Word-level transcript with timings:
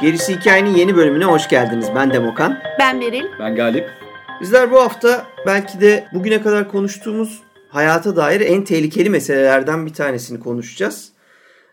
Gerisi 0.00 0.36
Hikayenin 0.36 0.74
yeni 0.74 0.96
bölümüne 0.96 1.24
hoş 1.24 1.48
geldiniz. 1.48 1.88
Ben 1.94 2.12
Demokan. 2.12 2.58
Ben 2.78 3.00
Beril. 3.00 3.24
Ben 3.38 3.56
Galip. 3.56 4.09
Bizler 4.40 4.70
bu 4.70 4.80
hafta 4.80 5.26
belki 5.46 5.80
de 5.80 6.08
bugüne 6.14 6.42
kadar 6.42 6.68
konuştuğumuz 6.68 7.42
hayata 7.68 8.16
dair 8.16 8.40
en 8.40 8.64
tehlikeli 8.64 9.10
meselelerden 9.10 9.86
bir 9.86 9.92
tanesini 9.92 10.40
konuşacağız. 10.40 11.12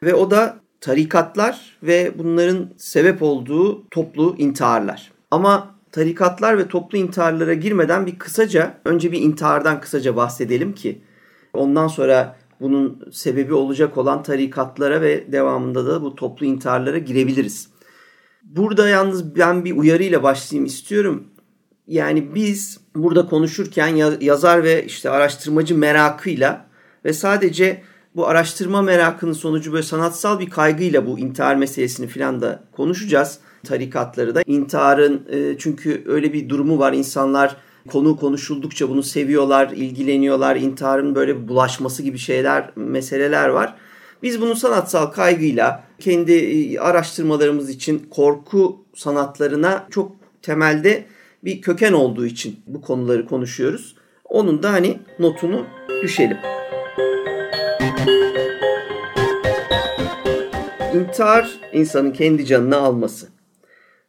Ve 0.04 0.14
o 0.14 0.32
da 0.32 0.60
tarikatlar 0.82 1.78
ve 1.84 2.12
bunların 2.18 2.70
sebep 2.78 3.22
olduğu 3.22 3.90
toplu 3.90 4.36
intiharlar. 4.38 5.12
Ama 5.32 5.76
tarikatlar 5.92 6.58
ve 6.58 6.68
toplu 6.68 6.98
intiharlara 6.98 7.54
girmeden 7.54 8.06
bir 8.06 8.20
kısaca, 8.20 8.78
önce 8.86 9.12
bir 9.12 9.22
intihardan 9.22 9.82
kısaca 9.82 10.16
bahsedelim 10.16 10.76
ki 10.76 11.02
ondan 11.54 11.88
sonra 11.88 12.36
bunun 12.62 13.10
sebebi 13.12 13.54
olacak 13.54 13.98
olan 13.98 14.24
tarikatlara 14.24 15.02
ve 15.02 15.32
devamında 15.32 15.86
da 15.86 16.02
bu 16.02 16.16
toplu 16.16 16.46
intiharlara 16.46 16.98
girebiliriz. 16.98 17.70
Burada 18.44 18.90
yalnız 18.90 19.36
ben 19.36 19.66
bir 19.66 19.78
uyarıyla 19.78 20.24
başlayayım 20.24 20.66
istiyorum. 20.66 21.28
Yani 21.88 22.36
biz 22.36 22.80
burada 22.96 23.26
konuşurken 23.26 23.96
yazar 24.22 24.64
ve 24.64 24.86
işte 24.86 25.10
araştırmacı 25.10 25.78
merakıyla 25.78 26.68
ve 27.06 27.14
sadece 27.14 27.82
bu 28.16 28.28
araştırma 28.28 28.82
merakının 28.82 29.34
sonucu 29.34 29.74
böyle 29.74 29.84
sanatsal 29.84 30.40
bir 30.40 30.50
kaygıyla 30.50 31.06
bu 31.08 31.20
intihar 31.20 31.56
meselesini 31.56 32.08
filan 32.08 32.42
da 32.42 32.64
konuşacağız. 32.72 33.40
Tarikatları 33.66 34.36
da. 34.36 34.42
İntiharın 34.46 35.28
e, 35.30 35.58
çünkü 35.58 36.04
öyle 36.08 36.34
bir 36.34 36.50
durumu 36.50 36.80
var. 36.80 36.94
İnsanlar 36.94 37.58
konu 37.88 38.18
konuşuldukça 38.18 38.90
bunu 38.90 39.04
seviyorlar, 39.04 39.72
ilgileniyorlar. 39.72 40.56
İntiharın 40.56 41.16
böyle 41.16 41.48
bulaşması 41.48 42.04
gibi 42.04 42.18
şeyler, 42.18 42.72
meseleler 42.76 43.50
var. 43.50 43.76
Biz 44.24 44.42
bunu 44.42 44.56
sanatsal 44.56 45.06
kaygıyla 45.06 45.84
kendi 46.00 46.34
e, 46.34 46.80
araştırmalarımız 46.80 47.70
için 47.70 48.08
korku 48.10 48.86
sanatlarına 48.96 49.88
çok 49.90 50.12
temelde 50.42 51.06
bir 51.44 51.62
köken 51.62 51.94
olduğu 51.94 52.26
için 52.26 52.60
bu 52.68 52.82
konuları 52.82 53.26
konuşuyoruz. 53.26 53.96
Onun 54.26 54.64
da 54.64 54.74
hani 54.74 55.00
notunu 55.20 55.66
düşelim. 56.04 56.38
İntihar 60.94 61.60
insanın 61.74 62.12
kendi 62.12 62.46
canını 62.46 62.78
alması. 62.78 63.28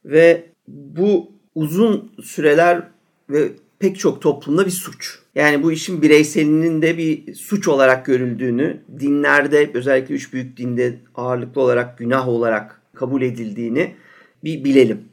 Ve 0.05 0.45
bu 0.69 1.33
uzun 1.55 2.13
süreler 2.23 2.83
ve 3.31 3.49
pek 3.79 3.99
çok 3.99 4.23
toplumda 4.23 4.67
bir 4.67 4.71
suç. 4.71 5.19
Yani 5.35 5.63
bu 5.63 5.73
işin 5.73 6.03
bireyselinin 6.03 6.83
de 6.83 6.99
bir 6.99 7.35
suç 7.35 7.69
olarak 7.69 8.07
görüldüğünü, 8.07 8.81
dinlerde 9.01 9.71
özellikle 9.75 10.15
üç 10.15 10.33
büyük 10.33 10.57
dinde 10.57 10.99
ağırlıklı 11.15 11.61
olarak 11.61 11.99
günah 11.99 12.29
olarak 12.29 12.81
kabul 12.95 13.23
edildiğini 13.23 13.95
bir 14.45 14.65
bilelim. 14.65 15.05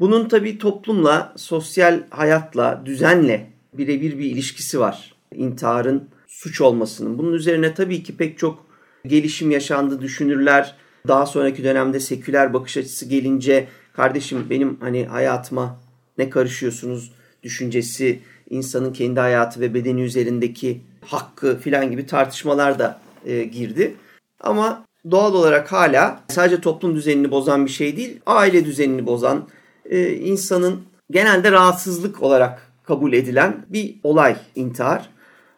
Bunun 0.00 0.28
tabi 0.28 0.58
toplumla, 0.58 1.32
sosyal 1.36 2.02
hayatla, 2.10 2.82
düzenle 2.84 3.50
birebir 3.72 4.18
bir 4.18 4.24
ilişkisi 4.24 4.80
var. 4.80 5.14
İntiharın 5.34 6.08
suç 6.26 6.60
olmasının. 6.60 7.18
Bunun 7.18 7.32
üzerine 7.32 7.74
tabii 7.74 8.02
ki 8.02 8.16
pek 8.16 8.38
çok 8.38 8.66
gelişim 9.06 9.50
yaşandı 9.50 10.00
düşünürler. 10.00 10.74
Daha 11.08 11.26
sonraki 11.26 11.64
dönemde 11.64 12.00
seküler 12.00 12.54
bakış 12.54 12.76
açısı 12.76 13.06
gelince 13.06 13.68
kardeşim 13.92 14.46
benim 14.50 14.76
hani 14.80 15.06
hayatıma 15.06 15.80
ne 16.18 16.30
karışıyorsunuz 16.30 17.12
düşüncesi, 17.42 18.20
insanın 18.50 18.92
kendi 18.92 19.20
hayatı 19.20 19.60
ve 19.60 19.74
bedeni 19.74 20.02
üzerindeki 20.02 20.80
hakkı 21.06 21.58
filan 21.58 21.90
gibi 21.90 22.06
tartışmalar 22.06 22.78
da 22.78 23.00
e, 23.26 23.44
girdi. 23.44 23.94
Ama 24.40 24.84
doğal 25.10 25.34
olarak 25.34 25.72
hala 25.72 26.20
sadece 26.28 26.60
toplum 26.60 26.94
düzenini 26.94 27.30
bozan 27.30 27.66
bir 27.66 27.70
şey 27.70 27.96
değil, 27.96 28.20
aile 28.26 28.64
düzenini 28.64 29.06
bozan, 29.06 29.48
e, 29.90 30.12
insanın 30.12 30.80
genelde 31.10 31.52
rahatsızlık 31.52 32.22
olarak 32.22 32.72
kabul 32.82 33.12
edilen 33.12 33.66
bir 33.68 33.94
olay 34.02 34.36
intihar. 34.54 35.08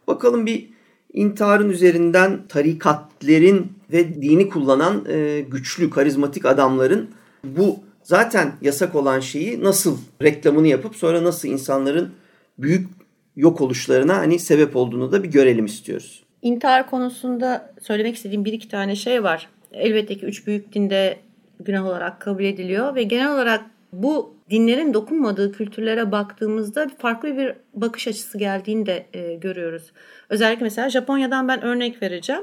Bakalım 0.06 0.46
bir 0.46 0.68
intiharın 1.12 1.70
üzerinden 1.70 2.40
tarikatlerin 2.48 3.72
ve 3.92 4.22
dini 4.22 4.48
kullanan 4.48 5.04
e, 5.08 5.40
güçlü, 5.40 5.90
karizmatik 5.90 6.44
adamların 6.44 7.10
bu 7.44 7.78
zaten 8.02 8.52
yasak 8.62 8.94
olan 8.94 9.20
şeyi 9.20 9.64
nasıl 9.64 9.98
reklamını 10.22 10.68
yapıp 10.68 10.96
sonra 10.96 11.24
nasıl 11.24 11.48
insanların 11.48 12.10
büyük 12.58 12.88
yok 13.36 13.60
oluşlarına 13.60 14.16
hani 14.16 14.38
sebep 14.38 14.76
olduğunu 14.76 15.12
da 15.12 15.22
bir 15.22 15.28
görelim 15.28 15.64
istiyoruz. 15.64 16.22
İntihar 16.42 16.90
konusunda 16.90 17.74
söylemek 17.82 18.16
istediğim 18.16 18.44
bir 18.44 18.52
iki 18.52 18.68
tane 18.68 18.96
şey 18.96 19.22
var. 19.22 19.48
Elbette 19.72 20.18
ki 20.18 20.26
üç 20.26 20.46
büyük 20.46 20.74
dinde 20.74 21.18
günah 21.60 21.86
olarak 21.86 22.20
kabul 22.20 22.44
ediliyor 22.44 22.94
ve 22.94 23.02
genel 23.02 23.34
olarak 23.34 23.64
bu 23.92 24.36
dinlerin 24.50 24.94
dokunmadığı 24.94 25.52
kültürlere 25.52 26.12
baktığımızda 26.12 26.86
farklı 26.98 27.36
bir 27.36 27.52
bakış 27.74 28.08
açısı 28.08 28.38
geldiğini 28.38 28.86
de 28.86 29.06
e, 29.14 29.34
görüyoruz. 29.34 29.92
Özellikle 30.28 30.64
mesela 30.64 30.90
Japonya'dan 30.90 31.48
ben 31.48 31.62
örnek 31.62 32.02
vereceğim. 32.02 32.42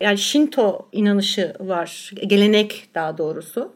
Yani 0.00 0.18
Shinto 0.18 0.88
inanışı 0.92 1.54
var, 1.60 2.10
gelenek 2.26 2.88
daha 2.94 3.18
doğrusu. 3.18 3.72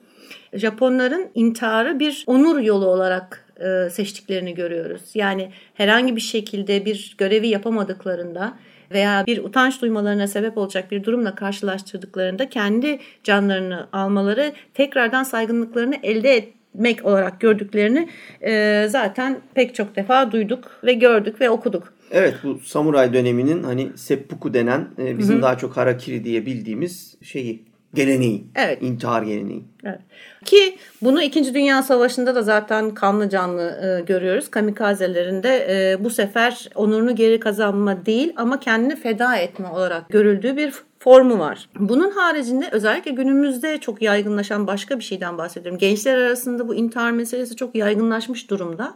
Japonların 0.52 1.30
intiharı 1.34 2.00
bir 2.00 2.24
onur 2.26 2.58
yolu 2.58 2.86
olarak 2.86 3.54
e, 3.60 3.90
seçtiklerini 3.90 4.54
görüyoruz. 4.54 5.02
Yani 5.14 5.50
herhangi 5.74 6.16
bir 6.16 6.20
şekilde 6.20 6.84
bir 6.84 7.14
görevi 7.18 7.48
yapamadıklarında 7.48 8.58
veya 8.90 9.24
bir 9.26 9.38
utanç 9.38 9.82
duymalarına 9.82 10.26
sebep 10.26 10.58
olacak 10.58 10.90
bir 10.90 11.04
durumla 11.04 11.34
karşılaştırdıklarında 11.34 12.48
kendi 12.48 12.98
canlarını 13.24 13.88
almaları 13.92 14.52
tekrardan 14.74 15.22
saygınlıklarını 15.22 15.96
elde 16.02 16.48
etmek 16.74 17.04
olarak 17.04 17.40
gördüklerini 17.40 18.08
e, 18.42 18.86
zaten 18.88 19.40
pek 19.54 19.74
çok 19.74 19.96
defa 19.96 20.32
duyduk 20.32 20.80
ve 20.84 20.92
gördük 20.92 21.40
ve 21.40 21.50
okuduk. 21.50 21.94
Evet 22.10 22.34
bu 22.44 22.58
samuray 22.58 23.12
döneminin 23.12 23.62
hani 23.62 23.88
seppuku 23.96 24.54
denen 24.54 24.88
e, 24.98 25.18
bizim 25.18 25.34
Hı-hı. 25.34 25.42
daha 25.42 25.58
çok 25.58 25.76
harakiri 25.76 26.24
diye 26.24 26.46
bildiğimiz 26.46 27.16
şeyi 27.22 27.62
geleneği. 27.94 28.44
Evet. 28.54 28.78
İntihar 28.82 29.22
geleneği. 29.22 29.64
Evet. 29.84 30.00
Ki 30.44 30.76
bunu 31.02 31.22
2. 31.22 31.54
Dünya 31.54 31.82
Savaşı'nda 31.82 32.34
da 32.34 32.42
zaten 32.42 32.94
kanlı 32.94 33.28
canlı 33.28 33.62
e, 33.62 34.04
görüyoruz. 34.04 34.50
Kamikazelerinde 34.50 35.66
e, 35.70 36.04
bu 36.04 36.10
sefer 36.10 36.68
onurunu 36.74 37.14
geri 37.14 37.40
kazanma 37.40 38.06
değil 38.06 38.32
ama 38.36 38.60
kendini 38.60 38.96
feda 38.96 39.36
etme 39.36 39.68
olarak 39.68 40.08
görüldüğü 40.08 40.56
bir 40.56 40.74
formu 41.04 41.38
var. 41.38 41.68
Bunun 41.78 42.10
haricinde 42.10 42.68
özellikle 42.72 43.10
günümüzde 43.10 43.78
çok 43.78 44.02
yaygınlaşan 44.02 44.66
başka 44.66 44.98
bir 44.98 45.04
şeyden 45.04 45.38
bahsediyorum. 45.38 45.78
Gençler 45.78 46.18
arasında 46.18 46.68
bu 46.68 46.74
intihar 46.74 47.10
meselesi 47.10 47.56
çok 47.56 47.74
yaygınlaşmış 47.74 48.50
durumda. 48.50 48.94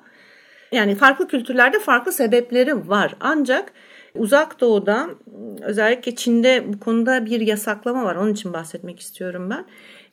Yani 0.72 0.94
farklı 0.94 1.28
kültürlerde 1.28 1.78
farklı 1.78 2.12
sebepleri 2.12 2.88
var. 2.88 3.14
Ancak 3.20 3.72
Uzak 4.14 4.60
Doğu'da 4.60 5.08
özellikle 5.62 6.14
Çin'de 6.14 6.72
bu 6.72 6.80
konuda 6.80 7.26
bir 7.26 7.41
yasaklama 7.41 8.04
var. 8.04 8.16
Onun 8.16 8.32
için 8.32 8.52
bahsetmek 8.52 9.00
istiyorum 9.00 9.50
ben. 9.50 9.64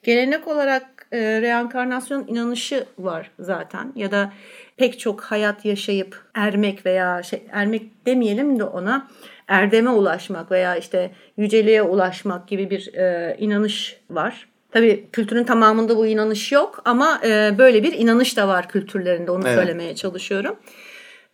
Gelenek 0.03 0.47
olarak 0.47 1.07
e, 1.11 1.41
reenkarnasyon 1.41 2.27
inanışı 2.27 2.85
var 2.99 3.31
zaten 3.39 3.93
ya 3.95 4.11
da 4.11 4.33
pek 4.77 4.99
çok 4.99 5.21
hayat 5.21 5.65
yaşayıp 5.65 6.23
ermek 6.33 6.85
veya 6.85 7.23
şey, 7.23 7.43
ermek 7.51 8.05
demeyelim 8.05 8.59
de 8.59 8.63
ona 8.63 9.07
erdeme 9.47 9.89
ulaşmak 9.89 10.51
veya 10.51 10.75
işte 10.75 11.11
yüceliğe 11.37 11.81
ulaşmak 11.81 12.47
gibi 12.47 12.69
bir 12.69 12.93
e, 12.93 13.35
inanış 13.39 13.99
var. 14.09 14.47
Tabii 14.71 15.07
kültürün 15.11 15.43
tamamında 15.43 15.97
bu 15.97 16.07
inanış 16.07 16.51
yok 16.51 16.81
ama 16.85 17.21
e, 17.25 17.57
böyle 17.57 17.83
bir 17.83 17.93
inanış 17.93 18.37
da 18.37 18.47
var 18.47 18.69
kültürlerinde 18.69 19.31
onu 19.31 19.47
evet. 19.47 19.57
söylemeye 19.57 19.95
çalışıyorum. 19.95 20.57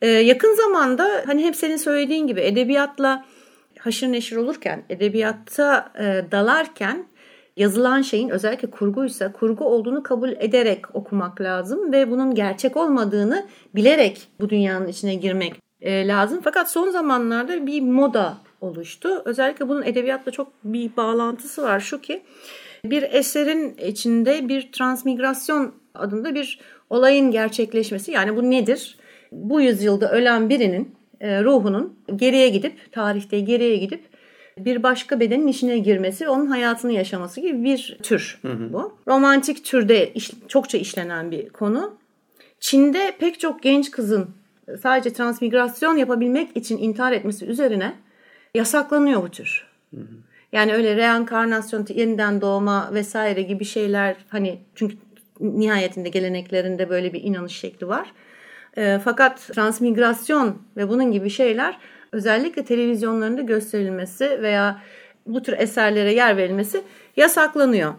Ee, 0.01 0.07
yakın 0.07 0.55
zamanda 0.55 1.23
hani 1.25 1.43
hep 1.43 1.55
senin 1.55 1.77
söylediğin 1.77 2.27
gibi 2.27 2.41
edebiyatla 2.41 3.25
haşır 3.79 4.07
neşir 4.07 4.35
olurken, 4.35 4.83
edebiyatta 4.89 5.91
e, 5.99 6.31
dalarken 6.31 7.05
yazılan 7.57 8.01
şeyin 8.01 8.29
özellikle 8.29 8.69
kurguysa 8.69 9.31
kurgu 9.31 9.65
olduğunu 9.65 10.03
kabul 10.03 10.29
ederek 10.29 10.95
okumak 10.95 11.41
lazım 11.41 11.91
ve 11.91 12.11
bunun 12.11 12.35
gerçek 12.35 12.77
olmadığını 12.77 13.47
bilerek 13.75 14.27
bu 14.39 14.49
dünyanın 14.49 14.87
içine 14.87 15.15
girmek 15.15 15.55
e, 15.81 16.07
lazım. 16.07 16.41
Fakat 16.43 16.71
son 16.71 16.89
zamanlarda 16.89 17.67
bir 17.67 17.81
moda 17.81 18.37
oluştu. 18.61 19.21
Özellikle 19.25 19.69
bunun 19.69 19.83
edebiyatla 19.83 20.31
çok 20.31 20.47
bir 20.63 20.95
bağlantısı 20.97 21.61
var. 21.61 21.79
Şu 21.79 22.01
ki 22.01 22.23
bir 22.85 23.03
eserin 23.03 23.77
içinde 23.77 24.49
bir 24.49 24.71
transmigrasyon 24.71 25.73
adında 25.95 26.35
bir 26.35 26.59
olayın 26.89 27.31
gerçekleşmesi. 27.31 28.11
Yani 28.11 28.35
bu 28.35 28.51
nedir? 28.51 28.97
bu 29.31 29.61
yüzyılda 29.61 30.11
ölen 30.11 30.49
birinin 30.49 30.95
e, 31.19 31.43
ruhunun 31.43 31.99
geriye 32.15 32.49
gidip, 32.49 32.91
tarihte 32.91 33.39
geriye 33.39 33.77
gidip 33.77 34.03
bir 34.57 34.83
başka 34.83 35.19
bedenin 35.19 35.47
içine 35.47 35.77
girmesi 35.77 36.29
onun 36.29 36.45
hayatını 36.45 36.91
yaşaması 36.91 37.41
gibi 37.41 37.63
bir 37.63 37.97
tür 38.03 38.39
hı 38.41 38.47
hı. 38.47 38.73
bu. 38.73 38.97
Romantik 39.07 39.65
türde 39.65 40.13
iş, 40.13 40.31
çokça 40.47 40.77
işlenen 40.77 41.31
bir 41.31 41.49
konu. 41.49 41.97
Çin'de 42.59 43.13
pek 43.19 43.39
çok 43.39 43.63
genç 43.63 43.91
kızın 43.91 44.29
sadece 44.77 45.13
transmigrasyon 45.13 45.97
yapabilmek 45.97 46.57
için 46.57 46.77
intihar 46.77 47.11
etmesi 47.11 47.45
üzerine 47.45 47.93
yasaklanıyor 48.55 49.23
bu 49.23 49.29
tür. 49.29 49.67
Yani 50.51 50.73
öyle 50.73 50.95
reenkarnasyon, 50.95 51.87
yeniden 51.89 52.41
doğma 52.41 52.89
vesaire 52.93 53.41
gibi 53.41 53.65
şeyler 53.65 54.15
hani 54.29 54.59
çünkü 54.75 54.97
nihayetinde 55.39 56.09
geleneklerinde 56.09 56.89
böyle 56.89 57.13
bir 57.13 57.23
inanış 57.23 57.59
şekli 57.59 57.87
var. 57.87 58.13
E, 58.77 58.99
fakat 59.03 59.39
transmigrasyon 59.39 60.61
ve 60.77 60.89
bunun 60.89 61.11
gibi 61.11 61.29
şeyler 61.29 61.77
özellikle 62.11 62.65
televizyonlarında 62.65 63.41
gösterilmesi 63.41 64.41
veya 64.41 64.81
bu 65.25 65.43
tür 65.43 65.53
eserlere 65.57 66.13
yer 66.13 66.37
verilmesi 66.37 66.83
yasaklanıyor. 67.17 67.93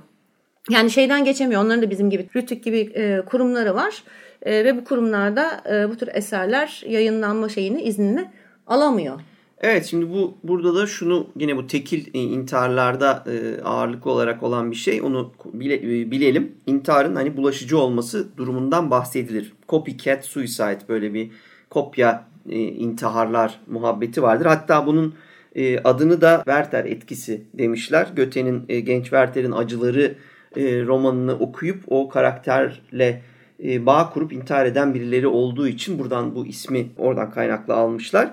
Yani 0.70 0.90
şeyden 0.90 1.24
geçemiyor. 1.24 1.64
Onların 1.64 1.82
da 1.82 1.90
bizim 1.90 2.10
gibi 2.10 2.28
Rütük 2.36 2.64
gibi 2.64 2.78
e, 2.80 3.22
kurumları 3.26 3.74
var. 3.74 4.02
E, 4.42 4.64
ve 4.64 4.76
bu 4.76 4.84
kurumlarda 4.84 5.62
e, 5.70 5.90
bu 5.90 5.96
tür 5.96 6.08
eserler 6.12 6.82
yayınlanma 6.88 7.48
şeyini 7.48 7.82
iznini 7.82 8.30
alamıyor. 8.66 9.20
Evet 9.60 9.86
şimdi 9.86 10.10
bu 10.10 10.34
burada 10.44 10.74
da 10.74 10.86
şunu 10.86 11.26
yine 11.36 11.56
bu 11.56 11.66
tekil 11.66 12.06
e, 12.14 12.18
intiharlarda 12.18 13.24
e, 13.26 13.62
ağırlıklı 13.62 14.10
olarak 14.10 14.42
olan 14.42 14.70
bir 14.70 14.76
şey 14.76 15.02
onu 15.02 15.32
bile, 15.52 15.74
e, 15.74 16.10
bilelim. 16.10 16.52
İntiharın 16.66 17.16
hani 17.16 17.36
bulaşıcı 17.36 17.78
olması 17.78 18.36
durumundan 18.36 18.90
bahsedilir. 18.90 19.52
Copycat 19.68 20.24
suicide 20.24 20.78
böyle 20.88 21.14
bir 21.14 21.30
kopya 21.70 22.24
e, 22.48 22.58
intiharlar 22.58 23.60
muhabbeti 23.66 24.22
vardır. 24.22 24.46
Hatta 24.46 24.86
bunun 24.86 25.14
e, 25.54 25.78
adını 25.78 26.20
da 26.20 26.36
Werther 26.36 26.84
etkisi 26.84 27.42
demişler. 27.54 28.08
Göte'nin 28.16 28.64
e, 28.68 28.80
genç 28.80 29.04
Werther'in 29.04 29.52
acıları 29.52 30.14
e, 30.56 30.82
romanını 30.82 31.34
okuyup 31.34 31.82
o 31.86 32.08
karakterle 32.08 33.22
e, 33.64 33.86
bağ 33.86 34.10
kurup 34.10 34.32
intihar 34.32 34.66
eden 34.66 34.94
birileri 34.94 35.26
olduğu 35.26 35.68
için 35.68 35.98
buradan 35.98 36.34
bu 36.34 36.46
ismi 36.46 36.88
oradan 36.98 37.30
kaynaklı 37.30 37.74
almışlar. 37.74 38.30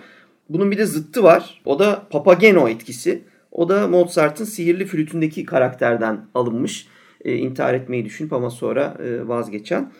Bunun 0.49 0.71
bir 0.71 0.77
de 0.77 0.85
zıttı 0.85 1.23
var. 1.23 1.61
O 1.65 1.79
da 1.79 2.07
Papageno 2.09 2.69
etkisi. 2.69 3.23
O 3.51 3.69
da 3.69 3.87
Mozart'ın 3.87 4.45
sihirli 4.45 4.85
flütündeki 4.85 5.45
karakterden 5.45 6.25
alınmış. 6.35 6.87
E, 7.25 7.35
intihar 7.35 7.73
etmeyi 7.73 8.05
düşünüp 8.05 8.33
ama 8.33 8.49
sonra 8.49 8.97
e, 9.03 9.27
vazgeçen. 9.27 9.91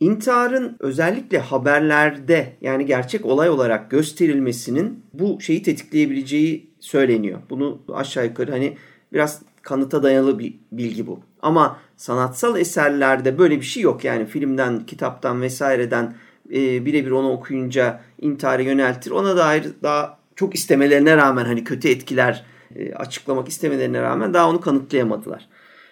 İntiharın 0.00 0.76
özellikle 0.80 1.38
haberlerde 1.38 2.56
yani 2.60 2.86
gerçek 2.86 3.26
olay 3.26 3.50
olarak 3.50 3.90
gösterilmesinin 3.90 5.04
bu 5.12 5.40
şeyi 5.40 5.62
tetikleyebileceği 5.62 6.70
söyleniyor. 6.80 7.40
Bunu 7.50 7.82
aşağı 7.92 8.26
yukarı 8.26 8.50
hani 8.50 8.76
biraz 9.12 9.42
kanıta 9.62 10.02
dayalı 10.02 10.38
bir 10.38 10.54
bilgi 10.72 11.06
bu. 11.06 11.20
Ama 11.42 11.78
sanatsal 12.00 12.56
eserlerde 12.56 13.38
böyle 13.38 13.56
bir 13.56 13.64
şey 13.64 13.82
yok. 13.82 14.04
Yani 14.04 14.26
filmden, 14.26 14.86
kitaptan 14.86 15.42
vesaireden 15.42 16.14
e, 16.52 16.84
birebir 16.86 17.10
onu 17.10 17.30
okuyunca 17.30 18.00
intihara 18.20 18.62
yöneltir. 18.62 19.10
Ona 19.10 19.36
dair 19.36 19.64
daha 19.82 20.18
çok 20.36 20.54
istemelerine 20.54 21.16
rağmen 21.16 21.44
hani 21.44 21.64
kötü 21.64 21.88
etkiler 21.88 22.44
e, 22.76 22.94
açıklamak 22.94 23.48
istemelerine 23.48 24.02
rağmen 24.02 24.34
daha 24.34 24.48
onu 24.48 24.60
kanıtlayamadılar. 24.60 25.48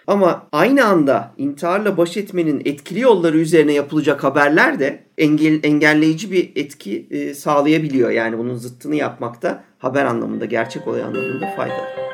Ama 0.06 0.46
aynı 0.52 0.84
anda 0.84 1.34
intiharla 1.38 1.96
baş 1.96 2.16
etmenin 2.16 2.62
etkili 2.64 3.00
yolları 3.00 3.38
üzerine 3.38 3.72
yapılacak 3.72 4.25
haberler 4.25 4.78
de 4.78 5.04
engel, 5.19 5.61
engelleyici 5.62 6.32
bir 6.32 6.52
etki 6.56 7.06
e, 7.11 7.34
sağlayabiliyor. 7.34 8.11
Yani 8.11 8.38
bunun 8.38 8.54
zıttını 8.54 8.96
yapmakta 8.96 9.64
haber 9.78 10.04
anlamında, 10.04 10.44
gerçek 10.44 10.88
olay 10.88 11.02
anlamında 11.02 11.46
faydalı. 11.56 12.08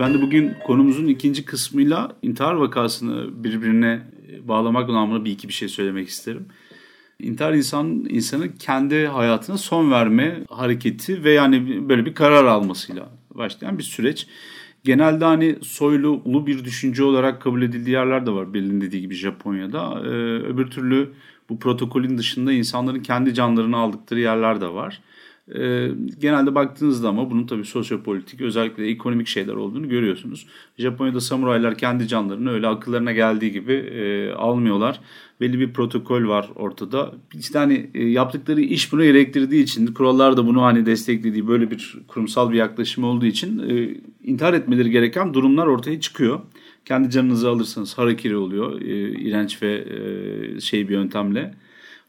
Ben 0.00 0.14
de 0.14 0.22
bugün 0.22 0.54
konumuzun 0.66 1.06
ikinci 1.06 1.44
kısmıyla 1.44 2.16
intihar 2.22 2.54
vakasını 2.54 3.44
birbirine 3.44 4.02
bağlamak 4.48 4.88
anlamında 4.88 5.24
bir 5.24 5.30
iki 5.30 5.48
bir 5.48 5.52
şey 5.52 5.68
söylemek 5.68 6.08
isterim. 6.08 6.46
İntihar 7.18 7.52
insan 7.52 8.06
insanın 8.08 8.48
kendi 8.48 9.06
hayatına 9.06 9.58
son 9.58 9.90
verme 9.90 10.40
hareketi 10.50 11.24
ve 11.24 11.32
yani 11.32 11.88
böyle 11.88 12.06
bir 12.06 12.14
karar 12.14 12.44
almasıyla 12.44 13.08
başlayan 13.34 13.78
bir 13.78 13.82
süreç. 13.82 14.26
Genelde 14.84 15.24
hani 15.24 15.56
soylu 15.62 16.22
ulu 16.24 16.46
bir 16.46 16.64
düşünce 16.64 17.04
olarak 17.04 17.42
kabul 17.42 17.62
edildiği 17.62 17.94
yerler 17.94 18.26
de 18.26 18.30
var 18.30 18.54
Berlin 18.54 18.80
dediği 18.80 19.00
gibi 19.00 19.14
Japonya'da. 19.14 20.00
Ee, 20.04 20.08
öbür 20.42 20.66
türlü 20.66 21.10
bu 21.48 21.58
protokolün 21.58 22.18
dışında 22.18 22.52
insanların 22.52 23.00
kendi 23.00 23.34
canlarını 23.34 23.76
aldıkları 23.76 24.20
yerler 24.20 24.60
de 24.60 24.68
var. 24.68 25.00
E, 25.48 25.90
genelde 26.20 26.54
baktığınızda 26.54 27.08
ama 27.08 27.30
bunun 27.30 27.46
tabii 27.46 27.64
sosyopolitik 27.64 28.40
özellikle 28.40 28.86
ekonomik 28.86 29.26
şeyler 29.26 29.54
olduğunu 29.54 29.88
görüyorsunuz. 29.88 30.46
Japonya'da 30.78 31.20
samuraylar 31.20 31.78
kendi 31.78 32.08
canlarını 32.08 32.50
öyle 32.50 32.66
akıllarına 32.66 33.12
geldiği 33.12 33.52
gibi 33.52 33.72
e, 33.72 34.32
almıyorlar. 34.32 35.00
Belli 35.40 35.60
bir 35.60 35.72
protokol 35.72 36.28
var 36.28 36.50
ortada. 36.54 37.14
İşte 37.34 37.58
hani 37.58 37.90
e, 37.94 38.04
yaptıkları 38.04 38.60
iş 38.60 38.92
bunu 38.92 39.02
gerektirdiği 39.02 39.62
için 39.62 39.86
kurallar 39.86 40.36
da 40.36 40.46
bunu 40.46 40.62
hani 40.62 40.86
desteklediği 40.86 41.48
böyle 41.48 41.70
bir 41.70 41.98
kurumsal 42.08 42.50
bir 42.50 42.56
yaklaşım 42.56 43.04
olduğu 43.04 43.26
için 43.26 43.58
e, 43.58 43.96
intihar 44.24 44.54
etmeleri 44.54 44.90
gereken 44.90 45.34
durumlar 45.34 45.66
ortaya 45.66 46.00
çıkıyor. 46.00 46.40
Kendi 46.84 47.10
canınızı 47.10 47.50
alırsanız 47.50 47.98
harakiri 47.98 48.36
oluyor. 48.36 48.80
E, 48.80 49.10
iğrenç 49.10 49.62
ve 49.62 49.74
e, 49.74 50.60
şey 50.60 50.88
bir 50.88 50.94
yöntemle. 50.94 51.54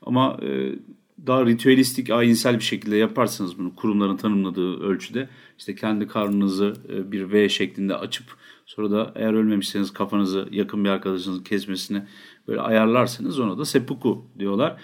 Ama 0.02 0.38
e, 0.42 0.76
daha 1.28 1.46
ritüelistik, 1.46 2.10
ayinsel 2.10 2.56
bir 2.56 2.64
şekilde 2.64 2.96
yaparsanız 2.96 3.60
bunu 3.60 3.76
kurumların 3.76 4.18
tanımladığı 4.18 4.80
ölçüde. 4.80 5.30
İşte 5.58 5.76
kendi 5.76 6.08
karnınızı 6.08 6.74
e, 6.90 7.12
bir 7.12 7.32
V 7.32 7.50
şeklinde 7.50 7.96
açıp 7.96 8.26
sonra 8.66 8.92
da 8.92 9.12
eğer 9.16 9.34
ölmemişseniz 9.34 9.94
kafanızı 9.94 10.48
yakın 10.52 10.84
bir 10.84 10.90
arkadaşınızın 10.90 11.44
kesmesine 11.44 12.08
böyle 12.48 12.62
ayarlarsanız 12.62 13.40
ona 13.40 13.58
da 13.58 13.66
seppuku 13.66 14.26
diyorlar. 14.40 14.76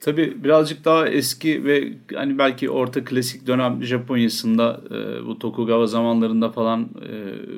Tabi 0.00 0.44
birazcık 0.44 0.84
daha 0.84 1.08
eski 1.08 1.64
ve 1.64 1.92
hani 2.14 2.38
belki 2.38 2.70
orta 2.70 3.04
klasik 3.04 3.46
dönem 3.46 3.82
Japonya'sında 3.82 4.80
e, 4.90 5.26
bu 5.26 5.38
Tokugawa 5.38 5.86
zamanlarında 5.86 6.50
falan 6.50 6.82
e, 6.82 7.16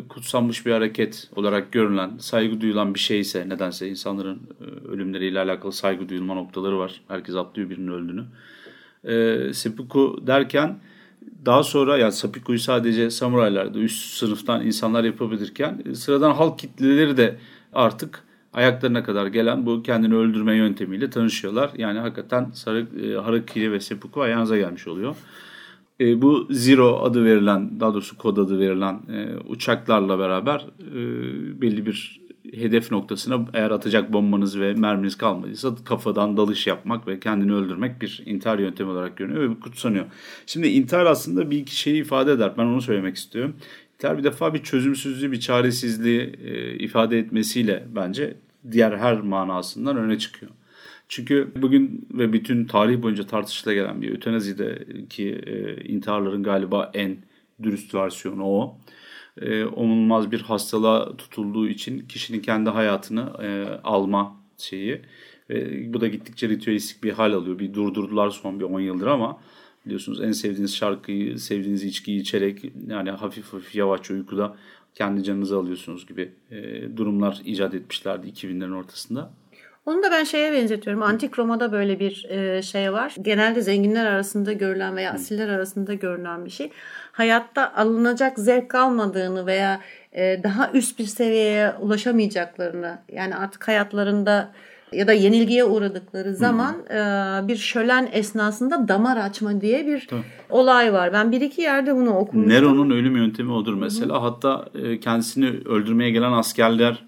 kutsanmış 0.09 0.67
bir 0.67 0.73
hareket 0.73 1.31
olarak 1.37 1.73
görülen, 1.73 2.11
saygı 2.19 2.61
duyulan 2.61 2.95
bir 2.95 3.01
şeyse 3.01 3.49
nedense 3.49 3.89
insanların 3.89 4.41
e, 4.61 4.89
ölümleriyle 4.89 5.41
alakalı 5.41 5.73
saygı 5.73 6.09
duyulma 6.09 6.35
noktaları 6.35 6.79
var. 6.79 7.01
Herkes 7.09 7.35
atlıyor 7.35 7.71
birinin 7.71 7.89
öldüğünü. 7.89 8.25
E, 9.05 9.53
seppuku 9.53 10.23
derken 10.27 10.79
daha 11.47 11.63
sonra 11.63 11.99
yani 11.99 12.13
sapikuyu 12.13 12.59
sadece 12.59 13.11
samuraylarda 13.11 13.79
üst 13.79 14.15
sınıftan 14.15 14.67
insanlar 14.67 15.05
yapabilirken 15.05 15.83
sıradan 15.95 16.33
halk 16.33 16.59
kitleleri 16.59 17.17
de 17.17 17.37
artık 17.73 18.25
ayaklarına 18.53 19.03
kadar 19.03 19.27
gelen 19.27 19.67
bu 19.67 19.83
kendini 19.83 20.15
öldürme 20.15 20.57
yöntemiyle 20.57 21.11
tanışıyorlar. 21.11 21.71
Yani 21.77 21.99
hakikaten 21.99 22.51
sarı, 22.55 22.87
e, 23.05 23.15
harakiri 23.15 23.73
ve 23.73 23.81
seppuku 23.81 24.21
ayağınıza 24.21 24.57
gelmiş 24.57 24.89
oluyor. 24.89 25.17
E, 26.01 26.23
bu 26.23 26.47
Zero 26.51 27.03
adı 27.03 27.25
verilen, 27.25 27.81
daha 27.81 27.95
doğrusu 27.95 28.19
kod 28.19 28.37
adı 28.37 28.59
verilen 28.59 28.95
e, 28.95 29.37
uçaklarla 29.49 30.19
beraber 30.19 30.67
e, 30.81 31.01
belli 31.61 31.87
bir 31.87 32.23
hedef 32.55 32.93
noktasına 32.93 33.47
eğer 33.55 33.71
atacak 33.71 34.13
bombanız 34.13 34.61
ve 34.61 34.75
merminiz 34.75 35.17
kalmadıysa 35.17 35.75
kafadan 35.85 36.37
dalış 36.37 36.67
yapmak 36.67 37.09
ve 37.09 37.21
kendini 37.21 37.55
öldürmek 37.55 38.03
bir 38.03 38.23
intihar 38.27 38.59
yöntemi 38.59 38.91
olarak 38.91 39.17
görünüyor 39.17 39.51
ve 39.51 39.61
kutsanıyor. 39.61 40.05
Şimdi 40.47 40.69
intihar 40.69 41.07
aslında 41.07 41.51
bir 41.51 41.59
iki 41.59 41.77
şeyi 41.77 42.01
ifade 42.01 42.33
eder. 42.33 42.53
Ben 42.59 42.65
onu 42.65 42.83
söylemek 42.83 43.17
istiyorum. 43.17 43.55
İntihar 44.03 44.19
bir 44.19 44.25
defa 44.25 44.55
bir 44.55 44.63
çözümsüzlüğü, 44.63 45.33
bir 45.33 45.41
çaresizliği 45.41 46.21
e, 46.45 46.75
ifade 46.75 47.19
etmesiyle 47.19 47.87
bence 47.95 48.37
diğer 48.71 48.93
her 48.93 49.21
manasından 49.21 49.97
öne 49.97 50.19
çıkıyor. 50.19 50.53
Çünkü 51.09 51.53
bugün 51.57 52.09
ve 52.11 52.33
bütün 52.33 52.65
tarih 52.65 53.03
boyunca 53.03 53.27
tartışıla 53.27 53.75
gelen 53.75 54.03
bir 54.03 54.11
ötenazideki 54.15 55.29
e, 55.47 55.85
intiharların 55.85 56.43
galiba 56.43 56.91
en 56.95 57.17
dürüst 57.63 57.95
versiyonu 57.95 58.45
o. 58.45 58.79
E, 59.41 59.65
onulmaz 59.65 60.33
bir 60.33 60.41
hastalığa 60.41 61.17
tutulduğu 61.17 61.69
için 61.69 62.01
kişinin 62.01 62.41
kendi 62.41 62.71
hayatını 62.71 63.33
e, 63.43 63.65
alma 63.85 64.37
şeyi. 64.59 65.01
Ve 65.51 65.93
bu 65.95 66.01
da 66.01 66.09
gittikçe 66.09 66.49
ritüelistik 66.49 67.05
bir 67.05 67.13
hal 67.13 67.33
alıyor. 67.33 67.59
Bir 67.59 67.75
durdurdular 67.75 68.31
son 68.31 68.61
bir 68.61 68.65
10 68.65 68.81
yıldır 68.81 69.07
ama 69.07 69.41
biliyorsunuz 69.87 70.21
en 70.21 70.33
sevdiğiniz 70.33 70.77
şarkıyı, 70.77 71.39
sevdiğiniz 71.39 71.85
içkiyi 71.85 72.21
içerek 72.21 72.65
yani 72.89 73.11
hafif 73.11 73.53
hafif 73.53 73.75
yavaş 73.75 74.11
uykuda 74.11 74.57
kendi 74.95 75.23
canınızı 75.25 75.57
alıyorsunuz 75.57 76.07
gibi 76.07 76.33
e, 76.51 76.97
durumlar 76.97 77.41
icat 77.45 77.75
etmişlerdi 77.75 78.29
2000'lerin 78.29 78.77
ortasında. 78.77 79.31
Onu 79.87 80.03
da 80.03 80.11
ben 80.11 80.25
şeye 80.25 80.53
benzetiyorum. 80.53 81.03
Antik 81.03 81.39
Roma'da 81.39 81.73
böyle 81.73 82.01
bir 82.01 82.25
e, 82.25 82.63
şey 82.63 82.93
var. 82.93 83.15
Genelde 83.23 83.61
zenginler 83.61 84.07
arasında 84.07 84.53
görülen 84.53 84.97
veya 84.97 85.13
asiller 85.13 85.49
arasında 85.49 85.95
görülen 85.95 86.45
bir 86.45 86.51
şey. 86.51 86.71
Hayatta 87.13 87.75
alınacak 87.77 88.39
zevk 88.39 88.69
kalmadığını 88.69 89.47
veya 89.47 89.81
e, 90.13 90.41
daha 90.43 90.73
üst 90.73 90.99
bir 90.99 91.05
seviyeye 91.05 91.73
ulaşamayacaklarını 91.81 92.99
yani 93.13 93.37
artık 93.37 93.69
hayatlarında 93.69 94.53
ya 94.93 95.07
da 95.07 95.13
yenilgiye 95.13 95.65
uğradıkları 95.65 96.35
zaman 96.35 96.75
e, 96.91 97.49
bir 97.49 97.57
şölen 97.57 98.09
esnasında 98.13 98.89
damar 98.89 99.17
açma 99.17 99.61
diye 99.61 99.87
bir 99.87 100.07
Tabii. 100.07 100.23
olay 100.51 100.93
var. 100.93 101.13
Ben 101.13 101.33
bir 101.33 101.41
iki 101.41 101.63
yerde 101.63 101.95
bunu 101.97 102.11
okumuştum. 102.11 102.55
Nero'nun 102.55 102.91
ölüm 102.91 103.17
yöntemi 103.17 103.53
odur 103.53 103.75
mesela. 103.75 104.23
Hatta 104.23 104.69
e, 104.75 105.01
kendisini 105.01 105.47
öldürmeye 105.47 106.11
gelen 106.11 106.33
askerler 106.33 107.05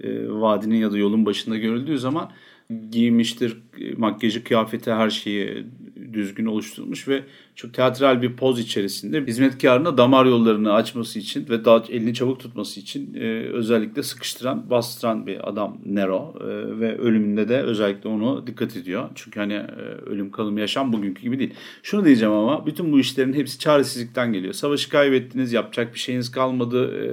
e, 0.00 0.28
vadinin 0.28 0.76
ya 0.76 0.92
da 0.92 0.98
yolun 0.98 1.26
başında 1.26 1.56
görüldüğü 1.56 1.98
zaman 1.98 2.30
giymiştir 2.90 3.62
e, 3.80 3.94
makyajı, 3.96 4.44
kıyafeti, 4.44 4.92
her 4.92 5.10
şeyi 5.10 5.66
düzgün 6.12 6.46
oluşturmuş 6.46 7.08
ve 7.08 7.22
çok 7.54 7.74
teatral 7.74 8.22
bir 8.22 8.36
poz 8.36 8.60
içerisinde 8.60 9.26
hizmetkarına 9.26 9.98
damar 9.98 10.26
yollarını 10.26 10.72
açması 10.72 11.18
için 11.18 11.48
ve 11.48 11.64
daha 11.64 11.84
elini 11.88 12.14
çabuk 12.14 12.40
tutması 12.40 12.80
için 12.80 13.14
e, 13.14 13.26
özellikle 13.52 14.02
sıkıştıran, 14.02 14.70
bastıran 14.70 15.26
bir 15.26 15.48
adam 15.48 15.78
Nero 15.86 16.34
e, 16.40 16.46
ve 16.80 16.98
ölümünde 16.98 17.48
de 17.48 17.60
özellikle 17.60 18.08
onu 18.08 18.46
dikkat 18.46 18.76
ediyor. 18.76 19.08
Çünkü 19.14 19.40
hani 19.40 19.52
e, 19.52 19.82
ölüm 20.06 20.30
kalım 20.30 20.58
yaşam 20.58 20.92
bugünkü 20.92 21.22
gibi 21.22 21.38
değil. 21.38 21.54
Şunu 21.82 22.04
diyeceğim 22.04 22.34
ama 22.34 22.66
bütün 22.66 22.92
bu 22.92 23.00
işlerin 23.00 23.32
hepsi 23.32 23.58
çaresizlikten 23.58 24.32
geliyor. 24.32 24.52
Savaşı 24.52 24.90
kaybettiniz, 24.90 25.52
yapacak 25.52 25.94
bir 25.94 25.98
şeyiniz 25.98 26.30
kalmadı. 26.30 26.94
E, 26.94 27.06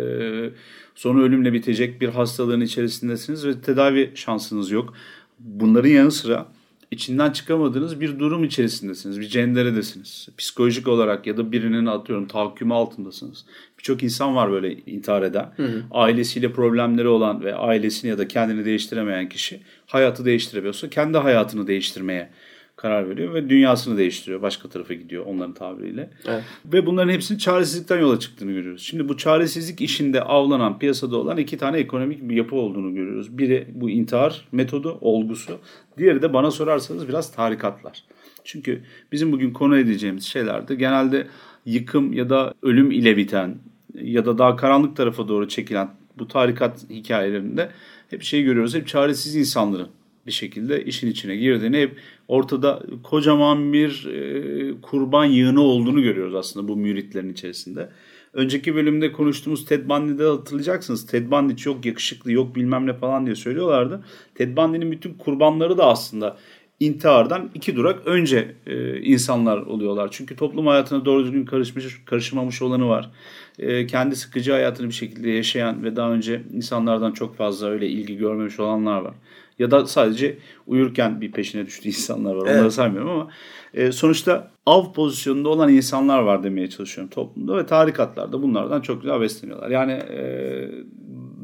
sonu 0.95 1.21
ölümle 1.21 1.53
bitecek 1.53 2.01
bir 2.01 2.09
hastalığın 2.09 2.61
içerisindesiniz 2.61 3.45
ve 3.45 3.61
tedavi 3.61 4.11
şansınız 4.15 4.71
yok. 4.71 4.93
Bunların 5.39 5.89
yanı 5.89 6.11
sıra 6.11 6.47
içinden 6.93 7.31
çıkamadığınız 7.31 8.01
bir 8.01 8.19
durum 8.19 8.43
içerisindesiniz. 8.43 9.19
Bir 9.19 9.25
cenderedesiniz. 9.25 10.27
Psikolojik 10.37 10.87
olarak 10.87 11.27
ya 11.27 11.37
da 11.37 11.51
birinin 11.51 11.85
atıyorum 11.85 12.27
tahakkümü 12.27 12.73
altındasınız. 12.73 13.45
Birçok 13.77 14.03
insan 14.03 14.35
var 14.35 14.51
böyle 14.51 14.73
intihar 14.73 15.21
eden. 15.21 15.53
Hı 15.57 15.63
hı. 15.63 15.83
Ailesiyle 15.91 16.51
problemleri 16.51 17.07
olan 17.07 17.43
ve 17.43 17.55
ailesini 17.55 18.09
ya 18.09 18.17
da 18.17 18.27
kendini 18.27 18.65
değiştiremeyen 18.65 19.29
kişi 19.29 19.61
hayatı 19.85 20.25
değiştirebiliyorsa 20.25 20.89
kendi 20.89 21.17
hayatını 21.17 21.67
değiştirmeye 21.67 22.29
karar 22.75 23.09
veriyor 23.09 23.33
ve 23.33 23.49
dünyasını 23.49 23.97
değiştiriyor. 23.97 24.41
Başka 24.41 24.69
tarafa 24.69 24.93
gidiyor 24.93 25.25
onların 25.25 25.53
tabiriyle. 25.53 26.09
Evet. 26.27 26.43
Ve 26.65 26.85
bunların 26.85 27.11
hepsinin 27.11 27.39
çaresizlikten 27.39 27.99
yola 27.99 28.19
çıktığını 28.19 28.51
görüyoruz. 28.51 28.81
Şimdi 28.81 29.09
bu 29.09 29.17
çaresizlik 29.17 29.81
işinde 29.81 30.21
avlanan, 30.21 30.79
piyasada 30.79 31.17
olan 31.17 31.37
iki 31.37 31.57
tane 31.57 31.77
ekonomik 31.77 32.29
bir 32.29 32.35
yapı 32.35 32.55
olduğunu 32.55 32.95
görüyoruz. 32.95 33.37
Biri 33.37 33.67
bu 33.73 33.89
intihar 33.89 34.47
metodu, 34.51 34.97
olgusu. 35.01 35.59
Diğeri 35.97 36.21
de 36.21 36.33
bana 36.33 36.51
sorarsanız 36.51 37.07
biraz 37.07 37.31
tarikatlar. 37.31 38.03
Çünkü 38.43 38.81
bizim 39.11 39.31
bugün 39.31 39.53
konu 39.53 39.77
edeceğimiz 39.77 40.23
şeylerde 40.23 40.75
genelde 40.75 41.27
yıkım 41.65 42.13
ya 42.13 42.29
da 42.29 42.53
ölüm 42.61 42.91
ile 42.91 43.17
biten 43.17 43.55
ya 43.93 44.25
da 44.25 44.37
daha 44.37 44.55
karanlık 44.55 44.95
tarafa 44.95 45.27
doğru 45.27 45.47
çekilen 45.47 45.89
bu 46.19 46.27
tarikat 46.27 46.89
hikayelerinde 46.89 47.69
hep 48.09 48.23
şey 48.23 48.43
görüyoruz. 48.43 48.75
Hep 48.75 48.87
çaresiz 48.87 49.35
insanların 49.35 49.89
bir 50.27 50.31
şekilde 50.31 50.85
işin 50.85 51.07
içine 51.07 51.35
girdiğini 51.35 51.77
hep 51.77 51.97
ortada 52.27 52.83
kocaman 53.03 53.73
bir 53.73 54.05
e, 54.05 54.81
kurban 54.81 55.25
yığını 55.25 55.61
olduğunu 55.61 56.01
görüyoruz 56.01 56.35
aslında 56.35 56.67
bu 56.67 56.75
müritlerin 56.75 57.33
içerisinde. 57.33 57.89
Önceki 58.33 58.75
bölümde 58.75 59.11
konuştuğumuz 59.11 59.65
Ted 59.65 59.89
Bundy'de 59.89 60.23
hatırlayacaksınız. 60.23 61.05
Ted 61.05 61.31
Bundy 61.31 61.55
çok 61.55 61.85
yakışıklı 61.85 62.31
yok 62.31 62.55
bilmem 62.55 62.87
ne 62.87 62.93
falan 62.93 63.25
diye 63.25 63.35
söylüyorlardı. 63.35 64.03
Ted 64.35 64.57
Bundy'nin 64.57 64.91
bütün 64.91 65.13
kurbanları 65.13 65.77
da 65.77 65.85
aslında 65.85 66.37
intihardan 66.79 67.49
iki 67.53 67.75
durak 67.75 68.07
önce 68.07 68.55
e, 68.65 68.99
insanlar 69.01 69.57
oluyorlar. 69.57 70.09
Çünkü 70.11 70.35
toplum 70.35 70.67
hayatına 70.67 71.05
doğru 71.05 71.23
düzgün 71.23 71.45
karışmış, 71.45 72.05
karışmamış 72.05 72.61
olanı 72.61 72.87
var. 72.87 73.11
E, 73.59 73.87
kendi 73.87 74.15
sıkıcı 74.15 74.51
hayatını 74.51 74.87
bir 74.87 74.93
şekilde 74.93 75.29
yaşayan 75.29 75.83
ve 75.83 75.95
daha 75.95 76.11
önce 76.11 76.41
insanlardan 76.53 77.11
çok 77.11 77.35
fazla 77.35 77.67
öyle 77.67 77.87
ilgi 77.87 78.17
görmemiş 78.17 78.59
olanlar 78.59 79.01
var. 79.01 79.13
Ya 79.59 79.71
da 79.71 79.85
sadece 79.85 80.37
uyurken 80.67 81.21
bir 81.21 81.31
peşine 81.31 81.65
düştüğü 81.65 81.87
insanlar 81.87 82.35
var. 82.35 82.45
Evet. 82.47 82.55
Onları 82.57 82.71
saymıyorum 82.71 83.09
ama 83.09 83.29
e, 83.73 83.91
sonuçta 83.91 84.51
av 84.65 84.93
pozisyonunda 84.93 85.49
olan 85.49 85.69
insanlar 85.69 86.19
var 86.19 86.43
demeye 86.43 86.69
çalışıyorum 86.69 87.09
toplumda 87.09 87.57
ve 87.57 87.65
tarikatlarda 87.65 88.41
bunlardan 88.41 88.81
çok 88.81 89.01
güzel 89.01 89.21
besleniyorlar. 89.21 89.69
Yani 89.69 89.91
e, 89.91 90.69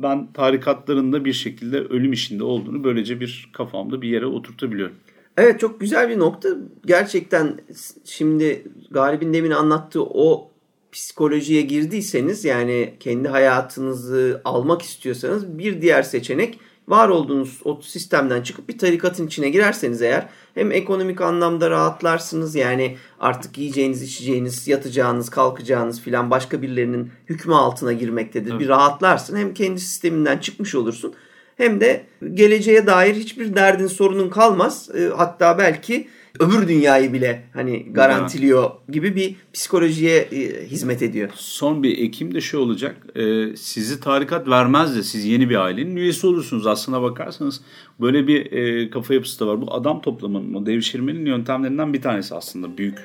ben 0.03 0.33
tarikatların 0.33 1.13
da 1.13 1.25
bir 1.25 1.33
şekilde 1.33 1.79
ölüm 1.79 2.13
işinde 2.13 2.43
olduğunu 2.43 2.83
böylece 2.83 3.19
bir 3.19 3.49
kafamda 3.53 4.01
bir 4.01 4.09
yere 4.09 4.25
oturtabiliyorum. 4.25 4.95
Evet 5.37 5.59
çok 5.59 5.79
güzel 5.79 6.09
bir 6.09 6.19
nokta. 6.19 6.49
Gerçekten 6.85 7.59
şimdi 8.05 8.63
Galip'in 8.91 9.33
demin 9.33 9.51
anlattığı 9.51 10.03
o 10.03 10.51
psikolojiye 10.91 11.61
girdiyseniz 11.61 12.45
yani 12.45 12.93
kendi 12.99 13.27
hayatınızı 13.27 14.41
almak 14.45 14.81
istiyorsanız 14.81 15.57
bir 15.57 15.81
diğer 15.81 16.03
seçenek 16.03 16.59
var 16.89 17.10
olduğunuz 17.10 17.60
o 17.65 17.81
sistemden 17.81 18.41
çıkıp 18.41 18.69
bir 18.69 18.77
tarikatın 18.77 19.27
içine 19.27 19.50
girerseniz 19.50 20.01
eğer 20.01 20.25
hem 20.55 20.72
ekonomik 20.72 21.22
anlamda 21.22 21.69
rahatlarsınız 21.69 22.55
yani 22.55 22.98
artık 23.19 23.58
yiyeceğiniz, 23.58 24.01
içeceğiniz, 24.01 24.67
yatacağınız, 24.67 25.29
kalkacağınız 25.29 26.01
filan 26.01 26.31
başka 26.31 26.62
birilerinin 26.62 27.12
hükmü 27.29 27.55
altına 27.55 27.93
girmektedir. 27.93 28.51
Evet. 28.51 28.60
Bir 28.60 28.67
rahatlarsın 28.67 29.38
hem 29.38 29.53
kendi 29.53 29.79
sisteminden 29.79 30.38
çıkmış 30.38 30.75
olursun 30.75 31.13
hem 31.58 31.81
de 31.81 32.05
geleceğe 32.34 32.88
dair 32.88 33.15
hiçbir 33.15 33.55
derdin 33.55 33.88
sorunun 33.88 34.29
kalmaz. 34.29 34.89
E, 34.96 35.10
hatta 35.17 35.58
belki 35.58 36.08
öbür 36.39 36.67
dünyayı 36.67 37.13
bile 37.13 37.43
hani 37.53 37.93
garantiliyor 37.93 38.72
gibi 38.89 39.15
bir 39.15 39.36
psikolojiye 39.53 40.17
e, 40.17 40.65
hizmet 40.65 41.01
ediyor. 41.01 41.29
Son 41.36 41.84
bir 41.84 41.98
ekim 41.98 42.34
de 42.34 42.41
şu 42.41 42.60
olacak. 42.60 42.96
E, 43.15 43.55
sizi 43.55 44.00
tarikat 44.00 44.48
vermez 44.48 44.96
de 44.96 45.03
siz 45.03 45.25
yeni 45.25 45.50
bir 45.50 45.55
ailenin 45.55 45.96
üyesi 45.96 46.27
olursunuz. 46.27 46.67
Aslına 46.67 47.01
bakarsanız 47.01 47.62
böyle 48.01 48.27
bir 48.27 48.51
e, 48.51 48.89
kafa 48.89 49.13
yapısı 49.13 49.39
da 49.39 49.48
var. 49.48 49.62
Bu 49.62 49.74
adam 49.74 50.01
toplamanın, 50.01 50.53
o 50.53 50.65
devşirmenin 50.65 51.25
yöntemlerinden 51.25 51.93
bir 51.93 52.01
tanesi 52.01 52.36
aslında 52.36 52.77
büyük 52.77 52.98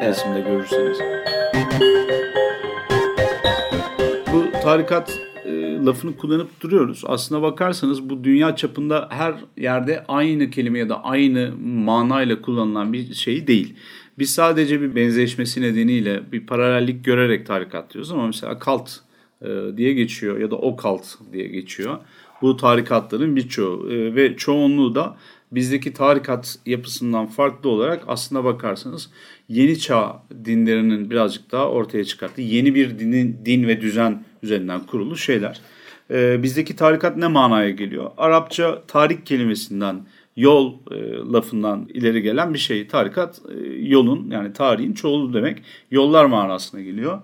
e, 0.00 0.08
resimde 0.08 0.40
görürseniz. 0.40 0.98
Bu 4.32 4.60
tarikat 4.62 5.27
lafını 5.86 6.16
kullanıp 6.16 6.60
duruyoruz. 6.60 7.02
Aslına 7.06 7.42
bakarsanız 7.42 8.10
bu 8.10 8.24
dünya 8.24 8.56
çapında 8.56 9.08
her 9.10 9.34
yerde 9.56 10.04
aynı 10.08 10.50
kelime 10.50 10.78
ya 10.78 10.88
da 10.88 11.04
aynı 11.04 11.52
manayla 11.64 12.42
kullanılan 12.42 12.92
bir 12.92 13.14
şey 13.14 13.46
değil. 13.46 13.74
Biz 14.18 14.30
sadece 14.30 14.80
bir 14.80 14.94
benzeşmesi 14.94 15.62
nedeniyle 15.62 16.32
bir 16.32 16.46
paralellik 16.46 17.04
görerek 17.04 17.46
tarikat 17.46 17.94
diyoruz 17.94 18.12
ama 18.12 18.26
mesela 18.26 18.58
kalt 18.58 18.90
e, 19.42 19.48
diye 19.76 19.92
geçiyor 19.92 20.38
ya 20.38 20.50
da 20.50 20.56
okalt 20.56 21.04
diye 21.32 21.46
geçiyor. 21.46 21.98
Bu 22.42 22.56
tarikatların 22.56 23.36
birçoğu 23.36 23.90
e, 23.90 24.14
ve 24.14 24.36
çoğunluğu 24.36 24.94
da 24.94 25.16
bizdeki 25.52 25.92
tarikat 25.92 26.58
yapısından 26.66 27.26
farklı 27.26 27.70
olarak 27.70 28.02
aslına 28.06 28.44
bakarsanız 28.44 29.10
yeni 29.48 29.78
çağ 29.78 30.22
dinlerinin 30.44 31.10
birazcık 31.10 31.52
daha 31.52 31.68
ortaya 31.68 32.04
çıkarttığı 32.04 32.40
yeni 32.40 32.74
bir 32.74 32.98
dinin, 32.98 33.40
din 33.44 33.66
ve 33.68 33.80
düzen 33.80 34.24
üzerinden 34.42 34.80
kurulu 34.80 35.16
şeyler. 35.16 35.60
Ee, 36.10 36.42
bizdeki 36.42 36.76
tarikat 36.76 37.16
ne 37.16 37.26
manaya 37.26 37.70
geliyor? 37.70 38.10
Arapça 38.16 38.82
tarik 38.86 39.26
kelimesinden 39.26 40.06
yol 40.36 40.74
e, 40.90 40.96
lafından 41.32 41.88
ileri 41.94 42.22
gelen 42.22 42.54
bir 42.54 42.58
şey. 42.58 42.86
Tarikat 42.86 43.40
e, 43.48 43.54
yolun 43.74 44.30
yani 44.30 44.52
tarihin 44.52 44.92
çoğulu 44.92 45.34
demek. 45.34 45.62
Yollar 45.90 46.24
manasına 46.24 46.80
geliyor. 46.80 47.20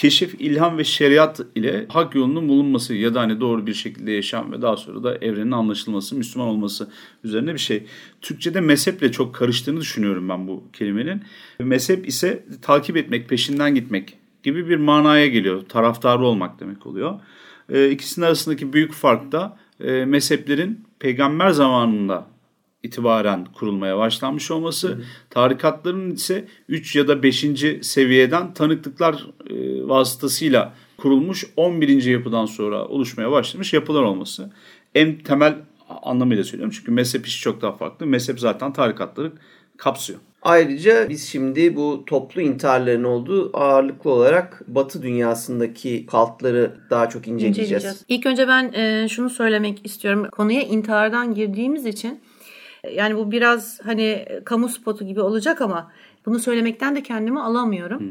Keşif, 0.00 0.34
ilham 0.38 0.78
ve 0.78 0.84
şeriat 0.84 1.40
ile 1.54 1.86
hak 1.88 2.14
yolunun 2.14 2.48
bulunması 2.48 2.94
ya 2.94 3.14
da 3.14 3.20
hani 3.20 3.40
doğru 3.40 3.66
bir 3.66 3.74
şekilde 3.74 4.12
yaşam 4.12 4.52
ve 4.52 4.62
daha 4.62 4.76
sonra 4.76 5.02
da 5.02 5.16
evrenin 5.16 5.50
anlaşılması, 5.50 6.16
Müslüman 6.16 6.48
olması 6.48 6.90
üzerine 7.24 7.54
bir 7.54 7.58
şey. 7.58 7.86
Türkçe'de 8.20 8.60
mezheple 8.60 9.12
çok 9.12 9.34
karıştığını 9.34 9.80
düşünüyorum 9.80 10.28
ben 10.28 10.48
bu 10.48 10.64
kelimenin. 10.72 11.22
Mezhep 11.58 12.08
ise 12.08 12.44
takip 12.62 12.96
etmek, 12.96 13.28
peşinden 13.28 13.74
gitmek 13.74 14.18
gibi 14.42 14.68
bir 14.68 14.76
manaya 14.76 15.26
geliyor. 15.26 15.62
Taraftarı 15.68 16.24
olmak 16.24 16.60
demek 16.60 16.86
oluyor. 16.86 17.20
E, 17.68 17.90
ikisinin 17.90 18.26
arasındaki 18.26 18.72
büyük 18.72 18.92
fark 18.92 19.32
da 19.32 19.58
e, 19.80 20.04
mezheplerin 20.04 20.84
peygamber 20.98 21.50
zamanında 21.50 22.26
itibaren 22.82 23.44
kurulmaya 23.44 23.98
başlanmış 23.98 24.50
olması, 24.50 24.88
hı 24.88 24.92
hı. 24.92 25.02
tarikatların 25.30 26.10
ise 26.10 26.44
3 26.68 26.96
ya 26.96 27.08
da 27.08 27.22
5. 27.22 27.44
seviyeden 27.82 28.54
tanıklıklar 28.54 29.26
e, 29.50 29.88
vasıtasıyla 29.88 30.74
kurulmuş 30.96 31.46
11. 31.56 32.04
yapıdan 32.04 32.46
sonra 32.46 32.84
oluşmaya 32.84 33.30
başlamış 33.30 33.72
yapılar 33.72 34.02
olması. 34.02 34.50
En 34.94 35.18
temel 35.18 35.54
anlamıyla 36.02 36.44
söylüyorum 36.44 36.74
çünkü 36.78 36.92
mezhep 36.92 37.26
işi 37.26 37.40
çok 37.40 37.62
daha 37.62 37.72
farklı. 37.72 38.06
Mezhep 38.06 38.40
zaten 38.40 38.72
tarikatları 38.72 39.32
kapsıyor. 39.76 40.18
Ayrıca 40.42 41.08
biz 41.08 41.28
şimdi 41.28 41.76
bu 41.76 42.04
toplu 42.06 42.40
intiharların 42.40 43.04
olduğu 43.04 43.50
ağırlıklı 43.56 44.10
olarak 44.10 44.62
Batı 44.66 45.02
dünyasındaki 45.02 46.06
kaltları 46.06 46.76
daha 46.90 47.08
çok 47.08 47.28
inceleyeceğiz. 47.28 47.70
inceleyeceğiz. 47.70 48.04
İlk 48.08 48.26
önce 48.26 48.48
ben 48.48 48.72
e, 48.72 49.08
şunu 49.08 49.30
söylemek 49.30 49.86
istiyorum. 49.86 50.26
Konuya 50.32 50.62
intihardan 50.62 51.34
girdiğimiz 51.34 51.86
için 51.86 52.20
yani 52.92 53.16
bu 53.16 53.32
biraz 53.32 53.80
hani 53.84 54.26
kamu 54.44 54.68
spotu 54.68 55.04
gibi 55.04 55.20
olacak 55.20 55.60
ama 55.60 55.92
bunu 56.26 56.38
söylemekten 56.38 56.96
de 56.96 57.02
kendimi 57.02 57.40
alamıyorum. 57.40 58.00
Hmm. 58.00 58.08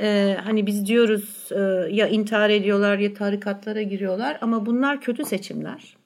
Ee, 0.00 0.36
hani 0.44 0.66
biz 0.66 0.86
diyoruz 0.86 1.48
e, 1.52 1.58
ya 1.94 2.08
intihar 2.08 2.50
ediyorlar 2.50 2.98
ya 2.98 3.14
tarikatlara 3.14 3.82
giriyorlar 3.82 4.38
ama 4.40 4.66
bunlar 4.66 5.00
kötü 5.00 5.24
seçimler. 5.24 5.96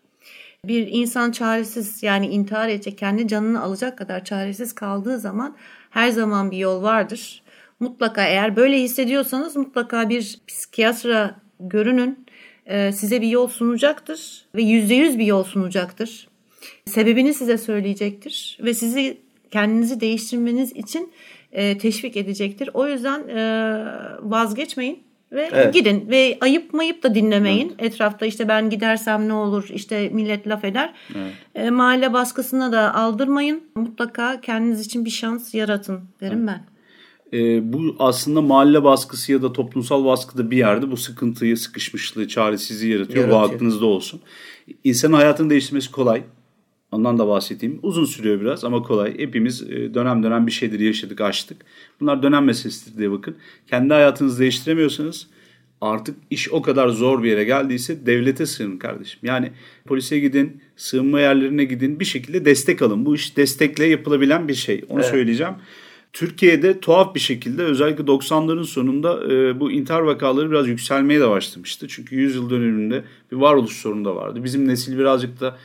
bir 0.65 0.89
insan 0.91 1.31
çaresiz 1.31 2.03
yani 2.03 2.27
intihar 2.27 2.69
edecek, 2.69 2.99
kendi 2.99 3.29
canını 3.29 3.63
alacak 3.63 3.99
kadar 3.99 4.25
çaresiz 4.25 4.75
kaldığı 4.75 5.19
zaman 5.19 5.57
her 5.91 6.11
zaman 6.11 6.51
bir 6.51 6.57
yol 6.57 6.83
vardır. 6.83 7.43
Mutlaka 7.81 8.27
eğer 8.27 8.57
böyle 8.57 8.81
hissediyorsanız 8.81 9.57
mutlaka 9.57 10.09
bir 10.09 10.39
psikiyatra 10.49 11.35
görünün. 11.61 12.27
Ee, 12.67 12.93
size 12.93 13.23
bir 13.23 13.29
yol 13.29 13.49
sunacaktır 13.49 14.45
ve 14.55 14.63
yüzde 14.63 14.95
yüz 14.95 15.19
bir 15.19 15.27
yol 15.27 15.45
sunacaktır. 15.45 16.28
Sebebini 16.87 17.35
size 17.35 17.59
söyleyecektir 17.59 18.59
ve 18.65 18.75
sizi 18.75 19.19
kendinizi 19.51 20.01
değiştirmeniz 20.01 20.73
için 20.73 21.13
e, 21.53 21.79
teşvik 21.79 22.17
edecektir. 22.17 22.71
O 22.75 22.89
yüzden 22.89 23.29
e, 23.29 23.41
vazgeçmeyin 24.23 25.03
ve 25.33 25.51
evet. 25.53 25.75
gidin 25.75 26.07
ve 26.11 26.39
ayıp 26.41 26.75
mayıp 26.75 27.03
da 27.03 27.15
dinlemeyin. 27.15 27.69
Evet. 27.79 27.93
Etrafta 27.93 28.27
işte 28.27 28.49
ben 28.49 28.71
gidersem 28.71 29.29
ne 29.29 29.33
olur 29.33 29.69
işte 29.75 30.09
millet 30.09 30.49
laf 30.49 30.65
eder. 30.65 30.95
Evet. 31.17 31.33
E, 31.55 31.71
mahalle 31.71 32.13
baskısına 32.13 32.73
da 32.73 32.95
aldırmayın. 32.95 33.63
Mutlaka 33.75 34.41
kendiniz 34.41 34.87
için 34.87 35.05
bir 35.05 35.11
şans 35.11 35.55
yaratın 35.55 36.01
derim 36.21 36.49
evet. 36.49 36.49
ben. 36.49 36.79
E, 37.33 37.73
bu 37.73 37.97
aslında 37.99 38.43
mahalle 38.43 38.85
baskısı 38.85 39.33
ya 39.33 39.43
da 39.43 39.53
toplumsal 39.53 40.05
baskıda 40.05 40.51
bir 40.51 40.57
yerde 40.57 40.91
bu 40.91 40.97
sıkıntıyı, 40.97 41.57
sıkışmışlığı, 41.57 42.29
çaresizliği 42.29 42.93
yaratıyor. 42.93 43.25
yaratıyor. 43.25 43.51
Bu 43.51 43.55
aklınızda 43.55 43.87
olsun. 43.87 44.21
İnsanın 44.85 45.13
hayatını 45.13 45.51
değiştirmesi 45.51 45.91
kolay. 45.91 46.23
Ondan 46.93 47.19
da 47.19 47.29
bahsedeyim. 47.29 47.79
Uzun 47.83 48.05
sürüyor 48.05 48.41
biraz 48.41 48.65
ama 48.65 48.83
kolay. 48.83 49.19
Hepimiz 49.19 49.63
e, 49.63 49.95
dönem 49.95 50.23
dönem 50.23 50.47
bir 50.47 50.53
şeyleri 50.53 50.85
yaşadık, 50.85 51.21
açtık. 51.21 51.57
Bunlar 52.01 52.23
dönem 52.23 52.45
meselesidir 52.45 52.99
diye 52.99 53.11
bakın. 53.11 53.37
Kendi 53.67 53.95
hayatınızı 53.95 54.41
değiştiremiyorsanız 54.41 55.27
artık 55.81 56.17
iş 56.31 56.53
o 56.53 56.63
kadar 56.63 56.89
zor 56.89 57.23
bir 57.23 57.31
yere 57.31 57.45
geldiyse 57.45 58.07
devlete 58.07 58.47
sığının 58.47 58.79
kardeşim. 58.79 59.21
Yani 59.23 59.53
polise 59.87 60.19
gidin, 60.19 60.61
sığınma 60.77 61.21
yerlerine 61.21 61.65
gidin 61.65 62.01
bir 62.01 62.05
şekilde 62.05 62.45
destek 62.45 62.83
alın. 62.83 63.07
Bu 63.07 63.15
iş 63.15 63.37
destekle 63.37 63.87
yapılabilen 63.87 64.49
bir 64.49 64.55
şey. 64.55 64.85
Onu 64.89 65.01
evet. 65.01 65.11
söyleyeceğim. 65.11 65.55
Türkiye'de 66.13 66.81
tuhaf 66.81 67.15
bir 67.15 67.21
şekilde 67.21 67.63
özellikle 67.63 68.05
90'ların 68.05 68.65
sonunda 68.65 69.35
e, 69.35 69.61
bu 69.61 69.73
intihar 69.73 70.01
vakaları 70.01 70.51
biraz 70.51 70.69
yükselmeye 70.69 71.21
de 71.21 71.29
başlamıştı. 71.29 71.89
Çünkü 71.89 72.17
100 72.17 72.35
yıl 72.35 72.51
döneminde 72.51 73.05
bir 73.33 73.37
varoluş 73.37 73.73
sorunu 73.73 74.05
da 74.05 74.17
vardı. 74.17 74.45
Bizim 74.45 74.69
nesil 74.69 74.99
birazcık 74.99 75.41
da 75.41 75.57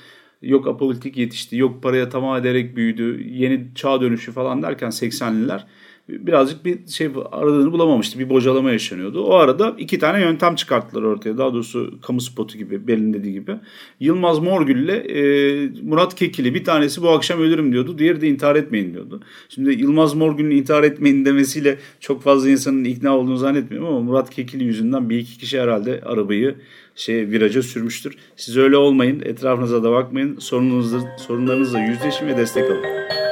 yok 0.44 0.68
apolitik 0.68 1.18
yetişti, 1.18 1.58
yok 1.58 1.84
paraya 1.84 2.10
tamam 2.10 2.38
ederek 2.38 2.76
büyüdü, 2.76 3.24
yeni 3.30 3.68
çağ 3.76 4.02
dönüşü 4.02 4.32
falan 4.32 4.64
derken 4.64 4.90
80'liler 4.90 5.62
birazcık 6.10 6.66
bir 6.66 6.88
şey 6.88 7.10
aradığını 7.32 7.72
bulamamıştı. 7.72 8.20
Bir 8.20 8.30
bocalama 8.30 8.72
yaşanıyordu. 8.72 9.24
O 9.24 9.34
arada 9.34 9.76
iki 9.78 10.00
tane 10.00 10.22
yöntem 10.22 10.56
çıkarttılar 10.56 11.04
ortaya. 11.04 11.38
Daha 11.38 11.54
doğrusu 11.54 12.00
kamu 12.02 12.22
spotu 12.22 12.58
gibi, 12.58 12.88
Belin 12.88 13.14
dediği 13.14 13.34
gibi. 13.34 13.56
Yılmaz 14.00 14.40
Morgül 14.40 14.84
ile 14.84 14.96
e, 14.96 15.70
Murat 15.84 16.16
Kekili 16.16 16.54
bir 16.54 16.64
tanesi 16.64 17.02
bu 17.02 17.10
akşam 17.10 17.42
ölürüm 17.42 17.72
diyordu. 17.72 17.98
Diğeri 17.98 18.22
de 18.22 18.28
intihar 18.28 18.56
etmeyin 18.56 18.94
diyordu. 18.94 19.22
Şimdi 19.50 19.74
Yılmaz 19.74 20.14
Morgül'ün 20.14 20.52
intihar 20.52 20.84
etmeyin 20.84 21.26
demesiyle 21.26 21.78
çok 22.00 22.24
fazla 22.24 22.50
insanın 22.50 22.84
ikna 22.84 23.18
olduğunu 23.18 23.38
zannetmiyorum 23.38 23.90
ama 23.90 24.00
Murat 24.00 24.30
Kekili 24.30 24.64
yüzünden 24.64 25.10
bir 25.10 25.18
iki 25.18 25.38
kişi 25.38 25.62
herhalde 25.62 26.02
arabayı 26.06 26.56
şey 26.96 27.30
viraja 27.30 27.62
sürmüştür. 27.62 28.16
Siz 28.36 28.58
öyle 28.58 28.78
olmayın. 28.78 29.22
Etrafınıza 29.26 29.84
da 29.84 29.92
bakmayın. 29.92 30.38
Sorunlarınızla, 30.40 31.18
sorunlarınızla 31.18 31.80
yüzleşin 31.80 32.28
ve 32.28 32.38
destek 32.38 32.64
alın. 32.64 33.23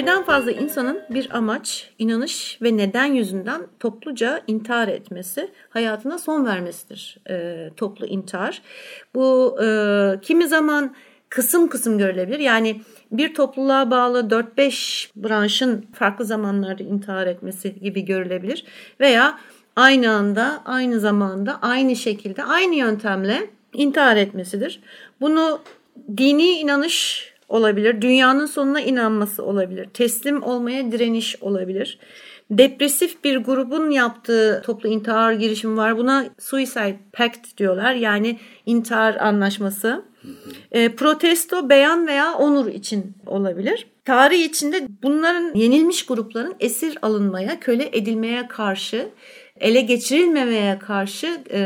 Birden 0.00 0.22
fazla 0.22 0.52
insanın 0.52 1.02
bir 1.10 1.36
amaç, 1.36 1.90
inanış 1.98 2.58
ve 2.62 2.76
neden 2.76 3.04
yüzünden 3.04 3.62
topluca 3.80 4.42
intihar 4.46 4.88
etmesi, 4.88 5.50
hayatına 5.70 6.18
son 6.18 6.46
vermesidir 6.46 7.18
e, 7.30 7.70
toplu 7.76 8.06
intihar. 8.06 8.62
Bu 9.14 9.58
e, 9.62 9.66
kimi 10.22 10.48
zaman 10.48 10.94
kısım 11.28 11.68
kısım 11.68 11.98
görülebilir. 11.98 12.38
Yani 12.38 12.80
bir 13.12 13.34
topluluğa 13.34 13.90
bağlı 13.90 14.20
4-5 14.20 15.10
branşın 15.16 15.86
farklı 15.94 16.24
zamanlarda 16.24 16.82
intihar 16.82 17.26
etmesi 17.26 17.80
gibi 17.80 18.04
görülebilir. 18.04 18.64
Veya 19.00 19.38
aynı 19.76 20.10
anda, 20.10 20.62
aynı 20.64 21.00
zamanda, 21.00 21.58
aynı 21.62 21.96
şekilde, 21.96 22.44
aynı 22.44 22.74
yöntemle 22.74 23.50
intihar 23.72 24.16
etmesidir. 24.16 24.80
Bunu 25.20 25.60
dini 26.16 26.48
inanış 26.48 27.29
olabilir, 27.50 28.02
dünyanın 28.02 28.46
sonuna 28.46 28.80
inanması 28.80 29.44
olabilir, 29.44 29.88
teslim 29.94 30.42
olmaya 30.42 30.92
direniş 30.92 31.36
olabilir. 31.42 31.98
Depresif 32.50 33.24
bir 33.24 33.36
grubun 33.36 33.90
yaptığı 33.90 34.62
toplu 34.64 34.88
intihar 34.88 35.32
girişimi 35.32 35.76
var. 35.76 35.98
Buna 35.98 36.26
suicide 36.38 36.98
pact 37.12 37.58
diyorlar. 37.58 37.94
Yani 37.94 38.38
intihar 38.66 39.14
anlaşması. 39.14 40.04
E, 40.72 40.94
protesto, 40.94 41.68
beyan 41.68 42.06
veya 42.06 42.34
onur 42.34 42.66
için 42.66 43.14
olabilir. 43.26 43.86
Tarih 44.04 44.44
içinde 44.44 44.86
bunların 45.02 45.54
yenilmiş 45.54 46.06
grupların 46.06 46.54
esir 46.60 46.98
alınmaya, 47.02 47.60
köle 47.60 47.88
edilmeye 47.92 48.48
karşı 48.48 49.08
ele 49.60 49.80
geçirilmemeye 49.80 50.78
karşı 50.78 51.40
e, 51.50 51.58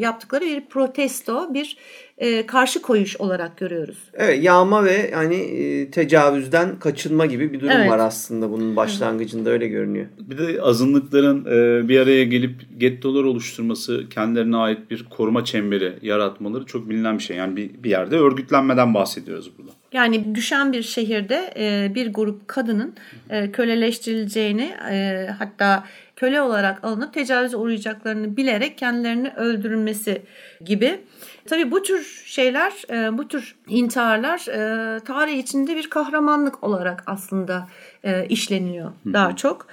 yaptıkları 0.00 0.44
bir 0.44 0.66
protesto, 0.66 1.54
bir 1.54 1.76
e, 2.22 2.46
karşı 2.46 2.82
koyuş 2.82 3.16
olarak 3.16 3.56
görüyoruz. 3.56 3.98
Evet 4.14 4.44
yağma 4.44 4.84
ve 4.84 5.10
hani 5.14 5.34
e, 5.34 5.90
tecavüzden 5.90 6.78
kaçınma 6.78 7.26
gibi 7.26 7.52
bir 7.52 7.60
durum 7.60 7.72
evet. 7.72 7.90
var 7.90 7.98
aslında 7.98 8.50
bunun 8.50 8.76
başlangıcında 8.76 9.50
öyle 9.50 9.68
görünüyor. 9.68 10.06
Bir 10.18 10.38
de 10.38 10.62
azınlıkların 10.62 11.44
e, 11.44 11.88
bir 11.88 12.00
araya 12.00 12.24
gelip 12.24 12.54
gettolar 12.78 13.24
oluşturması, 13.24 14.08
kendilerine 14.10 14.56
ait 14.56 14.90
bir 14.90 15.04
koruma 15.04 15.44
çemberi 15.44 15.92
yaratmaları 16.02 16.66
çok 16.66 16.90
bilinen 16.90 17.18
bir 17.18 17.22
şey. 17.22 17.36
Yani 17.36 17.56
bir, 17.56 17.70
bir 17.82 17.90
yerde 17.90 18.16
örgütlenmeden 18.16 18.94
bahsediyoruz 18.94 19.50
burada. 19.58 19.72
Yani 19.92 20.34
düşen 20.34 20.72
bir 20.72 20.82
şehirde 20.82 21.54
e, 21.56 21.94
bir 21.94 22.12
grup 22.12 22.48
kadının 22.48 22.94
e, 23.30 23.52
köleleştirileceğini 23.52 24.74
e, 24.90 25.26
hatta 25.38 25.84
köle 26.16 26.42
olarak 26.42 26.84
alınıp 26.84 27.14
tecavüze 27.14 27.56
uğrayacaklarını 27.56 28.36
bilerek 28.36 28.78
kendilerini 28.78 29.30
öldürülmesi 29.36 30.22
gibi. 30.64 31.00
Tabii 31.46 31.70
bu 31.70 31.82
tür 31.82 32.22
şeyler, 32.26 32.72
e, 32.90 33.18
bu 33.18 33.28
tür 33.28 33.56
intiharlar 33.68 34.38
e, 34.48 35.00
tarih 35.00 35.38
içinde 35.38 35.76
bir 35.76 35.90
kahramanlık 35.90 36.64
olarak 36.64 37.02
aslında 37.06 37.68
e, 38.04 38.26
işleniyor 38.26 38.92
daha 39.06 39.36
çok. 39.36 39.66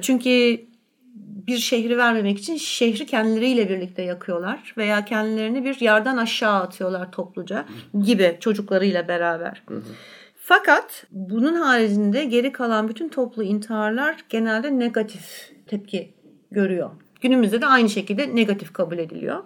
Çünkü 0.00 0.60
bir 1.46 1.58
şehri 1.58 1.98
vermemek 1.98 2.38
için 2.38 2.56
şehri 2.56 3.06
kendileriyle 3.06 3.68
birlikte 3.68 4.02
yakıyorlar 4.02 4.74
veya 4.76 5.04
kendilerini 5.04 5.64
bir 5.64 5.80
yerden 5.80 6.16
aşağı 6.16 6.60
atıyorlar 6.60 7.12
topluca 7.12 7.64
gibi 8.02 8.36
çocuklarıyla 8.40 9.08
beraber. 9.08 9.62
Fakat 10.36 11.04
bunun 11.10 11.54
haricinde 11.54 12.24
geri 12.24 12.52
kalan 12.52 12.88
bütün 12.88 13.08
toplu 13.08 13.42
intiharlar 13.42 14.16
genelde 14.28 14.78
negatif 14.78 15.52
tepki 15.66 16.14
görüyor. 16.50 16.90
Günümüzde 17.20 17.60
de 17.60 17.66
aynı 17.66 17.88
şekilde 17.88 18.36
negatif 18.36 18.72
kabul 18.72 18.98
ediliyor. 18.98 19.44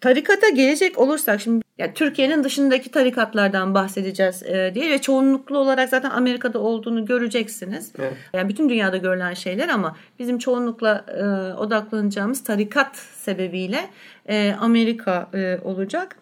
Tarikata 0.00 0.48
gelecek 0.48 0.98
olursak 0.98 1.40
şimdi 1.40 1.64
yani 1.78 1.94
Türkiye'nin 1.94 2.44
dışındaki 2.44 2.90
tarikatlardan 2.90 3.74
bahsedeceğiz 3.74 4.42
e, 4.42 4.72
diye 4.74 4.90
ve 4.90 5.00
çoğunluklu 5.00 5.58
olarak 5.58 5.88
zaten 5.88 6.10
Amerika'da 6.10 6.58
olduğunu 6.58 7.04
göreceksiniz. 7.04 7.92
Evet. 7.98 8.12
Yani 8.32 8.48
bütün 8.48 8.68
dünyada 8.68 8.96
görülen 8.96 9.34
şeyler 9.34 9.68
ama 9.68 9.96
bizim 10.18 10.38
çoğunlukla 10.38 11.04
e, 11.08 11.22
odaklanacağımız 11.58 12.44
tarikat 12.44 12.96
sebebiyle 12.96 13.90
e, 14.28 14.54
Amerika 14.60 15.28
e, 15.34 15.58
olacak. 15.64 16.16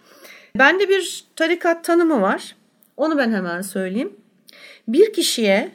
Bende 0.59 0.89
bir 0.89 1.25
tarikat 1.37 1.85
tanımı 1.85 2.21
var. 2.21 2.57
Onu 2.97 3.19
ben 3.19 3.33
hemen 3.33 3.63
söyleyeyim. 3.63 4.13
Bir 4.89 5.13
kişiye, 5.13 5.71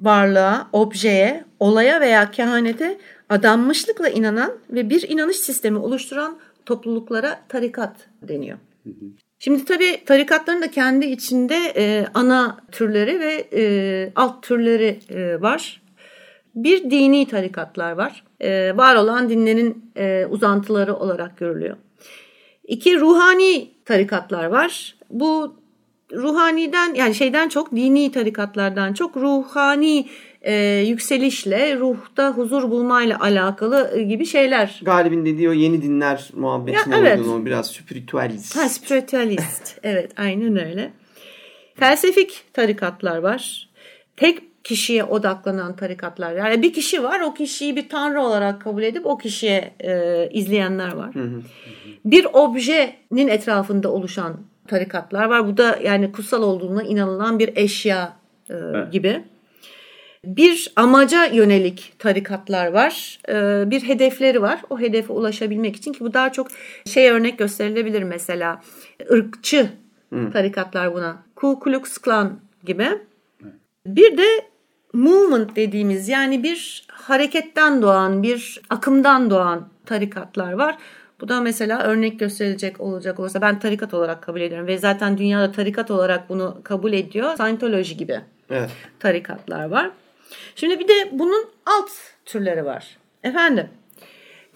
varlığa, 0.00 0.68
objeye, 0.72 1.44
olaya 1.60 2.00
veya 2.00 2.30
kehanete 2.30 2.98
adanmışlıkla 3.28 4.08
inanan 4.08 4.52
ve 4.70 4.90
bir 4.90 5.08
inanış 5.08 5.36
sistemi 5.36 5.78
oluşturan 5.78 6.38
topluluklara 6.70 7.40
tarikat 7.48 7.96
deniyor. 8.22 8.58
Şimdi 9.38 9.64
tabii 9.64 10.04
tarikatların 10.06 10.62
da 10.62 10.70
kendi 10.70 11.06
içinde 11.06 11.56
e, 11.76 12.06
ana 12.14 12.56
türleri 12.72 13.20
ve 13.20 13.48
e, 13.52 13.62
alt 14.16 14.42
türleri 14.42 14.98
e, 15.08 15.40
var. 15.40 15.82
Bir 16.54 16.90
dini 16.90 17.28
tarikatlar 17.28 17.92
var. 17.92 18.24
E, 18.40 18.76
var 18.76 18.94
olan 18.94 19.28
dinlerin 19.28 19.92
e, 19.96 20.26
uzantıları 20.30 20.94
olarak 20.94 21.38
görülüyor. 21.38 21.76
İki 22.64 23.00
ruhani 23.00 23.70
tarikatlar 23.84 24.44
var. 24.44 24.96
Bu 25.10 25.54
ruhaniden 26.12 26.94
yani 26.94 27.14
şeyden 27.14 27.48
çok 27.48 27.76
dini 27.76 28.12
tarikatlardan 28.12 28.92
çok 28.92 29.16
ruhani 29.16 30.06
e, 30.42 30.54
yükselişle, 30.86 31.76
ruhta 31.76 32.30
huzur 32.30 32.70
bulmayla 32.70 33.20
alakalı 33.20 33.90
e, 33.94 34.02
gibi 34.02 34.26
şeyler. 34.26 34.80
Galibin 34.82 35.26
dediği 35.26 35.48
o 35.48 35.52
yeni 35.52 35.82
dinler 35.82 36.30
muhabbetine 36.34 36.94
ya, 36.94 37.00
evet. 37.00 37.26
o 37.26 37.46
biraz 37.46 37.70
spiritüalist. 37.70 38.56
Ha, 38.56 38.68
spiritüalist. 38.68 39.78
evet 39.82 40.12
aynen 40.16 40.66
öyle. 40.66 40.92
Felsefik 41.74 42.44
tarikatlar 42.52 43.18
var. 43.18 43.70
Tek 44.16 44.64
kişiye 44.64 45.04
odaklanan 45.04 45.76
tarikatlar. 45.76 46.32
Yani 46.32 46.62
bir 46.62 46.72
kişi 46.72 47.02
var 47.02 47.20
o 47.20 47.34
kişiyi 47.34 47.76
bir 47.76 47.88
tanrı 47.88 48.22
olarak 48.22 48.62
kabul 48.62 48.82
edip 48.82 49.06
o 49.06 49.18
kişiye 49.18 49.74
e, 49.80 50.28
izleyenler 50.32 50.92
var. 50.92 51.14
Bir 52.04 52.26
objenin 52.32 53.28
etrafında 53.28 53.92
oluşan 53.92 54.40
tarikatlar 54.68 55.24
var. 55.24 55.46
Bu 55.46 55.56
da 55.56 55.78
yani 55.84 56.12
kutsal 56.12 56.42
olduğuna 56.42 56.82
inanılan 56.82 57.38
bir 57.38 57.56
eşya 57.56 58.16
e, 58.50 58.54
evet. 58.54 58.92
gibi. 58.92 59.24
Bir 60.24 60.72
amaca 60.76 61.24
yönelik 61.24 61.94
tarikatlar 61.98 62.66
var. 62.66 63.18
E, 63.28 63.70
bir 63.70 63.82
hedefleri 63.82 64.42
var. 64.42 64.60
O 64.70 64.80
hedefe 64.80 65.12
ulaşabilmek 65.12 65.76
için 65.76 65.92
ki 65.92 66.00
bu 66.00 66.14
daha 66.14 66.32
çok 66.32 66.48
şey 66.86 67.10
örnek 67.10 67.38
gösterilebilir 67.38 68.02
mesela. 68.02 68.62
ırkçı 69.10 69.70
Hı. 70.12 70.30
tarikatlar 70.32 70.94
buna. 70.94 71.22
Ku 71.36 71.60
Klux 71.60 71.98
Klan 71.98 72.40
gibi. 72.64 72.88
Bir 73.86 74.18
de 74.18 74.26
movement 74.92 75.56
dediğimiz 75.56 76.08
yani 76.08 76.42
bir 76.42 76.86
hareketten 76.88 77.82
doğan, 77.82 78.22
bir 78.22 78.60
akımdan 78.70 79.30
doğan 79.30 79.68
tarikatlar 79.86 80.52
var. 80.52 80.78
Bu 81.20 81.28
da 81.28 81.40
mesela 81.40 81.82
örnek 81.82 82.20
gösterilecek 82.20 82.80
olacak 82.80 83.20
olursa 83.20 83.40
ben 83.40 83.58
tarikat 83.58 83.94
olarak 83.94 84.22
kabul 84.22 84.40
ediyorum 84.40 84.66
ve 84.66 84.78
zaten 84.78 85.18
dünyada 85.18 85.52
tarikat 85.52 85.90
olarak 85.90 86.28
bunu 86.28 86.60
kabul 86.64 86.92
ediyor. 86.92 87.34
Scientology 87.34 87.94
gibi 87.94 88.20
evet. 88.50 88.70
tarikatlar 88.98 89.64
var. 89.64 89.90
Şimdi 90.56 90.78
bir 90.78 90.88
de 90.88 91.08
bunun 91.12 91.50
alt 91.66 91.90
türleri 92.24 92.64
var. 92.64 92.96
Efendim 93.24 93.68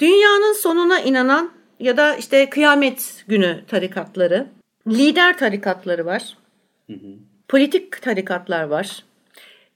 dünyanın 0.00 0.52
sonuna 0.52 1.00
inanan 1.00 1.52
ya 1.80 1.96
da 1.96 2.16
işte 2.16 2.50
kıyamet 2.50 3.24
günü 3.28 3.64
tarikatları, 3.68 4.46
lider 4.88 5.38
tarikatları 5.38 6.06
var. 6.06 6.36
Hı 6.86 6.92
hı. 6.92 7.16
Politik 7.48 8.02
tarikatlar 8.02 8.64
var. 8.64 9.04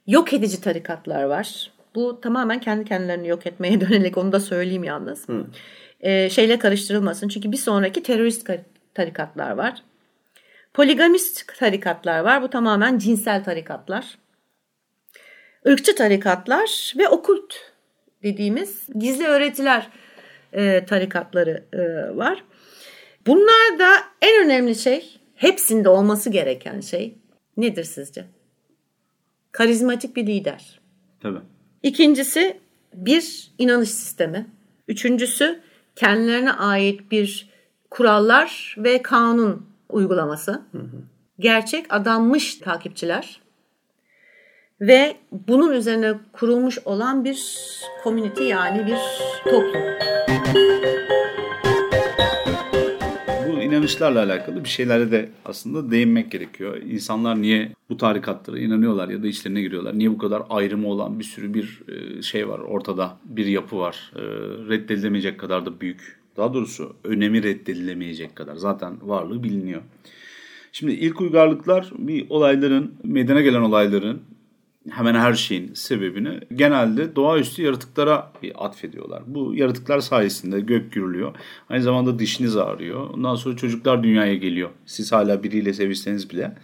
Yok 0.07 0.33
edici 0.33 0.61
tarikatlar 0.61 1.23
var. 1.23 1.73
Bu 1.95 2.21
tamamen 2.21 2.61
kendi 2.61 2.85
kendilerini 2.85 3.29
yok 3.29 3.47
etmeye 3.47 3.81
dönelik 3.89 4.19
onu 4.19 4.33
da 4.33 4.41
söyleyeyim 4.41 4.85
yalnız. 4.85 5.29
Hı. 5.29 5.47
Ee, 6.01 6.31
şeyle 6.31 6.59
karıştırılmasın. 6.59 7.29
Çünkü 7.29 7.53
bir 7.53 7.57
sonraki 7.57 8.03
terörist 8.03 8.51
tarikatlar 8.95 9.51
var. 9.51 9.83
Poligamist 10.75 11.59
tarikatlar 11.59 12.21
var. 12.21 12.43
Bu 12.43 12.51
tamamen 12.51 12.99
cinsel 12.99 13.45
tarikatlar. 13.45 14.19
Irkçı 15.65 15.95
tarikatlar 15.95 16.95
ve 16.99 17.09
okult 17.09 17.55
dediğimiz 18.23 18.87
gizli 18.99 19.27
öğretiler 19.27 19.89
e, 20.53 20.85
tarikatları 20.85 21.65
e, 21.73 22.17
var. 22.17 22.45
Bunlar 23.27 23.79
da 23.79 23.91
en 24.23 24.45
önemli 24.45 24.75
şey, 24.75 25.21
hepsinde 25.35 25.89
olması 25.89 26.31
gereken 26.31 26.81
şey 26.81 27.19
nedir 27.57 27.85
sizce? 27.85 28.25
Karizmatik 29.53 30.17
bir 30.17 30.27
lider. 30.27 30.81
Tabii. 31.21 31.41
İkincisi 31.83 32.61
bir 32.95 33.51
inanış 33.59 33.91
sistemi. 33.91 34.47
Üçüncüsü 34.89 35.61
kendilerine 35.97 36.53
ait 36.53 37.11
bir 37.11 37.51
kurallar 37.91 38.75
ve 38.79 39.03
kanun 39.03 39.67
uygulaması. 39.89 40.53
Hı 40.53 40.79
hı. 40.79 41.03
Gerçek 41.39 41.87
adanmış 41.95 42.55
takipçiler 42.55 43.41
ve 44.81 45.17
bunun 45.49 45.73
üzerine 45.73 46.13
kurulmuş 46.33 46.79
olan 46.85 47.25
bir 47.25 47.59
community 48.05 48.45
yani 48.45 48.87
bir 48.87 48.99
toplum. 49.51 49.83
Bu 53.49 53.63
inanışlarla 53.63 54.23
alakalı 54.23 54.65
bir 54.65 54.69
şeylere 54.69 55.11
de 55.11 55.29
aslında 55.45 55.91
değinmek 55.91 56.33
gerekiyor. 56.33 56.77
İnsanlar 56.77 57.43
niye 57.43 57.73
bu 57.91 57.97
tarikatlara 57.97 58.59
inanıyorlar 58.59 59.09
ya 59.09 59.23
da 59.23 59.27
içlerine 59.27 59.61
giriyorlar? 59.61 59.99
Niye 59.99 60.11
bu 60.11 60.19
kadar 60.19 60.43
ayrımı 60.51 60.89
olan 60.89 61.19
bir 61.19 61.25
sürü 61.25 61.55
bir 61.55 61.83
e, 61.89 62.23
şey 62.23 62.49
var 62.49 62.59
ortada, 62.59 63.17
bir 63.25 63.47
yapı 63.47 63.79
var. 63.79 64.13
E, 64.17 64.21
reddedilemeyecek 64.69 65.41
kadar 65.41 65.67
da 65.67 65.81
büyük. 65.81 66.19
Daha 66.37 66.55
doğrusu 66.55 66.97
önemi 67.05 67.43
reddedilemeyecek 67.43 68.37
kadar. 68.37 68.57
Zaten 68.57 68.97
varlığı 69.03 69.43
biliniyor. 69.43 69.83
Şimdi 70.73 70.93
ilk 70.93 71.21
uygarlıklar 71.21 71.93
bir 71.99 72.27
olayların, 72.31 72.95
meydana 73.05 73.41
gelen 73.41 73.61
olayların 73.61 74.23
hemen 74.89 75.15
her 75.15 75.35
şeyin 75.35 75.75
sebebini 75.75 76.41
genelde 76.55 77.17
doğaüstü 77.17 77.63
yaratıklara 77.63 78.33
atfediyorlar. 78.55 79.23
Bu 79.27 79.55
yaratıklar 79.55 80.01
sayesinde 80.01 80.61
gök 80.61 80.93
gürülüyor. 80.93 81.35
Aynı 81.69 81.83
zamanda 81.83 82.19
dişiniz 82.19 82.57
ağrıyor. 82.57 83.11
Ondan 83.11 83.35
sonra 83.35 83.57
çocuklar 83.57 84.03
dünyaya 84.03 84.35
geliyor. 84.35 84.71
Siz 84.87 85.13
hala 85.13 85.43
biriyle 85.43 85.73
sevişseniz 85.73 86.31
bile 86.31 86.55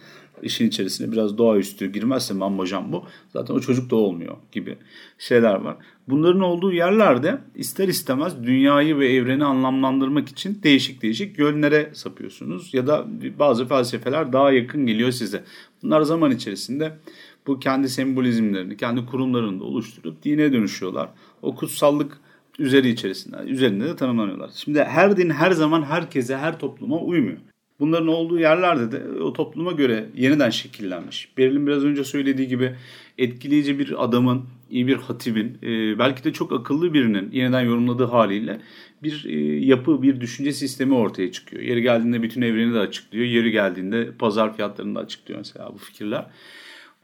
işin 0.43 0.67
içerisine 0.67 1.11
biraz 1.11 1.37
doğaüstü 1.37 1.91
girmezse 1.91 2.33
mambo 2.33 2.65
bu 2.91 3.03
zaten 3.33 3.53
o 3.53 3.59
çocuk 3.59 3.89
da 3.89 3.95
olmuyor 3.95 4.37
gibi 4.51 4.77
şeyler 5.17 5.55
var. 5.55 5.77
Bunların 6.07 6.41
olduğu 6.41 6.71
yerlerde 6.71 7.37
ister 7.55 7.87
istemez 7.87 8.43
dünyayı 8.43 8.99
ve 8.99 9.13
evreni 9.13 9.45
anlamlandırmak 9.45 10.29
için 10.29 10.59
değişik 10.63 11.01
değişik 11.01 11.39
yönlere 11.39 11.89
sapıyorsunuz. 11.93 12.73
Ya 12.73 12.87
da 12.87 13.05
bazı 13.39 13.67
felsefeler 13.67 14.33
daha 14.33 14.51
yakın 14.51 14.85
geliyor 14.85 15.11
size. 15.11 15.43
Bunlar 15.83 16.01
zaman 16.01 16.31
içerisinde 16.31 16.97
bu 17.47 17.59
kendi 17.59 17.89
sembolizmlerini, 17.89 18.77
kendi 18.77 19.05
kurumlarını 19.05 19.59
da 19.59 19.63
oluşturup 19.63 20.23
dine 20.23 20.53
dönüşüyorlar. 20.53 21.09
O 21.41 21.55
kutsallık 21.55 22.17
üzeri 22.59 22.89
içerisinde, 22.89 23.37
üzerinde 23.37 23.85
de 23.85 23.95
tanımlanıyorlar. 23.95 24.49
Şimdi 24.55 24.83
her 24.83 25.17
din 25.17 25.29
her 25.29 25.51
zaman 25.51 25.83
herkese, 25.83 26.37
her 26.37 26.59
topluma 26.59 26.97
uymuyor. 26.97 27.37
Bunların 27.79 28.07
olduğu 28.07 28.39
yerlerde 28.39 28.91
de 28.91 29.21
o 29.21 29.33
topluma 29.33 29.71
göre 29.71 30.09
yeniden 30.15 30.49
şekillenmiş. 30.49 31.37
Beril'in 31.37 31.67
biraz 31.67 31.83
önce 31.83 32.03
söylediği 32.03 32.47
gibi 32.47 32.75
etkileyici 33.17 33.79
bir 33.79 34.03
adamın, 34.03 34.43
iyi 34.69 34.87
bir 34.87 34.95
hatibin, 34.95 35.57
e, 35.63 35.99
belki 35.99 36.23
de 36.23 36.33
çok 36.33 36.51
akıllı 36.51 36.93
birinin 36.93 37.31
yeniden 37.31 37.61
yorumladığı 37.61 38.05
haliyle 38.05 38.59
bir 39.03 39.25
e, 39.25 39.65
yapı, 39.65 40.01
bir 40.01 40.21
düşünce 40.21 40.53
sistemi 40.53 40.93
ortaya 40.93 41.31
çıkıyor. 41.31 41.63
Yeri 41.63 41.81
geldiğinde 41.81 42.23
bütün 42.23 42.41
evreni 42.41 42.73
de 42.73 42.79
açıklıyor. 42.79 43.25
Yeri 43.25 43.51
geldiğinde 43.51 44.11
pazar 44.19 44.55
fiyatlarını 44.55 44.95
da 44.95 44.99
açıklıyor 44.99 45.39
mesela 45.39 45.73
bu 45.73 45.77
fikirler. 45.77 46.25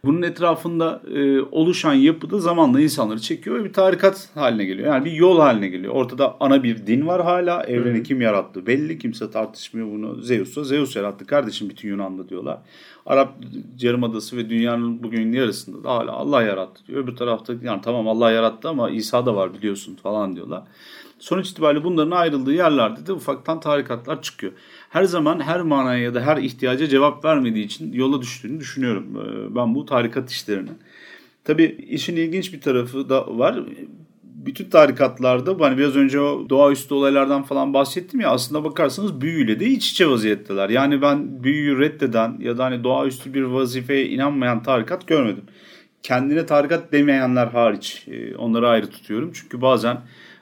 Bunun 0.05 0.21
etrafında 0.21 1.01
e, 1.15 1.41
oluşan 1.41 1.93
yapı 1.93 2.29
da 2.31 2.39
zamanla 2.39 2.81
insanları 2.81 3.21
çekiyor 3.21 3.59
ve 3.59 3.65
bir 3.65 3.73
tarikat 3.73 4.29
haline 4.35 4.65
geliyor. 4.65 4.93
Yani 4.93 5.05
bir 5.05 5.11
yol 5.11 5.39
haline 5.39 5.67
geliyor. 5.67 5.93
Ortada 5.93 6.37
ana 6.39 6.63
bir 6.63 6.87
din 6.87 7.07
var 7.07 7.23
hala. 7.23 7.63
Evreni 7.63 8.03
kim 8.03 8.21
yarattı 8.21 8.65
belli. 8.67 8.99
Kimse 8.99 9.31
tartışmıyor 9.31 9.87
bunu. 9.87 10.21
Zeus'ta 10.21 10.63
Zeus 10.63 10.95
yarattı 10.95 11.25
kardeşim 11.25 11.69
bütün 11.69 11.89
Yunan'da 11.89 12.29
diyorlar. 12.29 12.57
Arap 13.05 13.33
Yarımadası 13.79 14.37
ve 14.37 14.49
dünyanın 14.49 15.03
bugün 15.03 15.31
yarısında 15.33 15.83
da 15.83 15.89
hala 15.89 16.11
Allah 16.11 16.43
yarattı 16.43 16.87
diyor. 16.87 17.03
Öbür 17.03 17.15
tarafta 17.15 17.53
yani 17.63 17.81
tamam 17.81 18.07
Allah 18.07 18.31
yarattı 18.31 18.69
ama 18.69 18.89
İsa 18.89 19.25
da 19.25 19.35
var 19.35 19.53
biliyorsun 19.53 19.95
falan 19.95 20.35
diyorlar. 20.35 20.63
Sonuç 21.19 21.49
itibariyle 21.49 21.83
bunların 21.83 22.11
ayrıldığı 22.11 22.53
yerlerde 22.53 23.07
de 23.07 23.13
ufaktan 23.13 23.59
tarikatlar 23.59 24.21
çıkıyor. 24.21 24.53
Her 24.89 25.03
zaman 25.03 25.39
her 25.39 25.61
manaya 25.61 26.03
ya 26.03 26.13
da 26.13 26.21
her 26.21 26.37
ihtiyaca 26.37 26.87
cevap 26.87 27.25
vermediği 27.25 27.65
için 27.65 27.93
yola 27.93 28.21
düştüğünü 28.21 28.59
düşünüyorum 28.59 29.05
ben 29.55 29.75
bu 29.75 29.85
tarikat 29.85 30.31
işlerinin. 30.31 30.77
Tabii 31.43 31.65
işin 31.89 32.15
ilginç 32.15 32.53
bir 32.53 32.61
tarafı 32.61 33.09
da 33.09 33.37
var. 33.37 33.59
Bütün 34.45 34.69
tarikatlarda 34.69 35.65
hani 35.65 35.77
biraz 35.77 35.95
önce 35.95 36.19
o 36.19 36.49
doğaüstü 36.49 36.93
olaylardan 36.93 37.43
falan 37.43 37.73
bahsettim 37.73 38.19
ya 38.19 38.29
aslında 38.29 38.63
bakarsanız 38.63 39.21
büyüyle 39.21 39.59
de 39.59 39.65
iç 39.65 39.91
içe 39.91 40.09
vaziyetteler. 40.09 40.69
Yani 40.69 41.01
ben 41.01 41.43
büyüyü 41.43 41.79
reddeden 41.79 42.37
ya 42.39 42.57
da 42.57 42.65
hani 42.65 42.83
doğaüstü 42.83 43.33
bir 43.33 43.41
vazifeye 43.41 44.07
inanmayan 44.07 44.63
tarikat 44.63 45.07
görmedim. 45.07 45.43
Kendine 46.03 46.45
tarikat 46.45 46.91
demeyenler 46.91 47.47
hariç 47.47 48.07
e, 48.07 48.35
onları 48.35 48.69
ayrı 48.69 48.89
tutuyorum. 48.89 49.31
Çünkü 49.33 49.61
bazen 49.61 49.97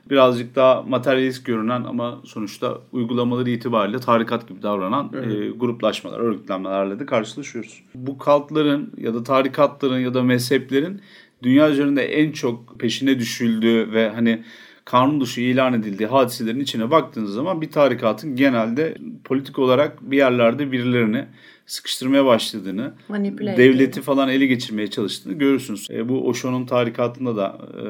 birazcık 0.10 0.56
daha 0.56 0.82
materyalist 0.82 1.46
görünen 1.46 1.84
ama 1.84 2.22
sonuçta 2.26 2.78
uygulamaları 2.92 3.50
itibariyle 3.50 4.00
tarikat 4.00 4.48
gibi 4.48 4.62
davranan 4.62 5.12
evet. 5.14 5.34
e, 5.34 5.50
gruplaşmalar, 5.50 6.20
örgütlenmelerle 6.20 7.00
de 7.00 7.06
karşılaşıyoruz. 7.06 7.84
Bu 7.96 8.18
kaltların 8.18 8.94
ya 8.98 9.14
da 9.14 9.24
tarikatların 9.24 10.00
ya 10.00 10.14
da 10.14 10.24
mezheplerin 10.24 11.02
dünya 11.44 11.70
üzerinde 11.70 12.04
en 12.04 12.32
çok 12.32 12.80
peşine 12.80 13.20
düşüldüğü 13.20 13.92
ve 13.94 14.10
hani 14.10 14.44
kanun 14.86 15.22
dışı 15.22 15.42
ilan 15.42 15.74
edildiği 15.74 16.10
hadiselerin 16.10 16.60
içine 16.60 16.92
baktığınız 16.92 17.34
zaman 17.34 17.62
bir 17.62 17.72
tarikatın 17.72 18.36
genelde 18.36 18.98
politik 19.24 19.60
olarak 19.60 20.12
bir 20.12 20.18
yerlerde 20.18 20.72
birilerini 20.72 21.26
sıkıştırmaya 21.66 22.26
başladığını, 22.26 22.94
Manipüle 23.10 23.58
devleti 23.58 24.02
falan 24.02 24.30
ele 24.30 24.46
geçirmeye 24.46 24.90
çalıştığını 24.90 25.34
görürsünüz. 25.34 25.88
E, 25.92 26.10
bu 26.10 26.28
Osho'nun 26.28 26.66
tarikatında 26.66 27.36
da 27.36 27.58
e, 27.78 27.86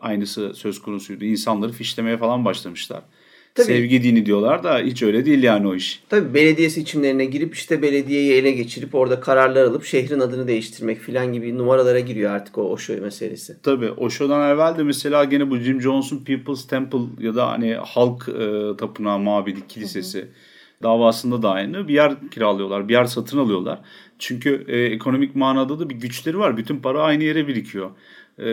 aynısı 0.00 0.54
söz 0.54 0.82
konusuydu. 0.82 1.24
İnsanları 1.24 1.72
fişlemeye 1.72 2.16
falan 2.16 2.44
başlamışlar. 2.44 3.02
Tabii. 3.56 3.66
Sevgi 3.66 4.02
dini 4.02 4.26
diyorlar 4.26 4.64
da 4.64 4.78
hiç 4.78 5.02
öyle 5.02 5.26
değil 5.26 5.42
yani 5.42 5.68
o 5.68 5.74
iş. 5.74 6.02
Tabii 6.08 6.34
belediye 6.34 6.70
seçimlerine 6.70 7.24
girip 7.24 7.54
işte 7.54 7.82
belediyeyi 7.82 8.32
ele 8.32 8.50
geçirip 8.50 8.94
orada 8.94 9.20
kararlar 9.20 9.64
alıp 9.64 9.84
şehrin 9.84 10.20
adını 10.20 10.48
değiştirmek 10.48 10.98
filan 10.98 11.32
gibi 11.32 11.58
numaralara 11.58 12.00
giriyor 12.00 12.30
artık 12.30 12.58
o 12.58 12.62
Osho 12.62 12.94
meselesi. 12.94 13.56
Tabii 13.62 13.90
Osho'dan 13.90 14.50
evvel 14.50 14.78
de 14.78 14.82
mesela 14.82 15.24
gene 15.24 15.50
bu 15.50 15.56
Jim 15.56 15.80
Jones'un 15.80 16.24
People's 16.24 16.66
Temple 16.66 16.98
ya 17.20 17.34
da 17.34 17.48
hani 17.48 17.74
halk 17.74 18.28
e, 18.28 18.76
tapınağı 18.76 19.18
mabedi 19.18 19.68
kilisesi. 19.68 20.18
Hı 20.18 20.22
hı 20.22 20.28
davasında 20.82 21.42
da 21.42 21.50
aynı. 21.50 21.88
Bir 21.88 21.94
yer 21.94 22.30
kiralıyorlar, 22.30 22.88
bir 22.88 22.92
yer 22.92 23.04
satın 23.04 23.38
alıyorlar. 23.38 23.78
Çünkü 24.18 24.64
e, 24.68 24.78
ekonomik 24.78 25.36
manada 25.36 25.78
da 25.78 25.90
bir 25.90 25.94
güçleri 25.94 26.38
var. 26.38 26.56
Bütün 26.56 26.76
para 26.76 27.02
aynı 27.02 27.24
yere 27.24 27.48
birikiyor. 27.48 27.90
E, 28.38 28.44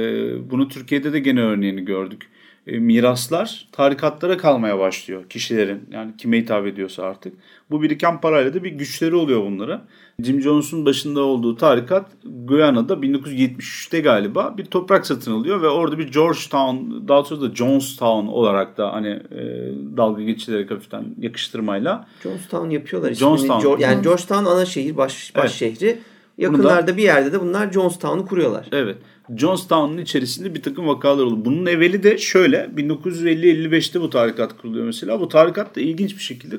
bunu 0.51 0.67
Türkiye'de 0.67 1.13
de 1.13 1.19
gene 1.19 1.41
örneğini 1.41 1.85
gördük. 1.85 2.29
E, 2.67 2.79
miraslar 2.79 3.67
tarikatlara 3.71 4.37
kalmaya 4.37 4.79
başlıyor 4.79 5.29
kişilerin. 5.29 5.81
Yani 5.91 6.17
kime 6.17 6.37
hitap 6.37 6.67
ediyorsa 6.67 7.03
artık. 7.03 7.33
Bu 7.71 7.81
biriken 7.81 8.21
parayla 8.21 8.53
da 8.53 8.63
bir 8.63 8.71
güçleri 8.71 9.15
oluyor 9.15 9.41
bunlara. 9.41 9.81
Jim 10.21 10.41
Jones'un 10.41 10.85
başında 10.85 11.21
olduğu 11.21 11.55
tarikat 11.55 12.05
Guyana'da 12.45 12.93
1973'te 12.93 13.99
galiba 13.99 14.57
bir 14.57 14.65
toprak 14.65 15.05
satın 15.05 15.31
alıyor 15.31 15.61
ve 15.61 15.67
orada 15.67 15.97
bir 15.97 16.11
Georgetown, 16.11 16.77
daha 17.07 17.23
sonra 17.23 17.41
da 17.41 17.55
Jonestown 17.55 18.27
olarak 18.27 18.77
da 18.77 18.93
hani 18.93 19.09
e, 19.09 19.71
dalga 19.97 20.23
geçilerek 20.23 20.71
hafiften 20.71 21.05
yakıştırmayla. 21.19 22.07
Jonestown 22.23 22.69
yapıyorlar 22.69 23.11
ismini. 23.11 23.29
Jonestown. 23.29 23.67
Jo- 23.67 23.81
yani 23.81 24.03
Georgetown 24.03 24.45
ana 24.45 24.65
şehir, 24.65 24.97
baş, 24.97 25.35
baş 25.35 25.61
evet. 25.63 25.79
şehri. 25.79 25.99
Yakınlarda 26.37 26.87
da, 26.87 26.97
bir 26.97 27.03
yerde 27.03 27.31
de 27.31 27.41
bunlar 27.41 27.71
Jonestown'u 27.71 28.25
kuruyorlar. 28.25 28.67
Evet. 28.71 28.97
Jonestown'un 29.37 29.97
içerisinde 29.97 30.55
bir 30.55 30.61
takım 30.61 30.87
vakalar 30.87 31.23
oldu. 31.23 31.45
Bunun 31.45 31.65
evveli 31.65 32.03
de 32.03 32.17
şöyle 32.17 32.57
1950-55'te 32.57 34.01
bu 34.01 34.09
tarikat 34.09 34.57
kuruluyor 34.57 34.85
mesela. 34.85 35.19
Bu 35.19 35.27
tarikat 35.27 35.75
da 35.75 35.81
ilginç 35.81 36.15
bir 36.17 36.23
şekilde 36.23 36.55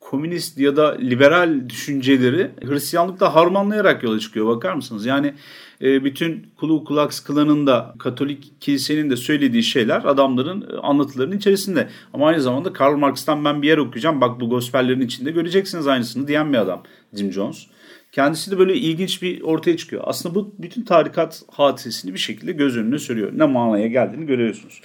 komünist 0.00 0.58
ya 0.58 0.76
da 0.76 0.96
liberal 0.98 1.68
düşünceleri 1.68 2.50
Hristiyanlıkla 2.64 3.34
harmanlayarak 3.34 4.02
yola 4.02 4.18
çıkıyor. 4.18 4.46
Bakar 4.46 4.74
mısınız? 4.74 5.06
Yani 5.06 5.34
e, 5.82 6.04
bütün 6.04 6.46
Ku 6.56 6.84
Klux 6.84 7.20
Klan'ın 7.20 7.98
Katolik 7.98 8.60
kilisenin 8.60 9.10
de 9.10 9.16
söylediği 9.16 9.62
şeyler 9.62 10.04
adamların 10.04 10.70
e, 10.70 10.76
anlatılarının 10.76 11.36
içerisinde. 11.36 11.88
Ama 12.12 12.26
aynı 12.26 12.40
zamanda 12.40 12.72
Karl 12.72 12.96
Marx'tan 12.96 13.44
ben 13.44 13.62
bir 13.62 13.68
yer 13.68 13.78
okuyacağım. 13.78 14.20
Bak 14.20 14.40
bu 14.40 14.50
gospellerin 14.50 15.00
içinde 15.00 15.30
göreceksiniz 15.30 15.86
aynısını 15.86 16.28
diyen 16.28 16.52
bir 16.52 16.58
adam 16.58 16.82
Jim 17.14 17.32
Jones. 17.32 17.66
Kendisi 18.14 18.50
de 18.50 18.58
böyle 18.58 18.74
ilginç 18.74 19.22
bir 19.22 19.42
ortaya 19.42 19.76
çıkıyor. 19.76 20.02
Aslında 20.06 20.34
bu 20.34 20.54
bütün 20.58 20.82
tarikat 20.82 21.42
hadisesini 21.50 22.14
bir 22.14 22.18
şekilde 22.18 22.52
göz 22.52 22.76
önüne 22.76 22.98
sürüyor. 22.98 23.32
Ne 23.34 23.44
manaya 23.44 23.86
geldiğini 23.86 24.26
görüyorsunuz. 24.26 24.80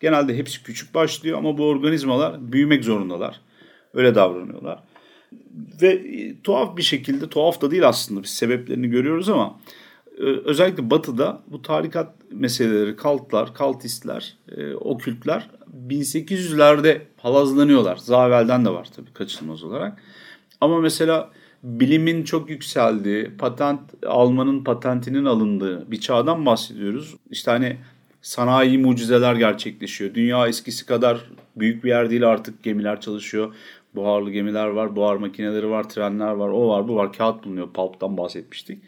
Genelde 0.00 0.36
hepsi 0.36 0.62
küçük 0.62 0.94
başlıyor 0.94 1.38
ama 1.38 1.58
bu 1.58 1.64
organizmalar 1.64 2.52
büyümek 2.52 2.84
zorundalar. 2.84 3.40
Öyle 3.94 4.14
davranıyorlar. 4.14 4.78
Ve 5.82 5.88
e, 5.88 6.40
tuhaf 6.42 6.76
bir 6.76 6.82
şekilde, 6.82 7.28
tuhaf 7.28 7.60
da 7.60 7.70
değil 7.70 7.88
aslında 7.88 8.22
biz 8.22 8.30
sebeplerini 8.30 8.88
görüyoruz 8.88 9.28
ama 9.28 9.60
e, 10.18 10.22
özellikle 10.22 10.90
batıda 10.90 11.42
bu 11.46 11.62
tarikat 11.62 12.14
meseleleri, 12.32 12.96
kaltlar, 12.96 13.54
kaltistler, 13.54 14.36
e, 14.56 14.74
okültler 14.74 15.50
1800'lerde 15.88 17.00
palazlanıyorlar. 17.16 17.96
Zavel'den 17.96 18.64
de 18.64 18.70
var 18.70 18.88
tabii 18.96 19.12
kaçınılmaz 19.12 19.64
olarak. 19.64 20.02
Ama 20.60 20.80
mesela 20.80 21.30
bilimin 21.62 22.24
çok 22.24 22.50
yükseldiği, 22.50 23.30
patent 23.38 23.80
almanın 24.06 24.64
patentinin 24.64 25.24
alındığı 25.24 25.90
bir 25.90 26.00
çağdan 26.00 26.46
bahsediyoruz. 26.46 27.14
İşte 27.30 27.50
hani 27.50 27.76
sanayi 28.22 28.78
mucizeler 28.78 29.34
gerçekleşiyor. 29.34 30.14
Dünya 30.14 30.48
eskisi 30.48 30.86
kadar 30.86 31.24
büyük 31.56 31.84
bir 31.84 31.88
yer 31.88 32.10
değil 32.10 32.28
artık 32.28 32.62
gemiler 32.62 33.00
çalışıyor. 33.00 33.54
Buharlı 33.94 34.30
gemiler 34.30 34.66
var, 34.66 34.96
buhar 34.96 35.16
makineleri 35.16 35.70
var, 35.70 35.88
trenler 35.88 36.32
var, 36.32 36.48
o 36.48 36.68
var, 36.68 36.88
bu 36.88 36.96
var. 36.96 37.12
Kağıt 37.12 37.44
bulunuyor. 37.44 37.72
Pulp'tan 37.72 38.16
bahsetmiştik. 38.16 38.78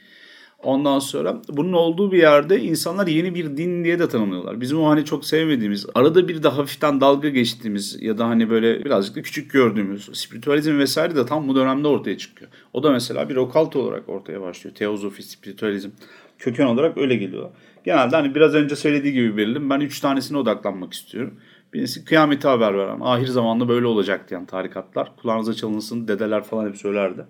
Ondan 0.63 0.99
sonra 0.99 1.43
bunun 1.49 1.73
olduğu 1.73 2.13
bir 2.13 2.19
yerde 2.19 2.61
insanlar 2.61 3.07
yeni 3.07 3.35
bir 3.35 3.57
din 3.57 3.85
diye 3.85 3.99
de 3.99 4.09
tanımlıyorlar. 4.09 4.61
Bizim 4.61 4.81
o 4.81 4.89
hani 4.89 5.05
çok 5.05 5.25
sevmediğimiz, 5.25 5.87
arada 5.95 6.29
bir 6.29 6.43
de 6.43 6.49
hafiften 6.49 7.01
dalga 7.01 7.29
geçtiğimiz 7.29 8.03
ya 8.03 8.19
da 8.19 8.29
hani 8.29 8.51
böyle 8.51 8.85
birazcık 8.85 9.17
da 9.17 9.23
küçük 9.23 9.53
gördüğümüz 9.53 10.11
spiritüalizm 10.13 10.79
vesaire 10.79 11.17
de 11.17 11.27
tam 11.27 11.49
bu 11.49 11.57
dönemde 11.57 11.89
ortaya 11.89 12.19
çıkıyor. 12.19 12.51
O 12.73 12.83
da 12.83 12.91
mesela 12.91 13.29
bir 13.29 13.37
okalt 13.37 13.77
olarak 13.77 14.09
ortaya 14.09 14.41
başlıyor. 14.41 14.77
Teozofi, 14.77 15.23
spiritüalizm 15.23 15.91
köken 16.39 16.67
olarak 16.67 16.99
öyle 16.99 17.17
geliyor. 17.17 17.51
Genelde 17.85 18.17
hani 18.17 18.35
biraz 18.35 18.55
önce 18.55 18.77
söylediği 18.77 19.13
gibi 19.13 19.37
verelim. 19.37 19.71
Ben 19.71 19.81
üç 19.81 20.01
tanesine 20.01 20.39
odaklanmak 20.39 20.93
istiyorum. 20.93 21.35
Birincisi 21.73 22.05
kıyameti 22.05 22.49
haber 22.49 22.79
veren, 22.79 23.01
ahir 23.01 23.27
zamanda 23.27 23.69
böyle 23.69 23.87
olacak 23.87 24.31
diyen 24.31 24.47
tarikatlar. 24.47 25.17
Kulağınıza 25.17 25.55
çalınsın 25.55 26.09
dedeler 26.09 26.43
falan 26.45 26.69
hep 26.69 26.77
söylerdi. 26.77 27.25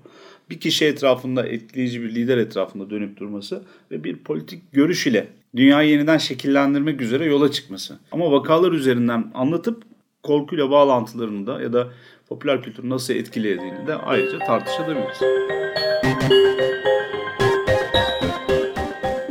Bir 0.51 0.61
kişi 0.61 0.85
etrafında, 0.85 1.47
etkileyici 1.47 2.03
bir 2.03 2.15
lider 2.15 2.39
etrafında 2.39 2.91
dönüp 2.91 3.17
durması 3.17 3.63
ve 3.91 4.05
bir 4.05 4.17
politik 4.17 4.73
görüş 4.73 5.07
ile 5.07 5.27
dünyayı 5.57 5.91
yeniden 5.91 6.19
şekillendirmek 6.19 7.01
üzere 7.01 7.25
yola 7.25 7.51
çıkması. 7.51 7.99
Ama 8.13 8.33
vakalar 8.33 8.73
üzerinden 8.73 9.31
anlatıp 9.35 9.83
korkuyla 10.23 10.71
bağlantılarını 10.71 11.47
da 11.47 11.63
ya 11.63 11.73
da 11.73 11.89
popüler 12.29 12.63
kültürü 12.63 12.89
nasıl 12.89 13.15
etkilediğini 13.15 13.87
de 13.87 13.95
ayrıca 13.95 14.39
tartışabiliriz. 14.39 15.19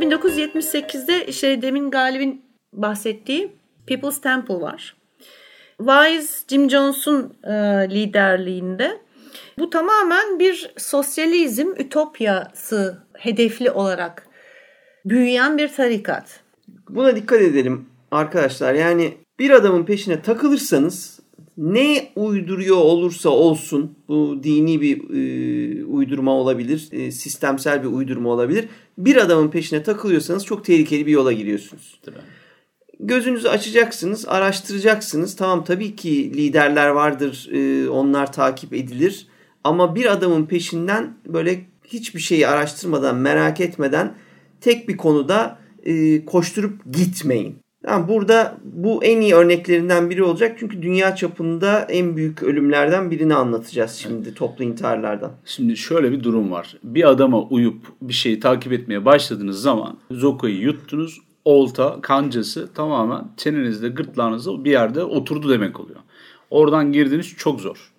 1978'de 0.00 1.26
işte 1.26 1.62
demin 1.62 1.90
Galip'in 1.90 2.42
bahsettiği 2.72 3.52
People's 3.86 4.20
Temple 4.20 4.60
var. 4.60 4.96
Wise 5.78 6.44
Jim 6.48 6.70
Jones'un 6.70 7.34
e, 7.44 7.52
liderliğinde 7.90 9.00
bu 9.58 9.70
tamamen 9.70 10.38
bir 10.38 10.74
sosyalizm 10.76 11.68
ütopyası 11.78 13.02
hedefli 13.12 13.70
olarak 13.70 14.26
büyüyen 15.04 15.58
bir 15.58 15.68
tarikat. 15.68 16.40
Buna 16.88 17.16
dikkat 17.16 17.40
edelim 17.40 17.86
arkadaşlar. 18.10 18.74
Yani 18.74 19.14
bir 19.38 19.50
adamın 19.50 19.84
peşine 19.84 20.22
takılırsanız 20.22 21.20
ne 21.56 22.12
uyduruyor 22.16 22.76
olursa 22.76 23.28
olsun 23.28 23.96
bu 24.08 24.40
dini 24.42 24.80
bir 24.80 24.96
e, 24.96 25.84
uydurma 25.84 26.32
olabilir, 26.32 26.88
e, 26.92 27.10
sistemsel 27.10 27.82
bir 27.82 27.88
uydurma 27.88 28.30
olabilir. 28.30 28.68
Bir 28.98 29.16
adamın 29.16 29.50
peşine 29.50 29.82
takılıyorsanız 29.82 30.44
çok 30.44 30.64
tehlikeli 30.64 31.06
bir 31.06 31.12
yola 31.12 31.32
giriyorsunuz. 31.32 32.00
Tabii 32.04 32.18
gözünüzü 33.02 33.48
açacaksınız, 33.48 34.28
araştıracaksınız. 34.28 35.36
Tamam 35.36 35.64
tabii 35.64 35.96
ki 35.96 36.34
liderler 36.34 36.88
vardır, 36.88 37.48
e, 37.52 37.88
onlar 37.88 38.32
takip 38.32 38.74
edilir. 38.74 39.26
Ama 39.64 39.94
bir 39.94 40.12
adamın 40.12 40.46
peşinden 40.46 41.14
böyle 41.26 41.64
hiçbir 41.84 42.20
şeyi 42.20 42.48
araştırmadan, 42.48 43.16
merak 43.16 43.60
etmeden 43.60 44.14
tek 44.60 44.88
bir 44.88 44.96
konuda 44.96 45.58
e, 45.82 46.24
koşturup 46.24 46.80
gitmeyin. 46.92 47.56
Yani 47.86 48.08
burada 48.08 48.56
bu 48.64 49.04
en 49.04 49.20
iyi 49.20 49.34
örneklerinden 49.34 50.10
biri 50.10 50.22
olacak. 50.22 50.56
Çünkü 50.60 50.82
dünya 50.82 51.16
çapında 51.16 51.80
en 51.80 52.16
büyük 52.16 52.42
ölümlerden 52.42 53.10
birini 53.10 53.34
anlatacağız 53.34 53.92
şimdi 53.92 54.34
toplu 54.34 54.64
intiharlardan. 54.64 55.32
Şimdi 55.44 55.76
şöyle 55.76 56.12
bir 56.12 56.22
durum 56.22 56.50
var. 56.50 56.76
Bir 56.84 57.08
adama 57.08 57.42
uyup 57.42 57.82
bir 58.02 58.12
şeyi 58.12 58.40
takip 58.40 58.72
etmeye 58.72 59.04
başladığınız 59.04 59.62
zaman 59.62 59.98
Zoko'yu 60.10 60.62
yuttunuz 60.62 61.20
olta, 61.44 61.98
kancası 62.02 62.72
tamamen 62.74 63.24
çenenizde, 63.36 63.88
gırtlağınızda 63.88 64.64
bir 64.64 64.70
yerde 64.70 65.04
oturdu 65.04 65.50
demek 65.50 65.80
oluyor. 65.80 66.00
Oradan 66.50 66.92
girdiğiniz 66.92 67.36
çok 67.36 67.60
zor. 67.60 67.92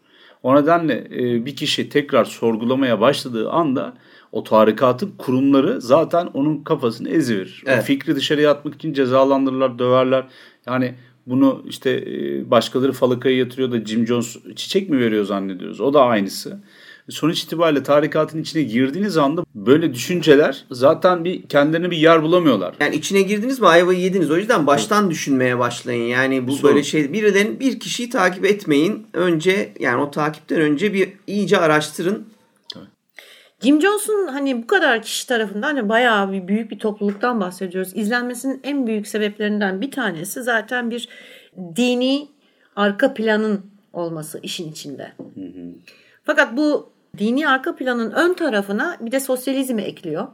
O 0.43 0.55
nedenle 0.55 1.07
e, 1.11 1.45
bir 1.45 1.55
kişi 1.55 1.89
tekrar 1.89 2.25
sorgulamaya 2.25 3.01
başladığı 3.01 3.49
anda 3.49 3.93
o 4.31 4.43
tarikatın 4.43 5.13
kurumları 5.17 5.81
zaten 5.81 6.27
onun 6.33 6.63
kafasını 6.63 7.09
eziverir. 7.09 7.63
Evet. 7.65 7.79
O 7.79 7.85
fikri 7.85 8.15
dışarıya 8.15 8.51
atmak 8.51 8.75
için 8.75 8.93
cezalandırırlar, 8.93 9.79
döverler. 9.79 10.27
Yani 10.67 10.95
bunu 11.27 11.63
işte 11.67 11.89
e, 11.91 12.51
başkaları 12.51 12.91
falakaya 12.91 13.37
yatırıyor 13.37 13.71
da 13.71 13.85
Jim 13.85 14.07
Jones 14.07 14.37
çiçek 14.55 14.89
mi 14.89 14.99
veriyor 14.99 15.25
zannediyoruz. 15.25 15.81
O 15.81 15.93
da 15.93 16.03
aynısı 16.03 16.63
sonuç 17.11 17.43
itibariyle 17.43 17.83
tarikatın 17.83 18.41
içine 18.41 18.63
girdiğiniz 18.63 19.17
anda 19.17 19.45
böyle 19.55 19.93
düşünceler 19.93 20.65
zaten 20.71 21.23
bir 21.23 21.41
kendilerine 21.41 21.91
bir 21.91 21.97
yer 21.97 22.23
bulamıyorlar. 22.23 22.75
Yani 22.79 22.95
içine 22.95 23.21
girdiniz 23.21 23.59
mi 23.59 23.67
ayvayı 23.67 23.99
yediniz. 23.99 24.31
O 24.31 24.37
yüzden 24.37 24.67
baştan 24.67 25.03
evet. 25.03 25.11
düşünmeye 25.11 25.59
başlayın. 25.59 26.07
Yani 26.07 26.47
bu 26.47 26.51
Sorun. 26.51 26.69
böyle 26.69 26.83
şey 26.83 27.13
birilerin 27.13 27.59
bir 27.59 27.79
kişiyi 27.79 28.09
takip 28.09 28.45
etmeyin. 28.45 29.07
Önce 29.13 29.73
yani 29.79 30.01
o 30.01 30.11
takipten 30.11 30.61
önce 30.61 30.93
bir 30.93 31.09
iyice 31.27 31.57
araştırın. 31.57 32.25
Jim 33.63 33.81
Jones'un 33.81 34.27
hani 34.27 34.63
bu 34.63 34.67
kadar 34.67 35.01
kişi 35.01 35.27
tarafından 35.27 35.75
hani 35.75 35.89
bayağı 35.89 36.31
bir 36.31 36.47
büyük 36.47 36.71
bir 36.71 36.79
topluluktan 36.79 37.39
bahsediyoruz. 37.39 37.91
İzlenmesinin 37.95 38.61
en 38.63 38.87
büyük 38.87 39.07
sebeplerinden 39.07 39.81
bir 39.81 39.91
tanesi 39.91 40.43
zaten 40.43 40.91
bir 40.91 41.09
dini 41.75 42.27
arka 42.75 43.13
planın 43.13 43.65
olması 43.93 44.39
işin 44.43 44.71
içinde. 44.71 45.11
Hı 45.17 45.41
hı. 45.41 45.73
Fakat 46.23 46.57
bu 46.57 46.90
dini 47.17 47.47
arka 47.47 47.75
planın 47.75 48.11
ön 48.11 48.33
tarafına 48.33 48.97
bir 49.01 49.11
de 49.11 49.19
sosyalizmi 49.19 49.81
ekliyor. 49.81 50.27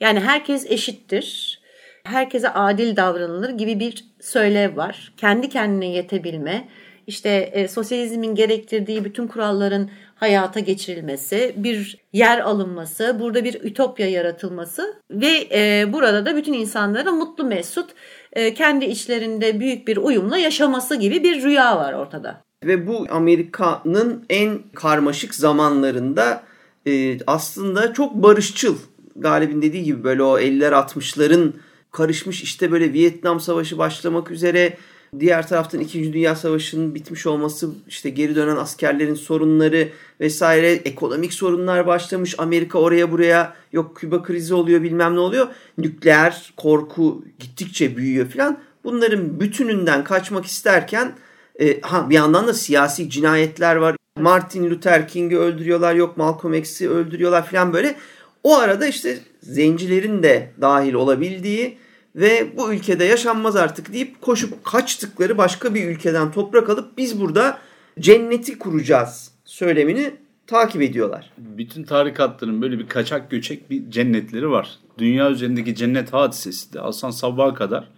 Yani 0.00 0.20
herkes 0.20 0.70
eşittir. 0.70 1.60
Herkese 2.04 2.48
adil 2.48 2.96
davranılır 2.96 3.50
gibi 3.50 3.80
bir 3.80 4.04
söylev 4.20 4.76
var. 4.76 5.12
Kendi 5.16 5.48
kendine 5.48 5.86
yetebilme, 5.86 6.68
işte 7.06 7.30
e, 7.30 7.68
sosyalizmin 7.68 8.34
gerektirdiği 8.34 9.04
bütün 9.04 9.26
kuralların 9.26 9.90
hayata 10.14 10.60
geçirilmesi, 10.60 11.54
bir 11.56 11.98
yer 12.12 12.38
alınması, 12.38 13.16
burada 13.20 13.44
bir 13.44 13.54
ütopya 13.54 14.08
yaratılması 14.08 15.00
ve 15.10 15.48
e, 15.52 15.92
burada 15.92 16.26
da 16.26 16.36
bütün 16.36 16.52
insanların 16.52 17.18
mutlu 17.18 17.44
mesut 17.44 17.90
e, 18.32 18.54
kendi 18.54 18.84
içlerinde 18.84 19.60
büyük 19.60 19.88
bir 19.88 19.96
uyumla 19.96 20.38
yaşaması 20.38 20.96
gibi 20.96 21.22
bir 21.22 21.42
rüya 21.42 21.76
var 21.76 21.92
ortada. 21.92 22.42
Ve 22.66 22.86
bu 22.86 23.06
Amerika'nın 23.10 24.24
en 24.30 24.58
karmaşık 24.74 25.34
zamanlarında 25.34 26.44
e, 26.86 27.18
aslında 27.26 27.92
çok 27.92 28.14
barışçıl. 28.14 28.76
Galip'in 29.16 29.62
dediği 29.62 29.84
gibi 29.84 30.04
böyle 30.04 30.22
o 30.22 30.38
50'ler 30.38 30.70
60'ların 30.70 31.52
karışmış 31.92 32.42
işte 32.42 32.72
böyle 32.72 32.92
Vietnam 32.92 33.40
Savaşı 33.40 33.78
başlamak 33.78 34.30
üzere 34.30 34.76
diğer 35.20 35.48
taraftan 35.48 35.80
2. 35.80 36.12
Dünya 36.12 36.36
Savaşı'nın 36.36 36.94
bitmiş 36.94 37.26
olması, 37.26 37.70
işte 37.88 38.10
geri 38.10 38.34
dönen 38.34 38.56
askerlerin 38.56 39.14
sorunları 39.14 39.88
vesaire, 40.20 40.72
ekonomik 40.72 41.32
sorunlar 41.32 41.86
başlamış. 41.86 42.34
Amerika 42.38 42.78
oraya 42.78 43.12
buraya 43.12 43.54
yok 43.72 43.96
Küba 43.96 44.22
krizi 44.22 44.54
oluyor 44.54 44.82
bilmem 44.82 45.14
ne 45.14 45.20
oluyor. 45.20 45.46
Nükleer 45.78 46.52
korku 46.56 47.24
gittikçe 47.38 47.96
büyüyor 47.96 48.26
filan. 48.26 48.58
Bunların 48.84 49.40
bütününden 49.40 50.04
kaçmak 50.04 50.44
isterken 50.44 51.12
e, 51.60 51.80
ha 51.80 52.10
bir 52.10 52.14
yandan 52.14 52.46
da 52.46 52.54
siyasi 52.54 53.10
cinayetler 53.10 53.76
var. 53.76 53.96
Martin 54.20 54.70
Luther 54.70 55.08
King'i 55.08 55.38
öldürüyorlar, 55.38 55.94
yok 55.94 56.16
Malcolm 56.16 56.54
X'i 56.54 56.90
öldürüyorlar 56.90 57.46
filan 57.46 57.72
böyle. 57.72 57.96
O 58.44 58.56
arada 58.56 58.86
işte 58.86 59.18
zencilerin 59.42 60.22
de 60.22 60.50
dahil 60.60 60.94
olabildiği 60.94 61.78
ve 62.16 62.56
bu 62.56 62.72
ülkede 62.72 63.04
yaşanmaz 63.04 63.56
artık 63.56 63.92
deyip 63.92 64.22
koşup 64.22 64.64
kaçtıkları 64.64 65.38
başka 65.38 65.74
bir 65.74 65.88
ülkeden 65.88 66.32
toprak 66.32 66.70
alıp 66.70 66.98
biz 66.98 67.20
burada 67.20 67.58
cenneti 68.00 68.58
kuracağız 68.58 69.30
söylemini 69.44 70.14
takip 70.46 70.82
ediyorlar. 70.82 71.32
Bütün 71.38 71.84
tarikatların 71.84 72.62
böyle 72.62 72.78
bir 72.78 72.88
kaçak 72.88 73.30
göçek 73.30 73.70
bir 73.70 73.90
cennetleri 73.90 74.50
var. 74.50 74.78
Dünya 74.98 75.30
üzerindeki 75.30 75.74
cennet 75.74 76.12
hadisesi 76.12 76.72
de 76.72 76.80
Aslan 76.80 77.10
Sabbah'a 77.10 77.54
kadar 77.54 77.88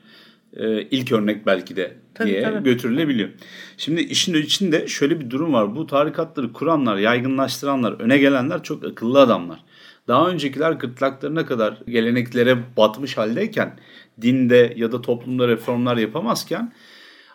e, 0.56 0.82
ilk 0.82 1.12
örnek 1.12 1.46
belki 1.46 1.76
de 1.76 1.96
tabii, 2.14 2.28
diye 2.28 2.42
tabii. 2.42 2.64
götürülebiliyor. 2.64 3.28
Şimdi 3.76 4.00
işin 4.00 4.34
içinde 4.34 4.86
şöyle 4.86 5.20
bir 5.20 5.30
durum 5.30 5.52
var. 5.52 5.76
Bu 5.76 5.86
tarikatları 5.86 6.52
kuranlar, 6.52 6.96
yaygınlaştıranlar, 6.96 8.00
öne 8.00 8.18
gelenler 8.18 8.62
çok 8.62 8.84
akıllı 8.84 9.20
adamlar. 9.20 9.58
Daha 10.08 10.28
öncekiler 10.28 10.72
gırtlaklarına 10.72 11.46
kadar 11.46 11.78
geleneklere 11.88 12.58
batmış 12.76 13.16
haldeyken 13.16 13.78
dinde 14.22 14.74
ya 14.76 14.92
da 14.92 15.02
toplumda 15.02 15.48
reformlar 15.48 15.96
yapamazken 15.96 16.72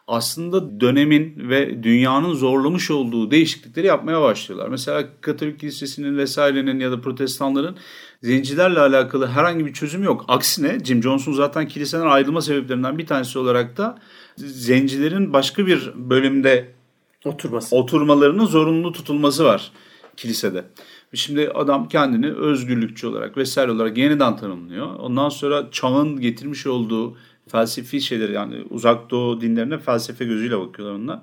aslında 0.08 0.82
dönemin 0.82 1.50
ve 1.50 1.84
dünyanın 1.84 2.34
zorlamış 2.34 2.92
olduğu 2.92 3.32
değişiklikleri 3.32 3.88
yapmaya 3.88 4.22
başlıyorlar. 4.22 4.70
Mesela 4.70 5.04
Katolik 5.22 5.60
Kilisesi'nin 5.60 6.18
vesairenin 6.18 6.80
ya 6.80 6.92
da 6.92 7.02
protestanların 7.02 7.78
zencilerle 8.24 8.80
alakalı 8.80 9.28
herhangi 9.28 9.66
bir 9.66 9.74
çözüm 9.74 10.04
yok. 10.04 10.26
Aksine 10.28 10.80
Jim 10.84 11.04
Jones'un 11.04 11.34
zaten 11.34 11.68
kiliseden 11.68 12.08
ayrılma 12.08 12.42
sebeplerinden 12.42 12.98
bir 12.98 13.06
tanesi 13.06 13.40
olarak 13.40 13.78
da 13.78 14.00
zencilerin 14.38 15.34
başka 15.34 15.68
bir 15.68 15.92
bölümde 15.96 16.72
oturması. 17.26 17.76
oturmalarının 17.76 18.46
zorunlu 18.46 18.92
tutulması 18.92 19.46
var 19.46 19.72
kilisede. 20.18 20.66
Şimdi 21.14 21.50
adam 21.50 21.88
kendini 21.88 22.34
özgürlükçü 22.34 23.08
olarak 23.08 23.38
vesaire 23.38 23.72
olarak 23.72 23.98
yeniden 23.98 24.38
tanımlıyor. 24.38 24.96
Ondan 24.96 25.30
sonra 25.30 25.68
çağın 25.72 26.20
getirmiş 26.20 26.68
olduğu 26.68 27.18
felsefi 27.52 28.02
şeyler 28.02 28.30
yani 28.30 28.56
uzak 28.70 29.10
doğu 29.10 29.42
dinlerine 29.42 29.78
felsefe 29.78 30.26
gözüyle 30.26 30.60
bakıyorlar 30.60 30.96
onlar. 30.96 31.20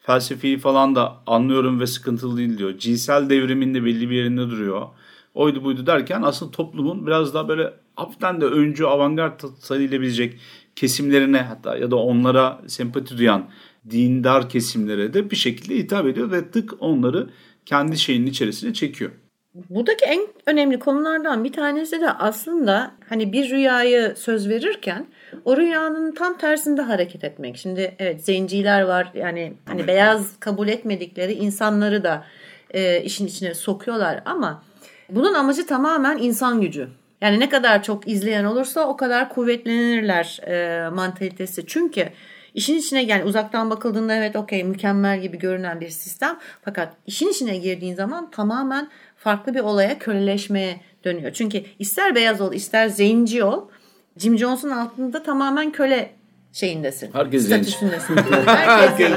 Felsefeyi 0.00 0.58
falan 0.58 0.94
da 0.94 1.22
anlıyorum 1.26 1.80
ve 1.80 1.86
sıkıntılı 1.86 2.36
değil 2.36 2.58
diyor. 2.58 2.78
Cinsel 2.78 3.30
devrimin 3.30 3.74
de 3.74 3.84
belli 3.84 4.10
bir 4.10 4.16
yerinde 4.16 4.40
duruyor. 4.40 4.86
Oydu 5.34 5.64
buydu 5.64 5.86
derken 5.86 6.22
aslında 6.22 6.50
toplumun 6.50 7.06
biraz 7.06 7.34
daha 7.34 7.48
böyle 7.48 7.74
hafiften 7.96 8.40
de 8.40 8.44
öncü 8.44 8.84
avantgard 8.84 9.40
sayılabilecek 9.58 10.38
kesimlerine 10.76 11.38
hatta 11.40 11.76
ya 11.76 11.90
da 11.90 11.96
onlara 11.96 12.60
sempati 12.66 13.18
duyan 13.18 13.48
dindar 13.90 14.48
kesimlere 14.48 15.14
de 15.14 15.30
bir 15.30 15.36
şekilde 15.36 15.76
hitap 15.76 16.06
ediyor 16.06 16.30
ve 16.32 16.50
tık 16.50 16.74
onları 16.80 17.30
kendi 17.66 17.98
şeyinin 17.98 18.26
içerisine 18.26 18.72
çekiyor. 18.72 19.10
Buradaki 19.54 20.04
en 20.04 20.26
önemli 20.46 20.78
konulardan 20.78 21.44
bir 21.44 21.52
tanesi 21.52 22.00
de 22.00 22.10
aslında 22.10 22.90
hani 23.08 23.32
bir 23.32 23.50
rüyayı 23.50 24.14
söz 24.16 24.48
verirken 24.48 25.06
o 25.44 25.56
rüyanın 25.56 26.12
tam 26.12 26.38
tersinde 26.38 26.82
hareket 26.82 27.24
etmek. 27.24 27.56
Şimdi 27.56 27.94
evet 27.98 28.24
zenciler 28.24 28.82
var 28.82 29.10
yani 29.14 29.52
hani 29.66 29.86
beyaz 29.86 30.40
kabul 30.40 30.68
etmedikleri 30.68 31.32
insanları 31.32 32.04
da 32.04 32.24
e, 32.70 33.02
işin 33.02 33.26
içine 33.26 33.54
sokuyorlar 33.54 34.22
ama 34.24 34.62
bunun 35.10 35.34
amacı 35.34 35.66
tamamen 35.66 36.18
insan 36.18 36.60
gücü. 36.60 36.88
Yani 37.20 37.40
ne 37.40 37.48
kadar 37.48 37.82
çok 37.82 38.08
izleyen 38.08 38.44
olursa 38.44 38.88
o 38.88 38.96
kadar 38.96 39.28
kuvvetlenirler 39.28 40.40
e, 40.46 40.88
mantalitesi. 40.88 41.66
Çünkü 41.66 42.08
işin 42.54 42.78
içine 42.78 43.02
yani 43.02 43.24
uzaktan 43.24 43.70
bakıldığında 43.70 44.14
evet 44.14 44.36
okey 44.36 44.64
mükemmel 44.64 45.20
gibi 45.20 45.38
görünen 45.38 45.80
bir 45.80 45.88
sistem. 45.88 46.38
Fakat 46.64 46.96
işin 47.06 47.28
içine 47.28 47.56
girdiğin 47.56 47.94
zaman 47.94 48.30
tamamen 48.30 48.88
farklı 49.24 49.54
bir 49.54 49.60
olaya 49.60 49.98
köleleşmeye 49.98 50.80
dönüyor. 51.04 51.32
Çünkü 51.32 51.62
ister 51.78 52.14
beyaz 52.14 52.40
ol 52.40 52.52
ister 52.52 52.88
zenci 52.88 53.44
ol 53.44 53.68
Jim 54.16 54.38
Jones'un 54.38 54.70
altında 54.70 55.22
tamamen 55.22 55.72
köle 55.72 56.10
şeyindesin. 56.52 57.10
Herkes. 57.12 57.50
Herkes 58.46 59.12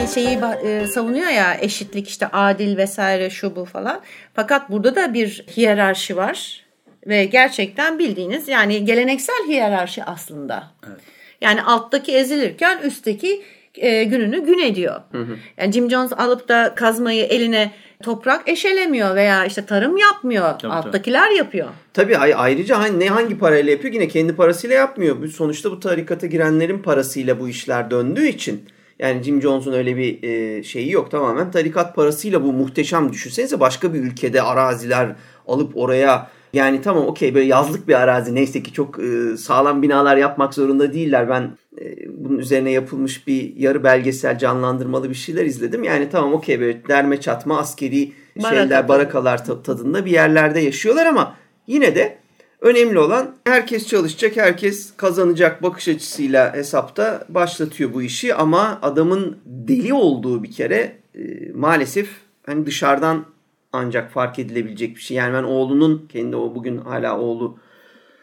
hani 0.00 0.08
şeyi 0.08 0.38
e, 0.64 0.86
savunuyor 0.86 1.28
ya 1.28 1.56
eşitlik 1.60 2.08
işte 2.08 2.26
adil 2.26 2.76
vesaire 2.76 3.30
şu 3.30 3.56
bu 3.56 3.64
falan. 3.64 4.00
Fakat 4.34 4.70
burada 4.70 4.94
da 4.96 5.14
bir 5.14 5.44
hiyerarşi 5.56 6.16
var 6.16 6.64
ve 7.06 7.24
gerçekten 7.24 7.98
bildiğiniz 7.98 8.48
yani 8.48 8.84
geleneksel 8.84 9.46
hiyerarşi 9.48 10.04
aslında. 10.04 10.70
Evet. 10.88 11.00
Yani 11.40 11.62
alttaki 11.62 12.12
ezilirken 12.12 12.78
üstteki 12.82 13.42
e, 13.76 14.04
gününü 14.04 14.44
gün 14.44 14.58
ediyor. 14.58 15.00
Hı 15.12 15.18
hı. 15.18 15.36
Yani 15.58 15.72
Jim 15.72 15.90
Jones 15.90 16.12
alıp 16.12 16.48
da 16.48 16.74
kazmayı 16.74 17.24
eline 17.24 17.72
toprak 18.02 18.48
eşelemiyor 18.48 19.14
veya 19.14 19.44
işte 19.44 19.66
tarım 19.66 19.96
yapmıyor. 19.96 20.58
Tabii, 20.58 20.72
Alttakiler 20.72 21.24
tabii. 21.26 21.36
yapıyor. 21.36 21.68
Tabii 21.94 22.16
ayrıca 22.16 22.84
ne 22.84 23.08
hangi 23.08 23.38
parayla 23.38 23.72
yapıyor? 23.72 23.94
Yine 23.94 24.08
kendi 24.08 24.36
parasıyla 24.36 24.76
yapmıyor. 24.76 25.28
Sonuçta 25.28 25.70
bu 25.70 25.80
tarikata 25.80 26.26
girenlerin 26.26 26.78
parasıyla 26.78 27.40
bu 27.40 27.48
işler 27.48 27.90
döndüğü 27.90 28.26
için 28.26 28.64
yani 28.98 29.22
Jim 29.22 29.42
Jones'un 29.42 29.72
öyle 29.72 29.96
bir 29.96 30.22
e, 30.22 30.62
şeyi 30.62 30.90
yok. 30.90 31.10
Tamamen 31.10 31.50
tarikat 31.50 31.96
parasıyla 31.96 32.44
bu 32.44 32.52
muhteşem 32.52 33.12
düşünsenize 33.12 33.60
başka 33.60 33.94
bir 33.94 33.98
ülkede 33.98 34.42
araziler 34.42 35.16
alıp 35.46 35.76
oraya 35.76 36.30
yani 36.52 36.82
tamam 36.82 37.06
okey 37.06 37.34
böyle 37.34 37.46
yazlık 37.46 37.88
bir 37.88 37.94
arazi 37.94 38.34
neyse 38.34 38.62
ki 38.62 38.72
çok 38.72 38.98
e, 38.98 39.36
sağlam 39.36 39.82
binalar 39.82 40.16
yapmak 40.16 40.54
zorunda 40.54 40.92
değiller. 40.92 41.28
Ben 41.28 41.50
e, 41.80 41.96
bunun 42.08 42.38
üzerine 42.38 42.70
yapılmış 42.70 43.26
bir 43.26 43.56
yarı 43.56 43.84
belgesel 43.84 44.38
canlandırmalı 44.38 45.10
bir 45.10 45.14
şeyler 45.14 45.44
izledim. 45.44 45.84
Yani 45.84 46.08
tamam 46.10 46.32
okey 46.32 46.60
böyle 46.60 46.88
derme 46.88 47.20
çatma 47.20 47.58
askeri 47.58 48.12
Baraka. 48.36 48.56
şeyler 48.56 48.88
barakalar 48.88 49.44
tadında 49.44 50.04
bir 50.04 50.10
yerlerde 50.10 50.60
yaşıyorlar 50.60 51.06
ama 51.06 51.36
yine 51.66 51.94
de 51.94 52.18
önemli 52.60 52.98
olan 52.98 53.36
herkes 53.44 53.86
çalışacak, 53.86 54.36
herkes 54.36 54.92
kazanacak 54.96 55.62
bakış 55.62 55.88
açısıyla 55.88 56.54
hesapta 56.54 57.24
başlatıyor 57.28 57.94
bu 57.94 58.02
işi 58.02 58.34
ama 58.34 58.78
adamın 58.82 59.38
deli 59.44 59.94
olduğu 59.94 60.42
bir 60.42 60.50
kere 60.50 60.96
e, 61.14 61.52
maalesef 61.54 62.08
hani 62.46 62.66
dışarıdan 62.66 63.24
ancak 63.72 64.12
fark 64.12 64.38
edilebilecek 64.38 64.96
bir 64.96 65.00
şey. 65.00 65.16
Yani 65.16 65.34
ben 65.34 65.42
oğlunun 65.42 66.06
kendi 66.08 66.36
o 66.36 66.54
bugün 66.54 66.78
hala 66.78 67.18
oğlu 67.20 67.58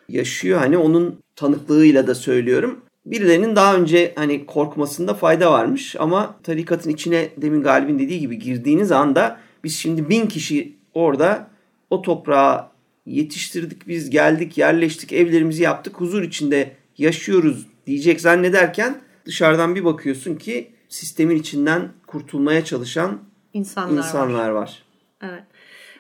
yaşıyor. 0.10 0.60
Hani 0.60 0.78
onun 0.78 1.20
tanıklığıyla 1.36 2.08
da 2.08 2.16
söylüyorum. 2.16 2.82
Birilerinin 3.06 3.56
daha 3.56 3.76
önce 3.76 4.14
hani 4.16 4.46
korkmasında 4.46 5.14
fayda 5.14 5.52
varmış 5.52 5.96
ama 6.00 6.36
tarikatın 6.44 6.90
içine 6.90 7.30
demin 7.38 7.64
Galip'in 7.64 8.00
dediği 8.00 8.20
gibi 8.20 8.40
girdiğiniz 8.40 8.92
anda 8.92 9.40
biz 9.64 9.78
şimdi 9.78 10.10
bin 10.10 10.28
kişi 10.28 10.76
orada 10.94 11.48
o 11.90 12.02
toprağa 12.02 12.72
yetiştirdik 13.06 13.88
biz 13.88 14.10
geldik 14.10 14.58
yerleştik 14.58 15.14
evlerimizi 15.14 15.64
yaptık 15.64 16.02
huzur 16.02 16.22
içinde 16.22 16.76
yaşıyoruz 16.98 17.68
diyecek 17.88 18.22
zannederken 18.22 19.02
dışarıdan 19.26 19.76
bir 19.76 19.86
bakıyorsun 19.86 20.36
ki 20.36 20.72
sistemin 20.90 21.36
içinden 21.36 21.92
kurtulmaya 22.08 22.66
çalışan 22.66 23.20
insanlar, 23.54 23.98
insanlar 23.98 24.50
var. 24.50 24.62
var. 24.62 24.84
Evet. 25.22 25.44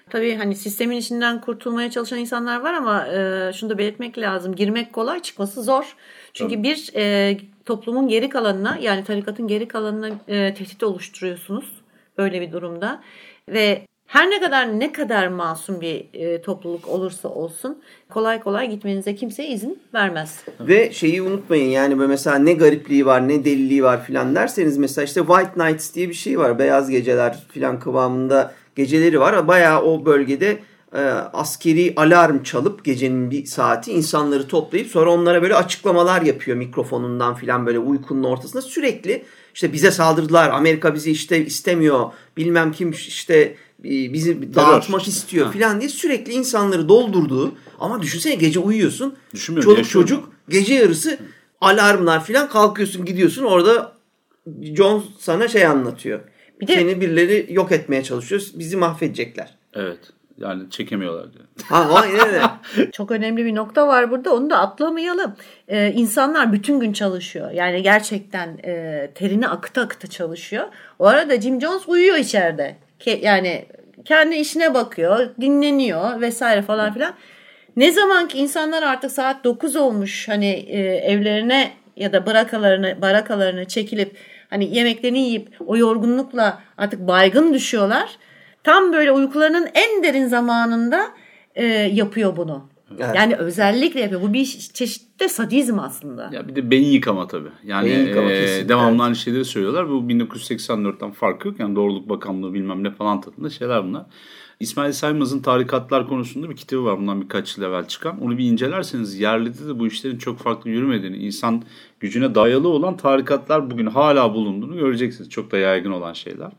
Tabii 0.10 0.36
hani 0.36 0.56
sistemin 0.56 0.97
içinden 0.97 1.41
kurtulmaya 1.41 1.92
çalışan 1.92 2.19
insanlar 2.19 2.62
var 2.62 2.73
ama 2.73 3.08
e, 3.08 3.52
şunu 3.54 3.69
da 3.69 3.77
belirtmek 3.77 4.17
lazım. 4.17 4.56
Girmek 4.56 4.94
kolay, 4.94 5.21
çıkması 5.21 5.63
zor. 5.63 5.96
Çünkü 6.33 6.56
Tabii. 6.56 6.63
bir 6.63 6.92
e, 6.96 7.37
toplumun 7.65 8.08
geri 8.08 8.29
kalanına 8.29 8.77
yani 8.81 9.04
tarikatın 9.04 9.48
geri 9.48 9.67
kalanına 9.67 10.08
e, 10.08 10.54
tehdit 10.54 10.83
oluşturuyorsunuz 10.83 11.71
böyle 12.17 12.42
bir 12.42 12.52
durumda. 12.52 13.04
Ve 13.50 13.81
her 14.08 14.29
ne 14.29 14.39
kadar 14.39 14.79
ne 14.79 14.92
kadar 14.92 15.27
masum 15.27 15.81
bir 15.81 16.06
e, 16.13 16.42
topluluk 16.42 16.87
olursa 16.87 17.29
olsun 17.29 17.81
kolay 18.10 18.39
kolay 18.39 18.69
gitmenize 18.69 19.15
kimse 19.15 19.48
izin 19.48 19.79
vermez. 19.94 20.44
Ve 20.60 20.94
şeyi 20.94 21.21
unutmayın 21.21 21.69
yani 21.69 21.98
böyle 21.98 22.08
mesela 22.08 22.37
ne 22.37 22.54
garipliği 22.54 23.06
var 23.06 23.27
ne 23.27 23.46
deliliği 23.46 23.83
var 23.83 24.04
filan 24.04 24.35
derseniz 24.35 24.77
mesela 24.77 25.06
işte 25.06 25.21
White 25.21 25.65
Nights 25.65 25.96
diye 25.96 26.10
bir 26.10 26.13
şey 26.13 26.39
var. 26.39 26.60
Beyaz 26.60 26.89
geceler 26.89 27.37
filan 27.50 27.79
kıvamında 27.79 28.54
geceleri 28.78 29.19
var. 29.19 29.48
Bayağı 29.48 29.82
o 29.82 30.06
bölgede 30.06 30.60
e, 30.94 31.00
askeri 31.34 31.94
alarm 31.96 32.44
çalıp 32.44 32.86
gecenin 32.86 33.32
bir 33.32 33.46
saati 33.46 33.92
insanları 33.92 34.48
toplayıp 34.48 34.88
sonra 34.88 35.12
onlara 35.12 35.42
böyle 35.42 35.56
açıklamalar 35.56 36.21
yapıyor 36.21 36.58
mikrofonundan 36.58 37.36
filan 37.36 37.65
böyle 37.65 37.80
uykunun 37.80 38.23
ortasında. 38.23 38.62
Sürekli 38.62 39.23
işte 39.54 39.73
bize 39.73 39.92
saldırdılar 39.92 40.50
Amerika 40.50 40.94
bizi 40.96 41.12
işte 41.12 41.46
istemiyor 41.46 42.12
bilmem 42.38 42.71
kim 42.71 42.92
işte 42.92 43.56
bizi 43.84 44.56
dağıtmak 44.56 45.08
istiyor 45.08 45.52
filan 45.52 45.80
diye 45.80 45.90
sürekli 45.90 46.34
insanları 46.34 46.90
doldurduğu. 46.90 47.52
Ama 47.80 48.02
düşünsene 48.02 48.36
gece 48.36 48.60
uyuyorsun 48.60 49.15
çoluk 49.63 49.90
çocuk 49.90 50.30
gece 50.50 50.73
yarısı 50.73 51.19
alarmlar 51.62 52.23
filan 52.23 52.50
kalkıyorsun 52.50 53.06
gidiyorsun 53.06 53.44
orada 53.44 53.98
John 54.62 55.04
sana 55.19 55.48
şey 55.48 55.65
anlatıyor. 55.65 56.19
Bir 56.62 56.67
de, 56.67 56.73
Seni 56.73 57.01
birileri 57.01 57.47
yok 57.49 57.71
etmeye 57.71 58.03
çalışıyor. 58.03 58.41
Bizi 58.53 58.77
mahvedecekler. 58.77 59.55
Evet. 59.73 59.99
Yani 60.37 60.69
çekemiyorlar 60.69 61.33
diyor. 61.33 61.45
Ha, 61.63 61.89
aynen 61.93 62.27
öyle. 62.27 62.41
Çok 62.91 63.12
önemli 63.12 63.45
bir 63.45 63.55
nokta 63.55 63.87
var 63.87 64.12
burada. 64.12 64.35
Onu 64.35 64.49
da 64.49 64.58
atlamayalım. 64.58 65.35
Ee, 65.67 65.91
insanlar 65.91 66.53
bütün 66.53 66.79
gün 66.79 66.93
çalışıyor. 66.93 67.51
Yani 67.51 67.83
gerçekten 67.83 68.58
e, 68.63 69.12
terini 69.15 69.47
akıta 69.47 69.81
akıta 69.81 70.08
çalışıyor. 70.08 70.65
O 70.99 71.05
arada 71.05 71.41
Jim 71.41 71.62
Jones 71.62 71.87
uyuyor 71.87 72.17
içeride. 72.17 72.75
Ke, 72.99 73.12
yani 73.12 73.65
kendi 74.05 74.35
işine 74.35 74.73
bakıyor, 74.73 75.29
dinleniyor 75.41 76.21
vesaire 76.21 76.62
falan 76.62 76.93
filan. 76.93 77.13
Ne 77.75 77.91
zaman 77.91 78.27
ki 78.27 78.37
insanlar 78.37 78.83
artık 78.83 79.12
saat 79.12 79.43
9 79.43 79.75
olmuş 79.75 80.27
hani 80.27 80.49
e, 80.49 80.79
evlerine 80.81 81.71
ya 81.95 82.13
da 82.13 82.25
barakalarını 82.25 83.01
barakalarını 83.01 83.65
çekilip 83.65 84.17
hani 84.50 84.75
yemeklerini 84.75 85.19
yiyip 85.19 85.50
o 85.65 85.77
yorgunlukla 85.77 86.62
artık 86.77 87.08
baygın 87.08 87.54
düşüyorlar. 87.54 88.17
Tam 88.63 88.93
böyle 88.93 89.12
uykularının 89.12 89.67
en 89.73 90.04
derin 90.04 90.27
zamanında 90.27 91.08
e, 91.56 91.65
yapıyor 91.65 92.37
bunu. 92.37 92.69
Evet. 92.91 93.15
Yani 93.15 93.35
özellikle 93.35 94.00
yapıyor. 94.00 94.21
Bu 94.21 94.33
bir 94.33 94.45
çeşitte 94.73 95.29
sadizm 95.29 95.79
aslında. 95.79 96.29
Ya 96.33 96.48
bir 96.48 96.56
de 96.56 96.71
beyin 96.71 96.91
yıkama 96.91 97.27
tabii. 97.27 97.50
Yani 97.63 97.89
yıkama, 97.89 98.31
e, 98.31 98.69
devamlı 98.69 98.91
evet. 98.91 99.02
aynı 99.02 99.15
şeyleri 99.15 99.45
söylüyorlar. 99.45 99.89
Bu 99.89 99.93
1984'ten 99.93 101.12
farkı 101.12 101.48
yok. 101.48 101.60
Yani 101.60 101.75
Doğruluk 101.75 102.10
Bakanlığı 102.10 102.54
bilmem 102.54 102.83
ne 102.83 102.91
falan 102.91 103.21
tadında 103.21 103.50
şeyler 103.50 103.83
bunlar. 103.83 104.06
İsmail 104.60 104.91
Saymaz'ın 104.91 105.39
tarikatlar 105.39 106.08
konusunda 106.08 106.49
bir 106.49 106.55
kitabı 106.55 106.85
var 106.85 106.97
bundan 106.97 107.21
birkaç 107.21 107.58
yıl 107.58 107.65
evvel 107.65 107.87
çıkan. 107.87 108.21
Onu 108.21 108.37
bir 108.37 108.45
incelerseniz 108.45 109.19
yerlide 109.19 109.67
de 109.67 109.79
bu 109.79 109.87
işlerin 109.87 110.17
çok 110.17 110.39
farklı 110.39 110.69
yürümediğini, 110.69 111.17
insan 111.17 111.63
gücüne 111.99 112.35
dayalı 112.35 112.67
olan 112.67 112.97
tarikatlar 112.97 113.71
bugün 113.71 113.85
hala 113.85 114.33
bulunduğunu 114.33 114.77
göreceksiniz. 114.77 115.29
Çok 115.29 115.51
da 115.51 115.58
yaygın 115.58 115.91
olan 115.91 116.13
şeyler. 116.13 116.51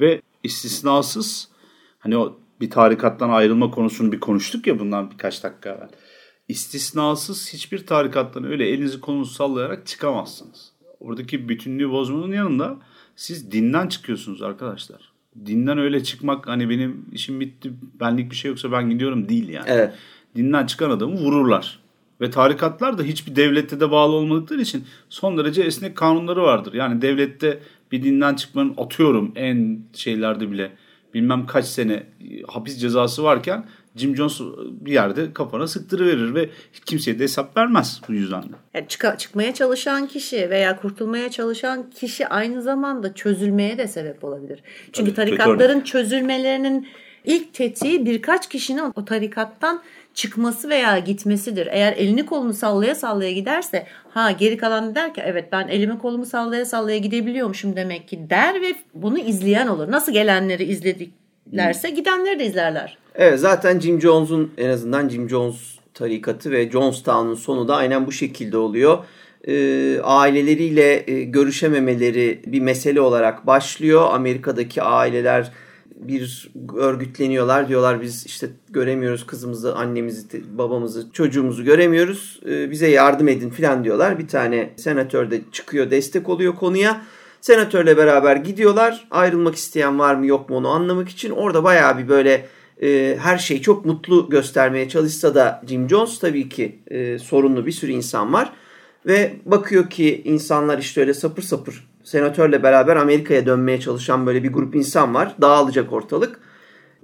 Ve 0.00 0.22
istisnasız 0.44 1.48
hani 1.98 2.16
o 2.16 2.38
bir 2.60 2.70
tarikattan 2.70 3.30
ayrılma 3.30 3.70
konusunu 3.70 4.12
bir 4.12 4.20
konuştuk 4.20 4.66
ya 4.66 4.78
bundan 4.78 5.10
birkaç 5.10 5.44
dakika 5.44 5.70
evvel. 5.70 5.88
İstisnasız 6.48 7.52
hiçbir 7.52 7.86
tarikattan 7.86 8.44
öyle 8.44 8.68
elinizi 8.68 9.00
kolunuzu 9.00 9.34
sallayarak 9.34 9.86
çıkamazsınız. 9.86 10.72
Oradaki 11.00 11.48
bütünlüğü 11.48 11.90
bozmanın 11.90 12.32
yanında 12.32 12.76
siz 13.16 13.52
dinden 13.52 13.88
çıkıyorsunuz 13.88 14.42
arkadaşlar 14.42 15.07
dinden 15.46 15.78
öyle 15.78 16.02
çıkmak 16.02 16.48
hani 16.48 16.70
benim 16.70 17.04
işim 17.12 17.40
bitti 17.40 17.72
benlik 18.00 18.30
bir 18.30 18.36
şey 18.36 18.48
yoksa 18.48 18.72
ben 18.72 18.90
gidiyorum 18.90 19.28
değil 19.28 19.48
yani. 19.48 19.66
Evet. 19.68 19.94
Dinden 20.36 20.66
çıkan 20.66 20.90
adamı 20.90 21.14
vururlar. 21.14 21.78
Ve 22.20 22.30
tarikatlar 22.30 22.98
da 22.98 23.02
hiçbir 23.02 23.36
devlette 23.36 23.80
de 23.80 23.90
bağlı 23.90 24.12
olmadıkları 24.12 24.60
için 24.60 24.84
son 25.08 25.38
derece 25.38 25.62
esnek 25.62 25.96
kanunları 25.96 26.42
vardır. 26.42 26.74
Yani 26.74 27.02
devlette 27.02 27.58
bir 27.92 28.02
dinden 28.02 28.34
çıkmanın 28.34 28.74
atıyorum 28.76 29.32
en 29.34 29.80
şeylerde 29.92 30.50
bile 30.50 30.72
bilmem 31.14 31.46
kaç 31.46 31.64
sene 31.64 32.02
hapis 32.46 32.80
cezası 32.80 33.22
varken 33.22 33.64
Jim 33.98 34.16
Jones 34.16 34.40
bir 34.80 34.92
yerde 34.92 35.32
kafana 35.32 35.66
sıktırıverir 35.66 36.34
ve 36.34 36.50
kimseye 36.86 37.18
de 37.18 37.22
hesap 37.22 37.56
vermez 37.56 38.00
bu 38.08 38.12
yüzden 38.12 38.42
de. 38.42 38.54
Yani 38.74 38.88
çık 38.88 39.18
çıkmaya 39.18 39.54
çalışan 39.54 40.06
kişi 40.06 40.50
veya 40.50 40.80
kurtulmaya 40.80 41.30
çalışan 41.30 41.90
kişi 41.90 42.28
aynı 42.28 42.62
zamanda 42.62 43.14
çözülmeye 43.14 43.78
de 43.78 43.88
sebep 43.88 44.24
olabilir. 44.24 44.62
Çünkü 44.92 45.14
Tabii, 45.14 45.16
tarikatların 45.16 45.80
çözülmelerinin 45.80 46.88
ilk 47.24 47.54
tetiği 47.54 48.06
birkaç 48.06 48.48
kişinin 48.48 48.92
o 48.96 49.04
tarikattan 49.04 49.82
çıkması 50.14 50.68
veya 50.68 50.98
gitmesidir. 50.98 51.68
Eğer 51.70 51.92
elini 51.92 52.26
kolunu 52.26 52.54
sallaya 52.54 52.94
sallaya 52.94 53.32
giderse 53.32 53.86
ha 54.10 54.30
geri 54.30 54.56
kalan 54.56 54.94
der 54.94 55.14
ki 55.14 55.22
evet 55.24 55.52
ben 55.52 55.68
elimi 55.68 55.98
kolumu 55.98 56.26
sallaya 56.26 56.64
sallaya 56.64 56.98
gidebiliyormuşum 56.98 57.76
demek 57.76 58.08
ki 58.08 58.30
der 58.30 58.62
ve 58.62 58.74
bunu 58.94 59.18
izleyen 59.18 59.66
olur. 59.66 59.90
Nasıl 59.90 60.12
gelenleri 60.12 60.64
izlediklerse 61.48 61.90
gidenleri 61.90 62.38
de 62.38 62.46
izlerler. 62.46 62.98
Evet 63.14 63.40
zaten 63.40 63.80
Jim 63.80 64.00
Jones'un 64.00 64.52
en 64.58 64.68
azından 64.68 65.08
Jim 65.08 65.28
Jones 65.28 65.78
tarikatı 65.94 66.50
ve 66.50 66.70
Jonestown'un 66.70 67.34
sonu 67.34 67.68
da 67.68 67.76
aynen 67.76 68.06
bu 68.06 68.12
şekilde 68.12 68.56
oluyor. 68.56 68.98
E, 69.48 70.00
aileleriyle 70.02 71.10
e, 71.10 71.22
görüşememeleri 71.22 72.42
bir 72.46 72.60
mesele 72.60 73.00
olarak 73.00 73.46
başlıyor. 73.46 74.08
Amerika'daki 74.12 74.82
aileler 74.82 75.52
bir 75.94 76.50
örgütleniyorlar. 76.76 77.68
Diyorlar 77.68 78.02
biz 78.02 78.26
işte 78.26 78.46
göremiyoruz 78.70 79.26
kızımızı, 79.26 79.76
annemizi, 79.76 80.58
babamızı, 80.58 81.12
çocuğumuzu 81.12 81.64
göremiyoruz. 81.64 82.40
E, 82.48 82.70
bize 82.70 82.88
yardım 82.90 83.28
edin 83.28 83.50
filan 83.50 83.84
diyorlar. 83.84 84.18
Bir 84.18 84.28
tane 84.28 84.70
senatör 84.76 85.30
de 85.30 85.40
çıkıyor 85.52 85.90
destek 85.90 86.28
oluyor 86.28 86.56
konuya. 86.56 87.02
Senatörle 87.40 87.96
beraber 87.96 88.36
gidiyorlar. 88.36 89.08
Ayrılmak 89.10 89.54
isteyen 89.54 89.98
var 89.98 90.14
mı 90.14 90.26
yok 90.26 90.50
mu 90.50 90.56
onu 90.56 90.68
anlamak 90.68 91.08
için. 91.08 91.30
Orada 91.30 91.64
bayağı 91.64 91.98
bir 91.98 92.08
böyle 92.08 92.46
e, 92.82 93.18
her 93.20 93.38
şeyi 93.38 93.62
çok 93.62 93.84
mutlu 93.84 94.30
göstermeye 94.30 94.88
çalışsa 94.88 95.34
da 95.34 95.62
Jim 95.68 95.88
Jones 95.88 96.18
tabii 96.18 96.48
ki 96.48 96.78
e, 96.90 97.18
sorunlu 97.18 97.66
bir 97.66 97.72
sürü 97.72 97.92
insan 97.92 98.32
var. 98.32 98.52
Ve 99.06 99.32
bakıyor 99.44 99.90
ki 99.90 100.22
insanlar 100.24 100.78
işte 100.78 101.00
öyle 101.00 101.14
sapır 101.14 101.42
sapır 101.42 101.88
senatörle 102.04 102.62
beraber 102.62 102.96
Amerika'ya 102.96 103.46
dönmeye 103.46 103.80
çalışan 103.80 104.26
böyle 104.26 104.42
bir 104.42 104.52
grup 104.52 104.74
insan 104.74 105.14
var. 105.14 105.34
Dağılacak 105.40 105.92
ortalık. 105.92 106.40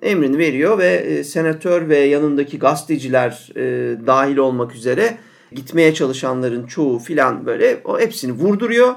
Emrini 0.02 0.38
veriyor 0.38 0.78
ve 0.78 0.86
e, 0.86 1.24
senatör 1.24 1.88
ve 1.88 1.98
yanındaki 1.98 2.58
gazeteciler 2.58 3.50
e, 3.56 3.62
dahil 4.06 4.36
olmak 4.36 4.74
üzere 4.74 5.18
gitmeye 5.52 5.94
çalışanların 5.94 6.66
çoğu 6.66 6.98
filan 6.98 7.46
böyle 7.46 7.80
o 7.84 8.00
hepsini 8.00 8.32
vurduruyor, 8.32 8.94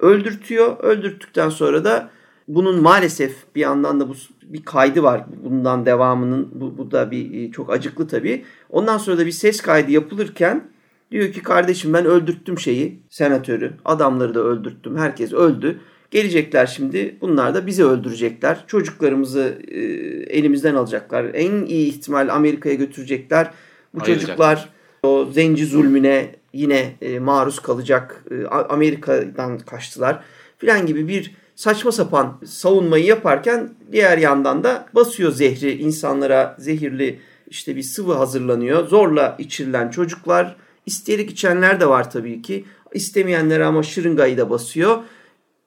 öldürtüyor. 0.00 0.78
Öldürttükten 0.78 1.48
sonra 1.48 1.84
da 1.84 2.10
bunun 2.48 2.82
maalesef 2.82 3.36
bir 3.54 3.60
yandan 3.60 4.00
da 4.00 4.08
bu 4.08 4.14
bir 4.42 4.64
kaydı 4.64 5.02
var 5.02 5.24
bundan 5.44 5.86
devamının. 5.86 6.48
Bu, 6.54 6.78
bu 6.78 6.90
da 6.90 7.10
bir 7.10 7.34
e, 7.34 7.50
çok 7.50 7.72
acıklı 7.72 8.08
tabii. 8.08 8.44
Ondan 8.70 8.98
sonra 8.98 9.18
da 9.18 9.26
bir 9.26 9.32
ses 9.32 9.60
kaydı 9.60 9.90
yapılırken 9.90 10.64
diyor 11.10 11.32
ki 11.32 11.42
kardeşim 11.42 11.92
ben 11.92 12.04
öldürttüm 12.04 12.58
şeyi, 12.58 13.02
senatörü. 13.08 13.72
Adamları 13.84 14.34
da 14.34 14.40
öldürttüm. 14.40 14.96
Herkes 14.96 15.32
öldü. 15.32 15.80
Gelecekler 16.10 16.66
şimdi 16.66 17.16
bunlar 17.20 17.54
da 17.54 17.66
bizi 17.66 17.84
öldürecekler. 17.84 18.64
Çocuklarımızı 18.66 19.58
e, 19.68 19.78
elimizden 20.38 20.74
alacaklar. 20.74 21.30
En 21.34 21.64
iyi 21.64 21.88
ihtimal 21.88 22.28
Amerika'ya 22.28 22.74
götürecekler. 22.74 23.50
Bu 23.94 24.02
Ayıracak. 24.02 24.20
çocuklar 24.20 24.68
o 25.02 25.28
zenci 25.32 25.66
zulmüne 25.66 26.39
yine 26.52 26.96
e, 27.02 27.18
maruz 27.18 27.58
kalacak. 27.58 28.24
E, 28.30 28.46
Amerika'dan 28.46 29.58
kaçtılar 29.58 30.20
filan 30.58 30.86
gibi 30.86 31.08
bir 31.08 31.34
saçma 31.54 31.92
sapan 31.92 32.40
savunmayı 32.44 33.04
yaparken 33.04 33.70
diğer 33.92 34.18
yandan 34.18 34.64
da 34.64 34.86
basıyor 34.94 35.32
zehri 35.32 35.72
insanlara 35.72 36.56
zehirli 36.58 37.20
işte 37.46 37.76
bir 37.76 37.82
sıvı 37.82 38.14
hazırlanıyor. 38.14 38.88
Zorla 38.88 39.36
içirilen 39.38 39.90
çocuklar 39.90 40.56
isteyerek 40.86 41.30
içenler 41.30 41.80
de 41.80 41.88
var 41.88 42.10
tabii 42.10 42.42
ki. 42.42 42.64
İstemeyenlere 42.92 43.64
ama 43.64 43.82
şırıngayı 43.82 44.38
da 44.38 44.50
basıyor. 44.50 44.98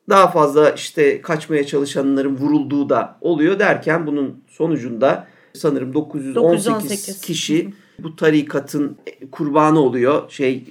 Daha 0.10 0.32
fazla 0.32 0.70
işte 0.70 1.22
kaçmaya 1.22 1.66
çalışanların 1.66 2.38
vurulduğu 2.38 2.90
da 2.90 3.18
oluyor 3.22 3.60
derken 3.60 4.08
bunun 4.08 4.44
sonucunda 4.48 5.28
sanırım 5.54 5.94
918, 5.94 6.36
918. 6.36 7.22
kişi 7.22 7.74
bu 8.00 8.16
tarikatın 8.16 8.98
kurbanı 9.32 9.80
oluyor. 9.80 10.30
Şey 10.30 10.64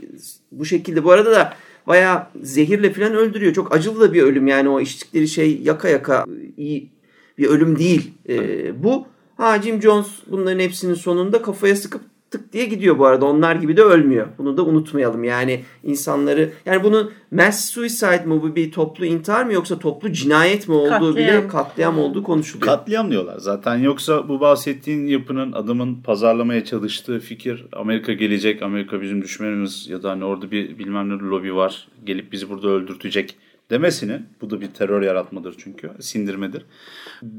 bu 0.52 0.64
şekilde 0.64 1.04
bu 1.04 1.10
arada 1.12 1.32
da 1.32 1.54
Baya 1.86 2.30
zehirle 2.42 2.92
falan 2.92 3.14
öldürüyor. 3.14 3.52
Çok 3.52 3.74
acılı 3.74 4.00
da 4.00 4.12
bir 4.12 4.22
ölüm 4.22 4.46
yani 4.46 4.68
o 4.68 4.80
içtikleri 4.80 5.28
şey 5.28 5.60
yaka 5.62 5.88
yaka 5.88 6.24
iyi 6.56 6.90
bir 7.38 7.46
ölüm 7.46 7.78
değil 7.78 8.10
e, 8.28 8.84
bu. 8.84 9.06
Ha 9.36 9.62
Jim 9.62 9.82
Jones 9.82 10.06
bunların 10.26 10.60
hepsinin 10.60 10.94
sonunda 10.94 11.42
kafaya 11.42 11.76
sıkıp 11.76 12.02
tık 12.32 12.52
diye 12.52 12.64
gidiyor 12.64 12.98
bu 12.98 13.06
arada. 13.06 13.26
Onlar 13.26 13.56
gibi 13.56 13.76
de 13.76 13.82
ölmüyor. 13.82 14.26
Bunu 14.38 14.56
da 14.56 14.62
unutmayalım. 14.62 15.24
Yani 15.24 15.60
insanları 15.84 16.50
yani 16.66 16.84
bunun 16.84 17.10
mass 17.30 17.70
suicide 17.70 18.24
mı 18.26 18.42
bu 18.42 18.56
bir 18.56 18.72
toplu 18.72 19.06
intihar 19.06 19.44
mı 19.44 19.52
yoksa 19.52 19.78
toplu 19.78 20.12
cinayet 20.12 20.68
mi 20.68 20.74
olduğu 20.74 20.90
katliam. 20.90 21.16
bile 21.16 21.48
katliam 21.48 21.98
olduğu 21.98 22.22
konuşuluyor. 22.22 22.66
Katliam 22.66 23.10
diyorlar 23.10 23.38
zaten. 23.38 23.76
Yoksa 23.76 24.28
bu 24.28 24.40
bahsettiğin 24.40 25.06
yapının 25.06 25.52
adamın 25.52 25.94
pazarlamaya 25.94 26.64
çalıştığı 26.64 27.20
fikir 27.20 27.66
Amerika 27.72 28.12
gelecek, 28.12 28.62
Amerika 28.62 29.02
bizim 29.02 29.22
düşmanımız 29.22 29.88
ya 29.88 30.02
da 30.02 30.10
hani 30.10 30.24
orada 30.24 30.50
bir 30.50 30.78
bilmem 30.78 31.08
ne 31.08 31.12
lobi 31.12 31.54
var 31.54 31.88
gelip 32.04 32.32
bizi 32.32 32.50
burada 32.50 32.68
öldürtecek 32.68 33.36
demesini, 33.70 34.20
bu 34.40 34.50
da 34.50 34.60
bir 34.60 34.66
terör 34.66 35.02
yaratmadır 35.02 35.54
çünkü, 35.58 35.90
sindirmedir. 36.00 36.62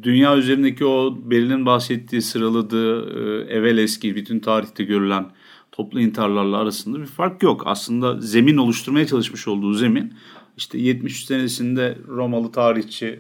Dünya 0.04 0.38
üzerindeki 0.38 0.86
o 0.86 1.18
Beril'in 1.24 1.66
bahsettiği, 1.66 2.22
sıraladığı, 2.22 3.10
e, 3.20 3.54
evvel 3.54 3.78
eski, 3.78 4.16
bütün 4.16 4.40
tarihte 4.40 4.84
görülen 4.84 5.26
toplu 5.72 6.00
intiharlarla 6.00 6.58
arasında 6.58 7.00
bir 7.00 7.06
fark 7.06 7.44
yok. 7.44 7.64
Aslında 7.66 8.22
zemin 8.22 8.58
oluşturmaya 8.58 9.08
çalışmış 9.08 9.48
olduğu 9.48 9.74
zemin, 9.74 10.14
işte 10.58 10.78
73 10.80 11.26
senesinde 11.26 11.98
Romalı 12.08 12.52
tarihçi 12.52 13.20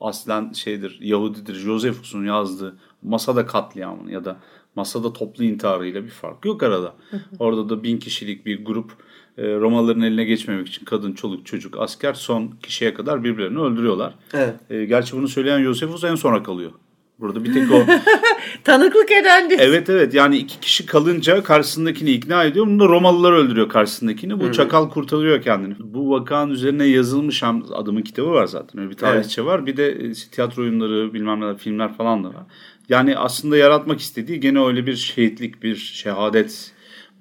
aslen 0.00 0.52
şeydir, 0.52 0.98
Yahudidir, 1.00 1.54
Josephus'un 1.54 2.24
yazdığı 2.24 2.78
Masada 3.02 3.46
katliamını 3.46 4.12
ya 4.12 4.24
da 4.24 4.36
Masada 4.74 5.12
toplu 5.12 5.44
intiharıyla 5.44 6.04
bir 6.04 6.10
fark 6.10 6.44
yok 6.44 6.62
arada. 6.62 6.94
Orada 7.38 7.68
da 7.68 7.82
bin 7.82 7.98
kişilik 7.98 8.46
bir 8.46 8.64
grup 8.64 8.90
e, 8.90 8.94
Romalıların 9.38 10.02
eline 10.02 10.24
geçmemek 10.24 10.68
için 10.68 10.84
kadın, 10.84 11.12
çoluk, 11.12 11.46
çocuk, 11.46 11.76
asker 11.78 12.14
son 12.14 12.50
kişiye 12.62 12.94
kadar 12.94 13.24
birbirlerini 13.24 13.60
öldürüyorlar. 13.60 14.14
Evet. 14.34 14.54
E, 14.70 14.84
gerçi 14.84 15.16
bunu 15.16 15.28
söyleyen 15.28 15.62
Josephus 15.62 16.04
en 16.04 16.14
sona 16.14 16.42
kalıyor. 16.42 16.72
Burada 17.18 17.44
bir 17.44 17.52
tek 17.54 17.72
o. 17.72 17.84
Tanıklık 18.64 19.10
eden 19.12 19.50
değil. 19.50 19.60
evet 19.64 19.90
evet 19.90 20.14
yani 20.14 20.36
iki 20.36 20.60
kişi 20.60 20.86
kalınca 20.86 21.42
karşısındakini 21.42 22.10
ikna 22.10 22.44
ediyor. 22.44 22.66
Bunu 22.66 22.80
da 22.80 22.88
Romalılar 22.88 23.32
öldürüyor 23.32 23.68
karşısındakini. 23.68 24.40
Bu 24.40 24.52
çakal 24.52 24.90
kurtarıyor 24.90 25.42
kendini. 25.42 25.74
Bu 25.78 26.10
vakanın 26.10 26.50
üzerine 26.50 26.84
yazılmış 26.84 27.42
hem 27.42 27.62
adamın 27.72 28.02
kitabı 28.02 28.30
var 28.30 28.46
zaten. 28.46 28.80
Öyle 28.80 28.90
bir 28.90 28.96
tarihçe 28.96 29.44
var. 29.44 29.66
Bir 29.66 29.76
de 29.76 29.88
e, 29.88 30.12
tiyatro 30.12 30.62
oyunları 30.62 31.14
bilmem 31.14 31.40
neler 31.40 31.58
filmler 31.58 31.92
falan 31.94 32.24
da 32.24 32.28
var. 32.28 32.44
Yani 32.88 33.18
aslında 33.18 33.56
yaratmak 33.56 34.00
istediği 34.00 34.40
gene 34.40 34.64
öyle 34.64 34.86
bir 34.86 34.96
şehitlik, 34.96 35.62
bir 35.62 35.76
şehadet, 35.76 36.72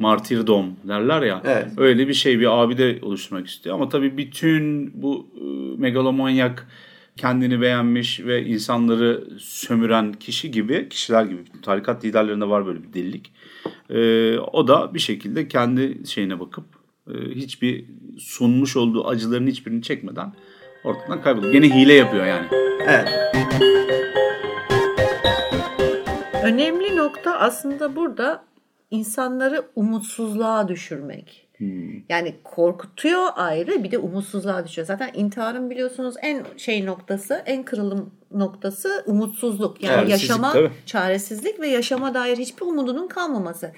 martirdom 0.04 0.66
derler 0.88 1.22
ya. 1.22 1.41
Evet. 1.45 1.68
Öyle 1.78 2.08
bir 2.08 2.14
şey 2.14 2.39
bir 2.39 2.64
abide 2.64 2.99
oluşturmak 3.01 3.47
istiyor. 3.47 3.76
Ama 3.76 3.89
tabii 3.89 4.18
bütün 4.18 4.91
bu 5.01 5.28
e, 5.36 5.43
megalomanyak 5.82 6.68
kendini 7.18 7.62
beğenmiş 7.62 8.20
ve 8.20 8.45
insanları 8.45 9.24
sömüren 9.39 10.14
kişi 10.14 10.51
gibi, 10.51 10.89
kişiler 10.89 11.26
gibi 11.26 11.41
tarikat 11.62 12.06
liderlerinde 12.06 12.49
var 12.49 12.66
böyle 12.66 12.84
bir 12.84 12.93
delilik. 12.93 13.32
E, 13.89 14.38
o 14.39 14.68
da 14.68 14.93
bir 14.93 14.99
şekilde 14.99 15.47
kendi 15.47 16.08
şeyine 16.08 16.39
bakıp 16.39 16.66
e, 17.08 17.14
hiçbir 17.36 17.86
sunmuş 18.20 18.78
olduğu 18.78 19.08
acıların 19.08 19.47
hiçbirini 19.47 19.82
çekmeden 19.82 20.34
ortadan 20.84 21.22
kayboluyor. 21.22 21.54
Gene 21.54 21.76
hile 21.76 21.93
yapıyor 21.93 22.26
yani. 22.26 22.47
Evet. 22.88 23.10
Önemli 26.43 26.95
nokta 26.95 27.39
aslında 27.39 27.95
burada 27.95 28.53
insanları 28.94 29.66
umutsuzluğa 29.76 30.68
düşürmek. 30.68 31.48
Yani 32.10 32.36
korkutuyor 32.44 33.28
ayrı 33.36 33.84
bir 33.84 33.91
de 33.91 33.98
umutsuzluğa 33.98 34.68
düşüyor. 34.68 34.88
Zaten 34.88 35.10
intiharın 35.14 35.70
biliyorsunuz 35.70 36.16
en 36.22 36.46
şey 36.58 36.86
noktası, 36.86 37.44
en 37.46 37.64
kırılım 37.64 38.14
noktası 38.32 39.04
umutsuzluk. 39.06 39.84
Yani 39.84 39.94
Çaresizlik, 39.94 40.30
yaşama 40.30 40.52
tabii. 40.52 40.72
çaresizlik 40.86 41.60
ve 41.60 41.68
yaşama 41.68 42.14
dair 42.14 42.38
hiçbir 42.38 42.66
umudunun 42.66 43.08
kalmaması. 43.08 43.72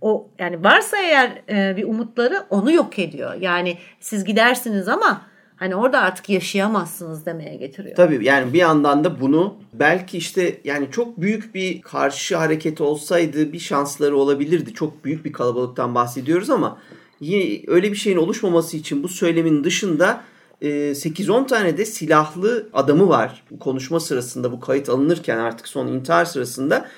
O 0.00 0.30
yani 0.38 0.64
varsa 0.64 0.96
eğer 0.98 1.42
e, 1.48 1.76
bir 1.76 1.84
umutları 1.84 2.42
onu 2.50 2.72
yok 2.72 2.98
ediyor. 2.98 3.34
Yani 3.40 3.78
siz 4.00 4.24
gidersiniz 4.24 4.88
ama 4.88 5.22
hani 5.62 5.76
orada 5.76 6.00
artık 6.00 6.28
yaşayamazsınız 6.28 7.26
demeye 7.26 7.56
getiriyor. 7.56 7.96
Tabii 7.96 8.24
yani 8.24 8.52
bir 8.52 8.58
yandan 8.58 9.04
da 9.04 9.20
bunu 9.20 9.54
belki 9.72 10.18
işte 10.18 10.60
yani 10.64 10.88
çok 10.90 11.20
büyük 11.20 11.54
bir 11.54 11.82
karşı 11.82 12.36
hareket 12.36 12.80
olsaydı 12.80 13.52
bir 13.52 13.58
şansları 13.58 14.16
olabilirdi. 14.16 14.74
Çok 14.74 15.04
büyük 15.04 15.24
bir 15.24 15.32
kalabalıktan 15.32 15.94
bahsediyoruz 15.94 16.50
ama 16.50 16.78
yine 17.20 17.62
öyle 17.66 17.92
bir 17.92 17.96
şeyin 17.96 18.16
oluşmaması 18.16 18.76
için 18.76 19.02
bu 19.02 19.08
söylemin 19.08 19.64
dışında 19.64 20.24
e, 20.60 20.68
8-10 20.68 21.46
tane 21.46 21.78
de 21.78 21.84
silahlı 21.84 22.68
adamı 22.72 23.08
var. 23.08 23.44
Konuşma 23.60 24.00
sırasında 24.00 24.52
bu 24.52 24.60
kayıt 24.60 24.88
alınırken 24.88 25.38
artık 25.38 25.68
son 25.68 25.86
intihar 25.86 26.24
sırasında 26.24 26.88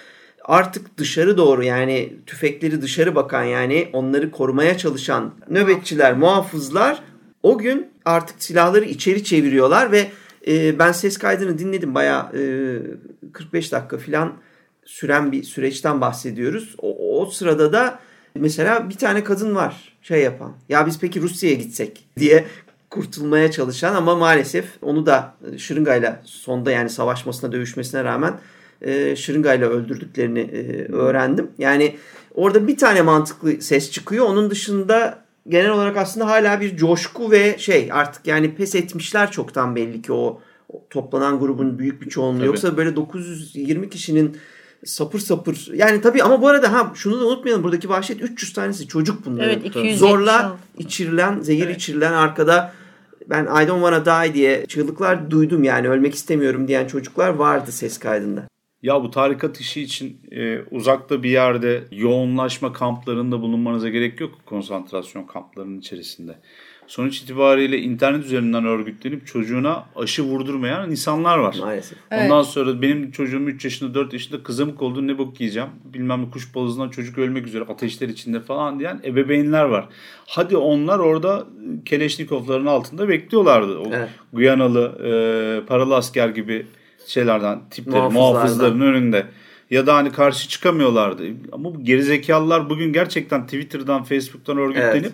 artık 0.45 0.99
dışarı 0.99 1.37
doğru 1.37 1.65
yani 1.65 2.13
tüfekleri 2.27 2.83
dışarı 2.83 3.15
bakan 3.15 3.45
yani 3.45 3.89
onları 3.93 4.31
korumaya 4.31 4.79
çalışan 4.79 5.35
nöbetçiler, 5.51 6.17
muhafızlar 6.17 7.03
o 7.45 7.59
gün 7.59 7.91
artık 8.05 8.43
silahları 8.43 8.85
içeri 8.85 9.25
çeviriyorlar 9.25 9.93
ve 9.93 10.11
e, 10.47 10.79
ben 10.79 10.93
ses 10.93 11.19
kaydını 11.19 11.59
dinledim 11.59 11.95
bayağı 11.95 12.31
e, 12.37 12.43
45 13.33 13.73
dakika 13.73 13.99
falan 13.99 14.33
süren 14.85 15.33
bir 15.33 15.43
süreçten 15.43 16.01
bahsediyoruz. 16.01 16.75
O, 16.79 17.21
o 17.21 17.27
sırada 17.27 17.73
da 17.73 17.99
mesela 18.35 18.91
bir 18.91 18.95
tane 18.95 19.25
kadın 19.25 19.55
var 19.55 19.97
şey 20.03 20.23
yapan. 20.23 20.53
Ya 20.69 20.87
biz 20.87 20.99
peki 21.01 21.23
Rusya'ya 21.23 21.57
gitsek 21.57 22.05
diye 22.19 22.45
kurtulmaya 22.91 23.51
çalışan 23.51 23.95
ama 23.95 24.15
maalesef 24.15 24.65
onu 24.83 25.07
da 25.07 25.35
e, 25.53 25.59
şırıngayla 25.59 26.23
sonda 26.25 26.71
yani 26.71 26.91
savaşmasına 26.91 27.53
dövüşmesine 27.53 28.05
rağmen 28.05 28.35
e, 28.83 29.17
şırıngayla 29.17 29.69
öldürdüklerini 29.69 30.41
e, 30.41 30.93
öğrendim. 30.93 31.51
Yani 31.59 31.97
orada 32.35 32.67
bir 32.67 32.77
tane 32.77 33.03
mantıklı 33.03 33.63
ses 33.63 33.91
çıkıyor. 33.91 34.27
Onun 34.27 34.51
dışında 34.51 35.24
genel 35.49 35.71
olarak 35.71 35.97
aslında 35.97 36.27
hala 36.27 36.61
bir 36.61 36.77
coşku 36.77 37.31
ve 37.31 37.59
şey 37.59 37.89
artık 37.93 38.27
yani 38.27 38.55
pes 38.55 38.75
etmişler 38.75 39.31
çoktan 39.31 39.77
belli 39.77 40.03
ki 40.03 40.13
o, 40.13 40.41
o 40.69 40.87
toplanan 40.91 41.39
grubun 41.39 41.79
büyük 41.79 42.03
bir 42.03 42.09
çoğunluğu. 42.09 42.39
Tabii. 42.39 42.47
Yoksa 42.47 42.77
böyle 42.77 42.97
920 42.97 43.91
kişinin 43.91 44.37
sapır 44.85 45.19
sapır 45.19 45.71
yani 45.75 46.01
tabii 46.01 46.23
ama 46.23 46.43
bu 46.43 46.49
arada 46.49 46.73
ha 46.73 46.93
şunu 46.95 47.21
da 47.21 47.27
unutmayalım 47.27 47.65
buradaki 47.65 47.89
vahşet 47.89 48.23
300 48.23 48.53
tanesi 48.53 48.89
çocuk 48.89 49.27
bunların. 49.27 49.51
Evet 49.51 49.67
270 49.67 49.99
Zorla 49.99 50.57
içirilen, 50.79 51.41
zehir 51.41 51.69
içirilen 51.69 52.13
arkada 52.13 52.73
ben 53.31 53.45
I 53.45 53.69
don't 53.69 53.83
wanna 53.83 54.05
die 54.05 54.35
diye 54.35 54.67
çığlıklar 54.67 55.31
duydum 55.31 55.65
yani 55.65 55.89
ölmek 55.89 56.15
istemiyorum 56.15 56.69
diyen 56.69 56.87
çocuklar 56.87 57.29
vardı 57.29 57.73
ses 57.73 57.99
kaydında. 57.99 58.49
Ya 58.85 59.03
bu 59.03 59.11
tarikat 59.11 59.61
işi 59.61 59.83
için 59.83 60.21
e, 60.33 60.59
uzakta 60.71 61.23
bir 61.23 61.31
yerde 61.31 61.85
yoğunlaşma 61.91 62.73
kamplarında 62.73 63.41
bulunmanıza 63.41 63.89
gerek 63.89 64.21
yok 64.21 64.35
konsantrasyon 64.47 65.25
kamplarının 65.25 65.79
içerisinde. 65.79 66.35
Sonuç 66.87 67.21
itibariyle 67.21 67.79
internet 67.79 68.25
üzerinden 68.25 68.65
örgütlenip 68.65 69.27
çocuğuna 69.27 69.87
aşı 69.97 70.23
vurdurmayan 70.23 70.91
insanlar 70.91 71.39
var. 71.39 71.57
Maalesef. 71.61 71.99
Ondan 72.13 72.43
sonra 72.43 72.83
benim 72.83 73.11
çocuğum 73.11 73.39
3 73.39 73.65
yaşında 73.65 73.95
4 73.95 74.13
yaşında 74.13 74.43
kızamık 74.43 74.83
oldu 74.83 75.07
ne 75.07 75.19
bok 75.19 75.41
yiyeceğim. 75.41 75.69
Bilmem 75.85 76.23
ne 76.23 76.31
kuş 76.31 76.55
balızından 76.55 76.89
çocuk 76.89 77.19
ölmek 77.19 77.47
üzere 77.47 77.65
ateşler 77.65 78.09
içinde 78.09 78.41
falan 78.41 78.81
diyen 78.81 79.01
ebeveynler 79.05 79.65
var. 79.65 79.89
Hadi 80.27 80.57
onlar 80.57 80.99
orada 80.99 81.47
Keleşnikovların 81.85 82.67
altında 82.67 83.09
bekliyorlardı. 83.09 83.79
O 83.79 83.89
Evet. 83.93 84.09
Guyanalı 84.33 84.99
e, 85.05 85.67
paralı 85.67 85.97
asker 85.97 86.29
gibi 86.29 86.67
şeylerden 87.07 87.61
tipleri 87.71 88.13
muhafızların 88.13 88.81
önünde. 88.81 89.27
Ya 89.71 89.87
da 89.87 89.95
hani 89.95 90.13
karşı 90.13 90.49
çıkamıyorlardı. 90.49 91.23
Ama 91.53 91.75
bu 91.75 91.85
gerizekalılar 91.85 92.71
bugün 92.71 92.93
gerçekten 92.93 93.45
Twitter'dan, 93.45 94.05
Facebook'tan 94.05 94.59
örgütlenip 94.59 95.13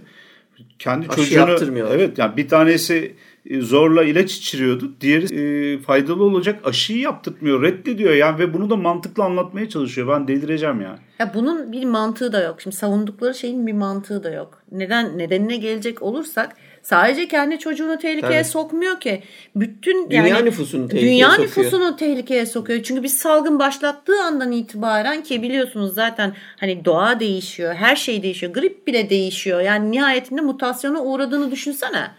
kendi 0.78 1.08
Aşı 1.08 1.16
çocuğunu 1.16 1.88
evet 1.88 2.18
yani 2.18 2.36
bir 2.36 2.48
tanesi 2.48 3.14
e, 3.46 3.60
zorla 3.60 4.04
ilaç 4.04 4.36
içiriyordu. 4.36 4.92
Diğeri 5.00 5.34
e, 5.34 5.78
faydalı 5.78 6.24
olacak 6.24 6.60
aşıyı 6.64 6.98
yaptırtmıyor. 6.98 7.62
Reddediyor 7.62 8.14
yani 8.14 8.38
ve 8.38 8.54
bunu 8.54 8.70
da 8.70 8.76
mantıklı 8.76 9.24
anlatmaya 9.24 9.68
çalışıyor. 9.68 10.08
Ben 10.08 10.28
delireceğim 10.28 10.80
yani. 10.80 10.98
Ya 11.18 11.32
bunun 11.34 11.72
bir 11.72 11.84
mantığı 11.84 12.32
da 12.32 12.42
yok. 12.42 12.60
Şimdi 12.60 12.76
savundukları 12.76 13.34
şeyin 13.34 13.66
bir 13.66 13.72
mantığı 13.72 14.24
da 14.24 14.30
yok. 14.30 14.62
Neden 14.72 15.18
nedenine 15.18 15.56
gelecek 15.56 16.02
olursak 16.02 16.56
sadece 16.82 17.28
kendi 17.28 17.58
çocuğunu 17.58 17.98
tehlikeye 17.98 18.42
Tabii. 18.42 18.50
sokmuyor 18.50 19.00
ki. 19.00 19.22
Bütün 19.56 20.10
Dünya 20.10 20.26
yani 20.26 20.44
nüfusunu 20.44 20.88
tehlikeye 20.88 21.12
dünya 21.12 21.30
sokuyor. 21.30 21.48
nüfusunu 21.48 21.96
tehlikeye 21.96 22.46
sokuyor. 22.46 22.82
Çünkü 22.82 23.02
bir 23.02 23.08
salgın 23.08 23.58
başlattığı 23.58 24.22
andan 24.22 24.52
itibaren 24.52 25.22
ki 25.22 25.42
biliyorsunuz 25.42 25.94
zaten 25.94 26.34
hani 26.60 26.84
doğa 26.84 27.20
değişiyor, 27.20 27.74
her 27.74 27.96
şey 27.96 28.22
değişiyor. 28.22 28.52
Grip 28.52 28.86
bile 28.86 29.10
değişiyor. 29.10 29.60
Yani 29.60 29.90
nihayetinde 29.90 30.40
mutasyona 30.40 31.02
uğradığını 31.02 31.50
düşünsene. 31.50 32.10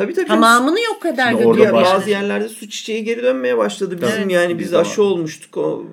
Tabii 0.00 0.14
tabii. 0.14 0.26
Tamamını 0.26 0.80
yok 0.80 1.06
eder 1.06 1.30
Şimdi 1.30 1.46
orada 1.46 1.72
bazı 1.72 2.10
yerlerde 2.10 2.48
su 2.48 2.68
çiçeği 2.68 3.04
geri 3.04 3.22
dönmeye 3.22 3.58
başladı. 3.58 3.98
Bizim 4.02 4.20
Evet. 4.22 4.32
yani 4.32 4.58
biz 4.58 4.74
aşı 4.74 5.02
olmuştuk. 5.02 5.56
O, 5.56 5.84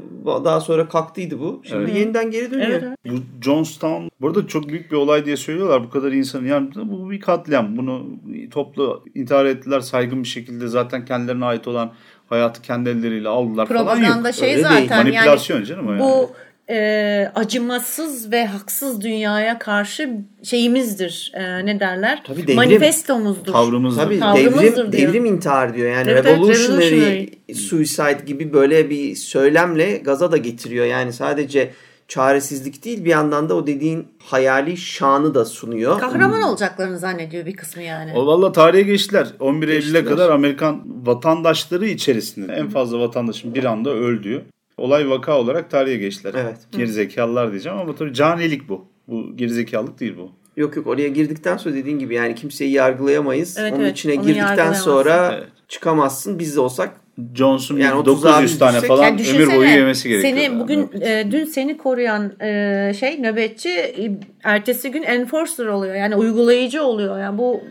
daha 0.45 0.61
sonra 0.61 0.87
kalktıydı 0.89 1.39
bu. 1.39 1.61
Şimdi 1.63 1.83
Evet. 1.83 1.95
yeniden 1.95 2.31
geri 2.31 2.51
dönüyor. 2.51 2.69
Evet, 2.69 2.83
evet. 2.83 2.97
Bu 3.05 3.43
Johnstown 3.45 4.07
burada 4.21 4.47
çok 4.47 4.69
büyük 4.69 4.91
bir 4.91 4.95
olay 4.95 5.25
diye 5.25 5.37
söylüyorlar. 5.37 5.83
Bu 5.83 5.89
kadar 5.89 6.11
insanın 6.11 6.45
yani 6.45 6.69
bu 6.75 7.11
bir 7.11 7.19
katliam. 7.19 7.77
Bunu 7.77 8.05
toplu 8.51 9.03
intihar 9.15 9.45
ettiler 9.45 9.79
saygın 9.79 10.23
bir 10.23 10.27
şekilde 10.27 10.67
zaten 10.67 11.05
kendilerine 11.05 11.45
ait 11.45 11.67
olan 11.67 11.91
hayatı 12.29 12.61
kendi 12.61 12.89
elleriyle 12.89 13.29
aldılar 13.29 13.65
falan 13.65 13.85
Propaganda 13.85 14.27
yok. 14.27 14.35
şey 14.35 14.51
Öyle 14.51 14.61
zaten 14.61 15.05
değil. 15.05 15.15
Manipülasyon 15.15 15.63
canım 15.63 15.87
o 15.87 15.91
yani. 15.91 16.01
Bu 16.01 16.31
e, 16.69 17.31
acımasız 17.35 18.31
ve 18.31 18.45
haksız 18.45 19.01
dünyaya 19.01 19.59
karşı 19.59 20.09
şeyimizdir. 20.43 21.31
E, 21.33 21.65
ne 21.65 21.79
derler? 21.79 22.21
Tabii 22.27 22.43
devrim. 22.43 22.55
Manifestomuzdur. 22.55 23.51
tavrımız 23.51 23.95
Tabii 23.95 24.19
Tavrımızdır 24.19 24.61
devrim, 24.77 24.91
diyor. 24.91 25.07
devrim 25.09 25.25
intihar 25.25 25.75
diyor. 25.75 25.91
Yani 25.91 26.09
Evet, 26.09 26.25
evet, 26.25 26.37
revolutionary 26.37 26.91
revolutionary. 26.91 27.53
suicide 27.53 28.25
gibi 28.25 28.53
böyle 28.53 28.89
bir 28.89 29.15
söylemle 29.15 29.97
gaza 29.97 30.31
da 30.31 30.37
getiriyor. 30.37 30.85
Yani 30.85 31.13
sadece 31.13 31.71
çaresizlik 32.07 32.85
değil 32.85 33.05
bir 33.05 33.09
yandan 33.09 33.49
da 33.49 33.55
o 33.55 33.67
dediğin 33.67 34.07
hayali 34.23 34.77
şanı 34.77 35.35
da 35.35 35.45
sunuyor. 35.45 35.99
Kahraman 35.99 36.41
olacaklarını 36.41 36.99
zannediyor 36.99 37.45
bir 37.45 37.55
kısmı 37.55 37.83
yani. 37.83 38.11
O 38.15 38.25
valla 38.27 38.51
tarihe 38.51 38.81
geçtiler. 38.81 39.27
11 39.39 39.67
Eylül'e 39.67 40.05
kadar 40.05 40.29
Amerikan 40.29 40.83
vatandaşları 41.05 41.85
içerisinde 41.87 42.53
en 42.53 42.69
fazla 42.69 42.99
vatandaşın 42.99 43.55
bir 43.55 43.63
anda 43.63 43.89
öldüğü 43.89 44.45
olay 44.77 45.09
vaka 45.09 45.39
olarak 45.39 45.69
tarihe 45.71 45.97
geçtiler. 45.97 46.33
Evet. 46.37 46.57
Gerizekalılar 46.71 47.51
diyeceğim 47.51 47.77
ama 47.77 47.95
tabii 47.95 48.13
canilik 48.13 48.69
bu. 48.69 48.85
Bu 49.07 49.37
gerizekalılık 49.37 49.99
değil 49.99 50.15
bu. 50.17 50.31
Yok 50.57 50.75
yok 50.75 50.87
oraya 50.87 51.07
girdikten 51.07 51.57
sonra 51.57 51.75
dediğin 51.75 51.99
gibi 51.99 52.15
yani 52.15 52.35
kimseyi 52.35 52.71
yargılayamayız. 52.71 53.57
Evet, 53.59 53.73
Onun 53.73 53.83
evet, 53.83 53.91
içine 53.97 54.15
girdikten 54.15 54.73
sonra 54.73 55.31
Evet. 55.37 55.47
çıkamazsın. 55.67 56.39
Biz 56.39 56.55
de 56.55 56.59
olsak 56.59 56.89
Johnson 57.35 57.77
Yani 57.77 57.93
bir 57.93 57.97
o 57.99 58.03
tuzağa 58.03 58.29
900 58.29 58.51
biz 58.51 58.59
tane 58.59 58.77
düşsek- 58.77 58.87
falan 58.87 59.03
Yani 59.03 59.21
ömür 59.35 59.55
boyu 59.55 59.69
yemesi 59.69 60.09
gerekiyor. 60.09 60.33
Seni 60.35 60.59
bugün 60.59 60.79
Nöbet. 60.81 61.07
e, 61.07 61.27
dün 61.31 61.45
seni 61.45 61.77
koruyan 61.77 62.33
e, 62.41 62.93
şey 62.99 63.21
nöbetçi 63.21 63.69
e, 63.69 64.11
ertesi 64.43 64.91
gün 64.91 65.03
enforcer 65.03 65.65
oluyor. 65.65 65.95
Yani 65.95 66.15
uygulayıcı 66.15 66.83
oluyor. 66.83 67.19
Yani 67.19 67.37
bu 67.37 67.61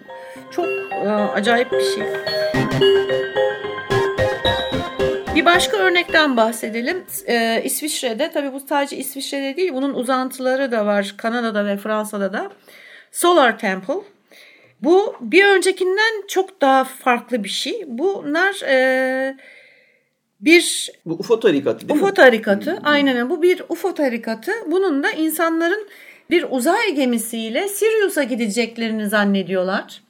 çok 0.50 0.66
e, 1.04 1.09
acayip 1.09 1.72
bir 1.72 1.80
şey. 1.80 2.02
Bir 5.37 5.45
başka 5.45 5.76
örnekten 5.76 6.37
bahsedelim. 6.37 7.05
E, 7.26 7.62
İsviçre'de 7.64 8.30
tabii 8.34 8.53
bu 8.53 8.61
sadece 8.61 8.97
İsviçre'de 8.97 9.57
değil 9.57 9.74
bunun 9.74 9.95
uzantıları 9.95 10.72
da 10.72 10.87
var 10.87 11.14
Kanada'da 11.16 11.66
ve 11.66 11.76
Fransa'da 11.76 12.32
da. 12.32 12.51
Solar 13.12 13.59
Temple. 13.59 13.95
Bu 14.82 15.16
bir 15.20 15.45
öncekinden 15.45 16.26
çok 16.28 16.61
daha 16.61 16.84
farklı 16.84 17.45
bir 17.45 17.49
şey. 17.49 17.84
Bunlar 17.87 18.62
e, 18.68 19.37
bir 20.41 20.91
bu 21.07 21.14
UFO 21.14 21.41
tarikatı 21.41 21.89
değil 21.89 22.01
UFO 22.01 22.07
mi? 22.07 22.14
tarikatı. 22.14 22.78
Aynen 22.84 23.16
öyle. 23.16 23.30
Bu 23.30 23.43
bir 23.43 23.62
UFO 23.68 23.95
tarikatı. 23.95 24.53
Bunun 24.66 25.03
da 25.03 25.11
insanların 25.11 25.89
bir 26.30 26.47
uzay 26.51 26.95
gemisiyle 26.95 27.68
Sirius'a 27.68 28.22
gideceklerini 28.22 29.09
zannediyorlar. 29.09 30.03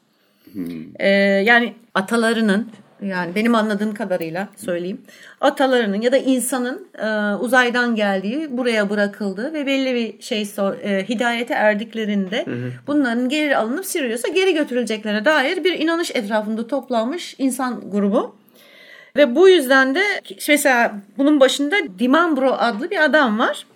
Ee, 0.99 1.09
yani 1.45 1.75
atalarının 1.95 2.71
yani 3.07 3.35
benim 3.35 3.55
anladığım 3.55 3.95
kadarıyla 3.95 4.49
söyleyeyim. 4.57 5.01
Atalarının 5.41 6.01
ya 6.01 6.13
da 6.13 6.17
insanın 6.17 6.89
e, 6.99 7.35
uzaydan 7.35 7.95
geldiği, 7.95 8.57
buraya 8.57 8.91
bırakıldığı 8.91 9.53
ve 9.53 9.67
belli 9.67 9.95
bir 9.95 10.23
şey 10.23 10.47
sor, 10.47 10.75
e, 10.75 11.09
hidayete 11.09 11.55
erdiklerinde 11.55 12.45
bunların 12.87 13.29
geri 13.29 13.57
alınıp 13.57 13.87
Sirius'a 13.87 14.29
geri 14.29 14.55
götürüleceklerine 14.55 15.25
dair 15.25 15.65
bir 15.65 15.79
inanış 15.79 16.11
etrafında 16.11 16.67
toplanmış 16.67 17.35
insan 17.39 17.91
grubu. 17.91 18.37
Ve 19.17 19.35
bu 19.35 19.49
yüzden 19.49 19.95
de 19.95 20.03
mesela 20.49 20.95
bunun 21.19 21.41
başında 21.41 21.77
Dimambro 21.99 22.53
adlı 22.53 22.91
bir 22.91 23.05
adam 23.05 23.39
var. 23.39 23.67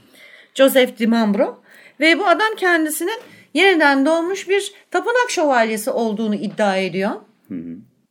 Joseph 0.55 0.99
Dimambro. 0.99 1.63
Ve 2.01 2.19
bu 2.19 2.27
adam 2.27 2.55
kendisinin 2.57 3.21
yeniden 3.55 4.07
doğmuş 4.07 4.49
bir 4.49 4.73
tapınak 4.91 5.31
şövalyesi 5.31 5.91
olduğunu 5.91 6.35
iddia 6.35 6.77
ediyor. 6.77 7.11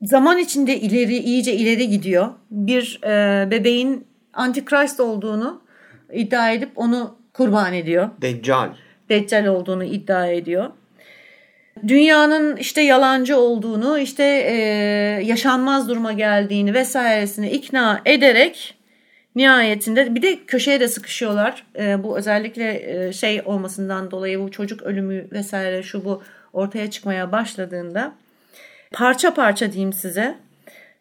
Zaman 0.01 0.37
içinde 0.37 0.79
ileri 0.79 1.17
iyice 1.17 1.53
ileri 1.53 1.89
gidiyor. 1.89 2.29
Bir 2.51 2.99
e, 3.03 3.51
bebeğin 3.51 4.07
antikrist 4.33 4.99
olduğunu 4.99 5.61
iddia 6.13 6.51
edip 6.51 6.69
onu 6.75 7.17
kurban 7.33 7.73
ediyor. 7.73 8.09
Deccal. 8.21 8.69
Deccal 9.09 9.45
olduğunu 9.45 9.83
iddia 9.83 10.27
ediyor. 10.27 10.69
Dünyanın 11.87 12.55
işte 12.57 12.81
yalancı 12.81 13.37
olduğunu, 13.37 13.99
işte 13.99 14.23
e, 14.23 14.55
yaşanmaz 15.25 15.89
duruma 15.89 16.13
geldiğini 16.13 16.73
vesairesini 16.73 17.49
ikna 17.49 18.01
ederek 18.05 18.75
nihayetinde 19.35 20.15
bir 20.15 20.21
de 20.21 20.39
köşeye 20.45 20.79
de 20.79 20.87
sıkışıyorlar. 20.87 21.65
E, 21.79 22.03
bu 22.03 22.17
özellikle 22.17 22.93
e, 23.07 23.13
şey 23.13 23.41
olmasından 23.45 24.11
dolayı 24.11 24.39
bu 24.39 24.51
çocuk 24.51 24.81
ölümü 24.81 25.27
vesaire 25.31 25.83
şu 25.83 26.05
bu 26.05 26.23
ortaya 26.53 26.91
çıkmaya 26.91 27.31
başladığında 27.31 28.13
parça 28.91 29.33
parça 29.33 29.71
diyeyim 29.71 29.93
size. 29.93 30.37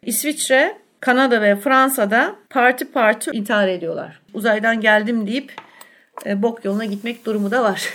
İsviçre, 0.01 0.77
Kanada 0.99 1.41
ve 1.41 1.55
Fransa'da 1.55 2.35
parti 2.49 2.91
parti 2.91 3.31
intihar 3.33 3.67
ediyorlar. 3.67 4.19
Uzaydan 4.33 4.81
geldim 4.81 5.27
deyip 5.27 5.53
e, 6.25 6.41
bok 6.41 6.65
yoluna 6.65 6.85
gitmek 6.85 7.25
durumu 7.25 7.51
da 7.51 7.63
var. 7.63 7.89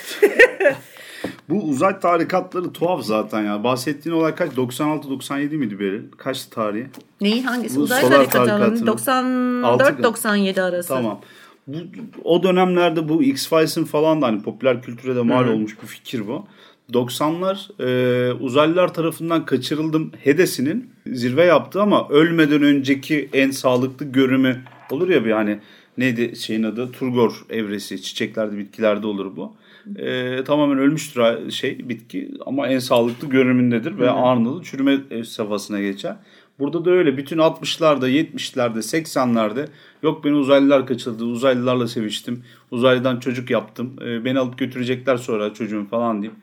Bu 1.49 1.63
uzay 1.63 2.01
tarikatları 2.01 2.73
tuhaf 2.73 3.03
zaten 3.03 3.43
ya. 3.43 3.65
Bahsettiğin 3.65 4.17
olay 4.17 4.35
kaç? 4.35 4.53
96-97 4.53 5.57
miydi 5.57 5.81
Beril? 5.81 6.03
Kaçtı 6.17 6.51
tarihi? 6.51 6.87
Neyi 7.21 7.43
hangisi? 7.45 7.77
Bu 7.77 7.81
Uzay 7.81 8.03
tarikatı 8.03 8.47
tarikatının 8.47 9.63
altı- 9.63 9.85
94-97 9.85 10.63
arası. 10.63 10.89
Tamam. 10.89 11.21
Bu, 11.67 11.77
o 12.25 12.43
dönemlerde 12.43 13.09
bu 13.09 13.23
X-Files'in 13.23 13.85
falan 13.85 14.23
da 14.23 14.27
hani 14.27 14.43
popüler 14.43 14.83
kültüre 14.83 15.17
de 15.17 15.23
mal 15.23 15.49
olmuş 15.49 15.83
bir 15.83 15.87
fikir 15.87 16.27
bu. 16.27 16.47
90'lar 16.93 17.83
e, 17.83 18.33
uzaylılar 18.33 18.95
tarafından 18.95 19.45
kaçırıldım 19.45 20.13
Hedes'inin 20.23 20.91
zirve 21.07 21.45
yaptı 21.45 21.83
ama 21.83 22.09
ölmeden 22.09 22.63
önceki 22.63 23.29
en 23.33 23.51
sağlıklı 23.51 24.07
görümü 24.07 24.63
olur 24.91 25.09
ya 25.09 25.25
bir 25.25 25.31
hani 25.31 25.59
neydi 25.99 26.37
şeyin 26.37 26.63
adı 26.63 26.93
Turgor 26.93 27.45
evresi 27.51 28.03
çiçeklerde 28.03 28.59
bitkilerde 28.59 29.07
olur 29.07 29.37
bu. 29.37 29.57
E, 29.97 30.45
tamamen 30.45 30.79
ölmüştür 30.79 31.51
şey 31.51 31.89
bitki 31.89 32.31
ama 32.47 32.69
en 32.69 32.79
sağlıklı 32.79 33.29
görünümündedir 33.29 33.99
ve 33.99 34.11
anında 34.11 34.59
da 34.59 34.63
çürüme 34.63 35.01
e, 35.11 35.25
safhasına 35.25 35.81
geçer. 35.81 36.17
Burada 36.59 36.85
da 36.85 36.91
öyle 36.91 37.17
bütün 37.17 37.39
60'larda, 37.39 38.09
70'lerde, 38.09 38.79
80'lerde 38.79 39.67
yok 40.03 40.25
beni 40.25 40.35
uzaylılar 40.35 40.87
kaçırdı, 40.87 41.25
uzaylılarla 41.25 41.89
seviştim, 41.89 42.45
uzaylıdan 42.71 43.21
çocuk 43.21 43.51
yaptım, 43.51 43.97
e, 44.07 44.25
beni 44.25 44.39
alıp 44.39 44.59
götürecekler 44.59 45.17
sonra 45.17 45.55
çocuğum 45.55 45.87
falan 45.91 46.23
deyip 46.23 46.35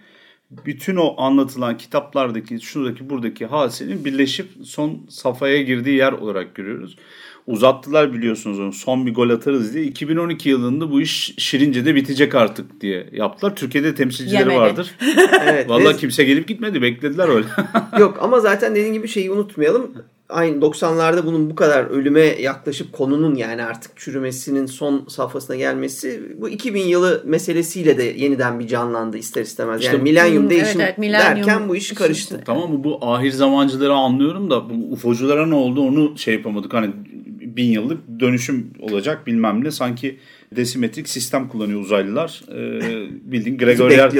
bütün 0.65 0.95
o 0.95 1.15
anlatılan 1.17 1.77
kitaplardaki, 1.77 2.59
şuradaki, 2.61 3.09
buradaki 3.09 3.45
hadisenin 3.45 4.05
birleşip 4.05 4.47
son 4.63 5.05
safhaya 5.09 5.61
girdiği 5.61 5.97
yer 5.97 6.11
olarak 6.11 6.55
görüyoruz. 6.55 6.95
Uzattılar 7.47 8.13
biliyorsunuz 8.13 8.59
onu. 8.59 8.73
Son 8.73 9.05
bir 9.05 9.13
gol 9.13 9.29
atarız 9.29 9.73
diye. 9.73 9.83
2012 9.85 10.49
yılında 10.49 10.91
bu 10.91 11.01
iş 11.01 11.33
Şirince'de 11.37 11.95
bitecek 11.95 12.35
artık 12.35 12.81
diye 12.81 13.09
yaptılar. 13.11 13.55
Türkiye'de 13.55 13.95
temsilcileri 13.95 14.39
Yemedi. 14.41 14.59
vardır. 14.59 14.95
Evet. 15.43 15.69
Vallahi 15.69 15.97
kimse 15.97 16.23
gelip 16.23 16.47
gitmedi. 16.47 16.81
Beklediler 16.81 17.29
öyle. 17.29 17.47
Yok 17.99 18.17
ama 18.21 18.39
zaten 18.39 18.75
dediğin 18.75 18.93
gibi 18.93 19.07
şeyi 19.07 19.31
unutmayalım. 19.31 19.91
Aynı 20.31 20.57
90'larda 20.61 21.25
bunun 21.25 21.49
bu 21.49 21.55
kadar 21.55 21.83
ölüme 21.85 22.21
yaklaşıp 22.21 22.93
konunun 22.93 23.35
yani 23.35 23.63
artık 23.63 23.91
çürümesinin 23.97 24.65
son 24.65 25.05
safhasına 25.09 25.55
gelmesi 25.55 26.21
bu 26.37 26.49
2000 26.49 26.81
yılı 26.81 27.21
meselesiyle 27.25 27.97
de 27.97 28.03
yeniden 28.03 28.59
bir 28.59 28.67
canlandı 28.67 29.17
ister 29.17 29.41
istemez. 29.41 29.81
İşte- 29.81 29.93
yani 29.93 30.03
milenyum 30.03 30.43
Hmm, 30.43 30.49
değişim 30.49 30.81
evet, 30.81 30.89
evet, 30.89 30.97
milenyum 30.97 31.37
derken 31.37 31.69
bu 31.69 31.75
iş 31.75 31.91
karıştı. 31.93 32.35
işi. 32.35 32.43
Tamam 32.45 32.71
mı? 32.73 32.83
Bu 32.83 32.99
ahir 33.01 33.31
zamancıları 33.31 33.93
anlıyorum 33.93 34.49
da 34.51 34.69
bu 34.69 34.73
ufoculara 34.93 35.45
ne 35.45 35.55
oldu 35.55 35.81
onu 35.81 36.17
şey 36.17 36.33
yapamadık. 36.33 36.73
Hani 36.73 36.89
bin 37.55 37.65
yıllık 37.65 37.97
dönüşüm 38.19 38.67
olacak 38.81 39.27
bilmem 39.27 39.63
ne. 39.63 39.71
Sanki 39.71 40.17
desimetrik 40.55 41.09
sistem 41.09 41.47
kullanıyor 41.47 41.79
uzaylılar. 41.81 42.41
Ee, 42.51 42.81
bildiğin 43.31 43.57
Gregorian 43.57 44.11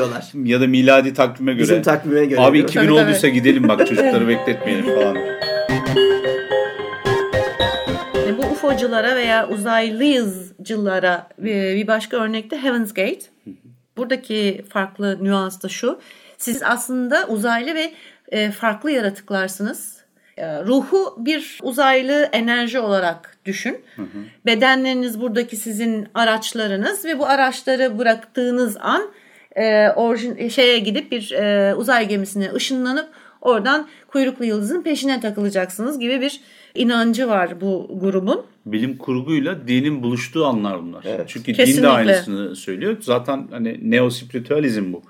ya 0.45 0.61
da 0.61 0.67
miladi 0.67 1.13
takvime 1.13 1.53
göre. 1.53 1.63
Bizim 1.63 1.81
takvime 1.81 2.25
göre. 2.25 2.39
Abi 2.41 2.53
değil 2.53 2.63
mi? 2.63 2.69
2000 2.69 2.87
Tabii, 2.87 2.93
olduysa 2.93 3.27
gidelim 3.27 3.67
bak 3.67 3.79
çocukları 3.87 4.27
bekletmeyelim 4.27 4.85
falan. 4.85 5.17
UFO'culara 8.71 9.15
veya 9.15 9.49
uzaylıyızcılara 9.49 11.27
e, 11.39 11.75
bir 11.75 11.87
başka 11.87 12.17
örnek 12.17 12.51
de 12.51 12.63
Heaven's 12.63 12.93
Gate. 12.93 13.19
Buradaki 13.97 14.65
farklı 14.69 15.23
nüans 15.23 15.63
da 15.63 15.69
şu. 15.69 15.99
Siz 16.37 16.63
aslında 16.63 17.27
uzaylı 17.27 17.75
ve 17.75 17.91
e, 18.31 18.51
farklı 18.51 18.91
yaratıklarsınız. 18.91 20.01
E, 20.37 20.63
Ruhu 20.63 21.15
bir 21.17 21.59
uzaylı 21.61 22.29
enerji 22.31 22.79
olarak 22.79 23.37
düşün. 23.45 23.81
Bedenleriniz 24.45 25.21
buradaki 25.21 25.55
sizin 25.55 26.07
araçlarınız 26.13 27.05
ve 27.05 27.19
bu 27.19 27.25
araçları 27.25 27.99
bıraktığınız 27.99 28.77
an 28.81 29.11
e, 29.55 29.89
orijin 29.89 30.47
şeye 30.47 30.79
gidip 30.79 31.11
bir 31.11 31.31
e, 31.31 31.75
uzay 31.75 32.07
gemisine 32.07 32.53
ışınlanıp 32.53 33.09
oradan 33.41 33.87
kuyruklu 34.07 34.45
yıldızın 34.45 34.81
peşine 34.81 35.19
takılacaksınız 35.19 35.99
gibi 35.99 36.21
bir 36.21 36.41
inancı 36.75 37.27
var 37.27 37.61
bu 37.61 37.99
grubun. 38.01 38.50
Bilim 38.65 38.97
kurguyla 38.97 39.67
dinin 39.67 40.03
buluştuğu 40.03 40.45
anlar 40.45 40.81
bunlar. 40.81 41.03
Evet. 41.07 41.25
Çünkü 41.27 41.47
din 41.47 41.53
Kesinlikle. 41.53 41.83
de 41.83 41.89
aynısını 41.89 42.55
söylüyor. 42.55 42.97
Zaten 43.01 43.47
hani 43.51 43.91
neospiritüalizm 43.91 44.93
bu. 44.93 45.01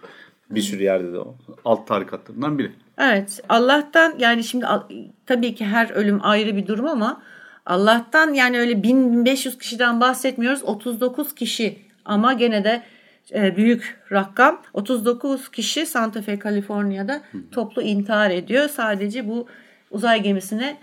Bir 0.49 0.61
sürü 0.61 0.83
yerde 0.83 1.13
de 1.13 1.17
o. 1.19 1.35
Alt 1.65 1.87
tarikatlarından 1.87 2.59
biri. 2.59 2.71
Evet 2.97 3.41
Allah'tan 3.49 4.15
yani 4.19 4.43
şimdi 4.43 4.65
tabii 5.25 5.55
ki 5.55 5.65
her 5.65 5.89
ölüm 5.89 6.19
ayrı 6.21 6.55
bir 6.55 6.67
durum 6.67 6.87
ama 6.87 7.21
Allah'tan 7.65 8.33
yani 8.33 8.59
öyle 8.59 8.83
1500 8.83 9.57
kişiden 9.57 10.01
bahsetmiyoruz 10.01 10.63
39 10.63 11.35
kişi 11.35 11.77
ama 12.05 12.33
gene 12.33 12.63
de 12.63 12.81
e, 13.33 13.55
büyük 13.55 13.99
rakam 14.11 14.61
39 14.73 15.51
kişi 15.51 15.85
Santa 15.85 16.21
Fe 16.21 16.39
Kaliforniya'da 16.39 17.21
toplu 17.51 17.81
intihar 17.81 18.31
ediyor 18.31 18.69
sadece 18.69 19.27
bu 19.27 19.47
uzay 19.91 20.23
gemisine 20.23 20.77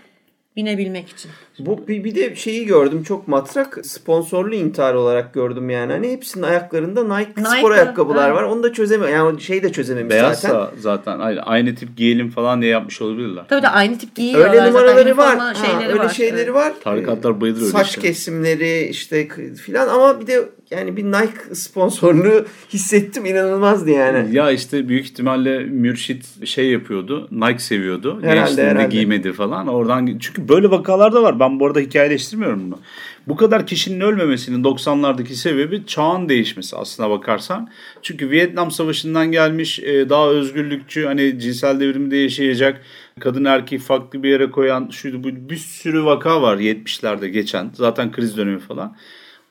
binebilmek 0.55 1.09
için. 1.09 1.31
Bu 1.59 1.87
bir, 1.87 2.03
bir 2.03 2.15
de 2.15 2.35
şeyi 2.35 2.65
gördüm 2.65 3.03
çok 3.03 3.27
matrak 3.27 3.79
sponsorlu 3.83 4.55
intihar 4.55 4.93
olarak 4.93 5.33
gördüm 5.33 5.69
yani. 5.69 5.91
Hani 5.91 6.11
hepsinin 6.11 6.43
ayaklarında 6.43 7.17
Nike, 7.17 7.31
Nike, 7.41 7.49
spor 7.57 7.71
ayakkabılar 7.71 8.27
evet. 8.27 8.37
var. 8.37 8.43
Onu 8.43 8.63
da 8.63 8.73
çözemiyor. 8.73 9.09
Yani 9.09 9.41
şey 9.41 9.63
de 9.63 9.71
çözememiş 9.71 10.11
Beyazsa 10.11 10.47
zaten. 10.47 10.79
zaten 10.79 11.19
aynı, 11.19 11.41
aynı 11.41 11.75
tip 11.75 11.97
giyelim 11.97 12.29
falan 12.29 12.61
diye 12.61 12.71
yapmış 12.71 13.01
olabilirler. 13.01 13.43
Tabii 13.49 13.61
de 13.61 13.69
aynı 13.69 13.97
tip 13.97 14.15
giyiyorlar. 14.15 14.49
Öyle 14.49 14.67
numaraları 14.67 15.17
var. 15.17 15.37
Ha, 15.37 15.53
şeyleri 15.53 15.89
öyle 15.89 15.99
var. 15.99 16.09
şeyleri 16.09 16.41
Evet. 16.41 16.53
var. 16.53 16.73
Tarikatlar 16.83 17.41
bayılır 17.41 17.61
öyle 17.61 17.71
Saç 17.71 17.89
işlere. 17.89 18.07
kesimleri 18.07 18.87
işte 18.87 19.27
filan 19.65 19.87
ama 19.87 20.21
bir 20.21 20.27
de 20.27 20.49
yani 20.71 20.97
bir 20.97 21.03
Nike 21.03 21.55
sponsorluğu 21.55 22.45
hissettim 22.73 23.25
inanılmazdı 23.25 23.89
yani. 23.89 24.35
Ya 24.35 24.51
işte 24.51 24.89
büyük 24.89 25.05
ihtimalle 25.05 25.59
Mürşit 25.59 26.47
şey 26.47 26.69
yapıyordu. 26.69 27.27
Nike 27.31 27.59
seviyordu. 27.59 28.19
Herhalde, 28.21 28.35
Gençliğinde 28.39 28.71
herhalde. 28.71 28.95
giymedi 28.95 29.33
falan. 29.33 29.67
Oradan 29.67 30.17
çünkü 30.19 30.49
böyle 30.49 30.71
vakalar 30.71 31.13
da 31.13 31.23
var. 31.23 31.39
Ben 31.39 31.59
bu 31.59 31.65
arada 31.65 31.79
hikayeleştirmiyorum 31.79 32.65
bunu. 32.65 32.79
Bu 33.27 33.35
kadar 33.35 33.67
kişinin 33.67 34.01
ölmemesinin 34.01 34.63
90'lardaki 34.63 35.33
sebebi 35.33 35.85
çağın 35.85 36.29
değişmesi 36.29 36.75
aslına 36.75 37.09
bakarsan. 37.09 37.69
Çünkü 38.01 38.29
Vietnam 38.29 38.71
Savaşı'ndan 38.71 39.31
gelmiş 39.31 39.79
e, 39.79 40.09
daha 40.09 40.29
özgürlükçü 40.29 41.05
hani 41.05 41.39
cinsel 41.39 41.79
devrimde 41.79 42.17
yaşayacak 42.17 42.81
kadın 43.19 43.45
erkeği 43.45 43.79
farklı 43.79 44.23
bir 44.23 44.29
yere 44.29 44.51
koyan 44.51 44.89
şuydu 44.89 45.23
bu 45.23 45.49
bir 45.49 45.57
sürü 45.57 46.05
vaka 46.05 46.41
var 46.41 46.57
70'lerde 46.57 47.27
geçen 47.27 47.71
zaten 47.73 48.11
kriz 48.11 48.37
dönemi 48.37 48.59
falan. 48.59 48.95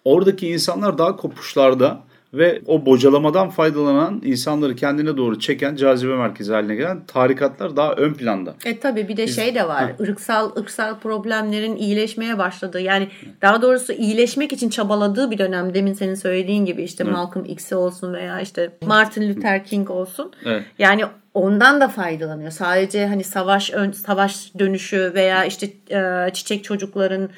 Oradaki 0.04 0.48
insanlar 0.48 0.98
daha 0.98 1.16
kopuşlarda 1.16 2.00
ve 2.34 2.62
o 2.66 2.86
bocalamadan 2.86 3.50
faydalanan 3.50 4.22
insanları 4.24 4.76
kendine 4.76 5.16
doğru 5.16 5.38
çeken 5.38 5.76
cazibe 5.76 6.16
merkezi 6.16 6.52
haline 6.52 6.74
gelen 6.74 7.06
tarikatlar 7.06 7.76
daha 7.76 7.92
ön 7.92 8.14
planda. 8.14 8.54
E 8.64 8.78
tabii 8.78 9.08
bir 9.08 9.16
de 9.16 9.26
şey 9.26 9.54
de 9.54 9.68
var. 9.68 9.92
ırksal 10.00 10.56
ırksal 10.56 10.98
problemlerin 10.98 11.76
iyileşmeye 11.76 12.38
başladığı. 12.38 12.80
Yani 12.80 13.08
daha 13.42 13.62
doğrusu 13.62 13.92
iyileşmek 13.92 14.52
için 14.52 14.68
çabaladığı 14.68 15.30
bir 15.30 15.38
dönem. 15.38 15.74
Demin 15.74 15.94
senin 15.94 16.14
söylediğin 16.14 16.64
gibi 16.64 16.82
işte 16.82 17.04
Malcolm 17.04 17.44
X'i 17.44 17.74
olsun 17.74 18.12
veya 18.12 18.40
işte 18.40 18.70
Martin 18.86 19.28
Luther 19.28 19.64
King 19.64 19.90
olsun. 19.90 20.32
Evet. 20.44 20.62
Yani 20.78 21.04
ondan 21.34 21.80
da 21.80 21.88
faydalanıyor. 21.88 22.50
Sadece 22.50 23.06
hani 23.06 23.24
savaş 23.24 23.70
ön, 23.70 23.92
savaş 23.92 24.52
dönüşü 24.58 25.12
veya 25.14 25.44
işte 25.44 25.66
e, 25.90 26.30
çiçek 26.32 26.64
çocukların 26.64 27.30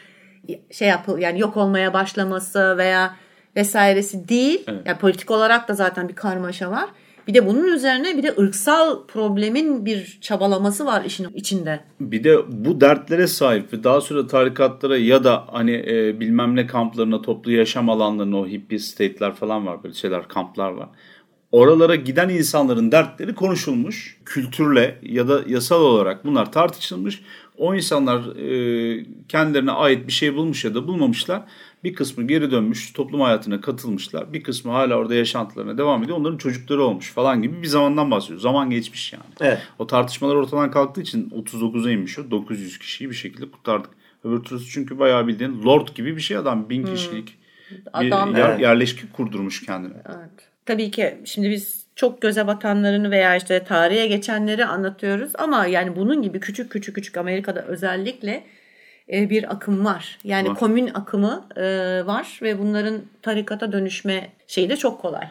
şey 0.71 0.89
yapıl 0.89 1.19
yani 1.19 1.41
yok 1.41 1.57
olmaya 1.57 1.95
başlaması 1.95 2.79
veya 2.79 3.17
vesairesi 3.57 4.29
değil. 4.29 4.67
Yani 4.87 4.99
politik 4.99 5.31
olarak 5.31 5.69
da 5.69 5.75
zaten 5.75 6.09
bir 6.09 6.15
karmaşa 6.15 6.71
var. 6.71 6.91
Bir 7.29 7.35
de 7.35 7.47
bunun 7.47 7.67
üzerine 7.67 8.17
bir 8.17 8.23
de 8.23 8.35
ırksal 8.39 9.07
problemin 9.07 9.87
bir 9.87 10.19
çabalaması 10.21 10.87
var 10.87 11.05
işin 11.05 11.29
içinde. 11.35 11.81
Bir 12.01 12.25
de 12.25 12.39
bu 12.65 12.81
dertlere 12.81 13.27
sahip 13.27 13.73
ve 13.73 13.85
daha 13.85 14.01
sonra 14.01 14.27
tarikatlara 14.27 14.97
ya 14.97 15.25
da 15.25 15.45
hani 15.53 15.85
e, 15.89 16.21
bilmem 16.21 16.57
ne 16.57 16.67
kamplarına, 16.67 17.23
toplu 17.23 17.53
yaşam 17.53 17.91
alanlarına 17.91 18.39
o 18.39 18.47
hippie 18.47 18.79
state'ler 18.79 19.35
falan 19.35 19.67
var 19.67 19.83
böyle 19.83 19.95
şeyler, 19.95 20.29
kamplar 20.29 20.71
var. 20.71 20.89
Oralara 21.53 21.95
giden 21.95 22.29
insanların 22.29 22.93
dertleri 22.93 23.35
konuşulmuş. 23.35 24.19
Kültürle 24.25 24.99
ya 25.03 25.29
da 25.29 25.41
yasal 25.47 25.81
olarak 25.81 26.25
bunlar 26.25 26.53
tartışılmış. 26.53 27.23
O 27.61 27.75
insanlar 27.75 28.37
e, 28.37 29.07
kendilerine 29.29 29.71
ait 29.71 30.07
bir 30.07 30.13
şey 30.13 30.35
bulmuş 30.35 30.65
ya 30.65 30.75
da 30.75 30.87
bulmamışlar. 30.87 31.43
Bir 31.85 31.95
kısmı 31.95 32.27
geri 32.27 32.51
dönmüş, 32.51 32.93
toplum 32.93 33.21
hayatına 33.21 33.61
katılmışlar. 33.61 34.33
Bir 34.33 34.43
kısmı 34.43 34.73
hala 34.73 34.95
orada 34.95 35.15
yaşantılarına 35.15 35.79
devam 35.79 36.03
ediyor. 36.03 36.19
Onların 36.19 36.39
çocukları 36.39 36.83
olmuş 36.83 37.13
falan 37.13 37.43
gibi 37.43 37.63
bir 37.63 37.67
zamandan 37.67 38.11
bahsediyoruz. 38.11 38.43
Zaman 38.43 38.71
geçmiş 38.71 39.13
yani. 39.13 39.23
Evet. 39.41 39.59
O 39.79 39.87
tartışmalar 39.87 40.35
ortadan 40.35 40.71
kalktığı 40.71 41.01
için 41.01 41.31
39'a 41.31 41.91
inmiş 41.91 42.19
o. 42.19 42.31
900 42.31 42.79
kişiyi 42.79 43.11
bir 43.11 43.15
şekilde 43.15 43.51
kurtardık. 43.51 43.91
Öbür 44.25 44.41
türlüsü 44.45 44.71
çünkü 44.71 44.99
bayağı 44.99 45.27
bildiğin 45.27 45.63
lord 45.63 45.89
gibi 45.95 46.17
bir 46.17 46.21
şey 46.21 46.37
adam. 46.37 46.71
Bin 46.71 46.85
kişilik 46.95 47.39
bir 47.71 47.83
Adam- 47.93 48.37
yer- 48.37 48.49
Evet. 48.49 48.61
yerleşki 48.61 49.13
kurdurmuş 49.13 49.67
kendine. 49.67 49.95
Evet. 50.09 50.49
Tabii 50.67 50.91
ki 50.91 51.15
şimdi 51.25 51.51
biz 51.51 51.80
çok 52.01 52.21
göze 52.23 52.47
batanlarını 52.47 53.11
veya 53.11 53.37
işte 53.37 53.65
tarihe 53.65 54.07
geçenleri 54.07 54.65
anlatıyoruz 54.65 55.33
ama 55.39 55.67
yani 55.67 55.97
bunun 55.97 56.23
gibi 56.23 56.41
küçük 56.41 56.71
küçük 56.71 56.95
küçük 56.95 57.17
Amerika'da 57.17 57.63
özellikle 57.63 58.45
e, 59.13 59.31
bir 59.31 59.53
akım 59.53 59.85
var. 59.85 60.19
Yani 60.25 60.49
Var. 60.49 60.55
komün 60.57 60.91
akımı 60.95 61.45
e, 61.57 61.63
var 62.07 62.39
ve 62.43 62.59
bunların 62.59 63.01
tarikata 63.23 63.73
dönüşme 63.73 64.31
şeyi 64.47 64.69
de 64.71 64.77
çok 64.77 65.01
kolay. 65.03 65.25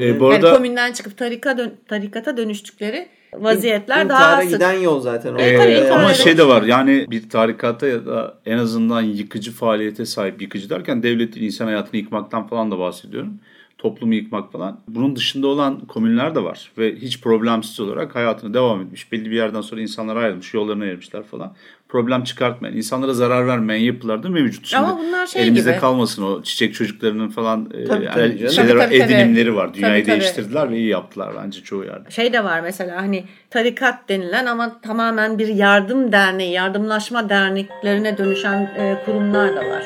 E, 0.00 0.20
bu 0.20 0.24
Yani 0.24 0.34
arada 0.34 0.54
komünden 0.56 0.92
çıkıp 0.92 1.18
tarika 1.18 1.58
dön- 1.58 1.74
tarikata 1.88 2.36
dönüştükleri 2.36 3.08
vaziyetler 3.34 4.08
daha 4.08 4.42
sık. 4.42 4.50
giden 4.50 4.72
yol 4.72 5.00
zaten. 5.00 5.38
Ee, 5.38 5.52
intihar 5.54 5.90
ama 6.00 6.14
şey 6.14 6.38
de 6.38 6.48
var 6.48 6.62
yani 6.62 7.06
bir 7.10 7.30
tarikata 7.30 7.86
ya 7.86 8.06
da 8.06 8.34
en 8.46 8.58
azından 8.58 9.02
yıkıcı 9.02 9.52
faaliyete 9.52 10.06
sahip 10.06 10.42
yıkıcı 10.42 10.70
derken 10.70 11.02
devletin 11.02 11.42
insan 11.42 11.66
hayatını 11.66 11.96
yıkmaktan 12.00 12.46
falan 12.46 12.70
da 12.70 12.78
bahsediyorum. 12.78 13.40
Toplumu 13.82 14.14
yıkmak 14.14 14.52
falan. 14.52 14.80
Bunun 14.88 15.16
dışında 15.16 15.46
olan 15.46 15.80
komünler 15.80 16.34
de 16.34 16.44
var 16.44 16.70
ve 16.78 16.94
hiç 16.96 17.20
problemsiz 17.20 17.80
olarak 17.80 18.14
hayatını 18.14 18.54
devam 18.54 18.80
etmiş. 18.80 19.12
Belli 19.12 19.30
bir 19.30 19.36
yerden 19.36 19.60
sonra 19.60 19.80
insanlar 19.80 20.16
ayrılmış, 20.16 20.54
yollarına 20.54 20.84
ayırmışlar 20.84 21.22
falan. 21.22 21.52
Problem 21.88 22.24
çıkartmayan, 22.24 22.76
insanlara 22.76 23.12
zarar 23.14 23.46
vermeyen 23.46 23.80
yapılar 23.84 24.22
da 24.22 24.28
mevcut. 24.28 24.66
Şimdi 24.66 24.82
Ama 24.82 24.98
bunlar 24.98 25.26
şey 25.26 25.42
elimizde 25.42 25.70
gibi. 25.70 25.80
kalmasın 25.80 26.22
o 26.22 26.42
çiçek 26.42 26.74
çocuklarının 26.74 27.28
falan 27.28 27.70
e, 27.74 27.84
Tabii, 27.84 28.06
tabii 28.14 28.38
canım. 28.38 28.52
şeyler 28.52 28.68
Tabii, 28.70 28.78
tabii, 28.78 28.98
tabii. 28.98 29.12
edinimleri 29.12 29.54
var. 29.56 29.74
Dünyayı 29.74 30.04
Tabii, 30.04 30.12
tabii. 30.12 30.20
değiştirdiler 30.20 30.70
ve 30.70 30.76
iyi 30.76 30.88
yaptılar 30.88 31.32
bence 31.44 31.60
çoğu 31.62 31.84
yerde. 31.84 32.10
şey 32.10 32.32
de 32.32 32.44
var 32.44 32.60
mesela 32.60 32.96
hani 33.02 33.24
tarikat 33.50 34.08
denilen 34.08 34.46
ama 34.46 34.80
tamamen 34.80 35.38
bir 35.38 35.48
yardım 35.48 36.12
derneği, 36.12 36.52
yardımlaşma 36.52 37.28
derneklerine 37.28 38.18
dönüşen 38.18 38.60
e, 38.62 39.02
kurumlar 39.04 39.56
da 39.56 39.60
var. 39.60 39.82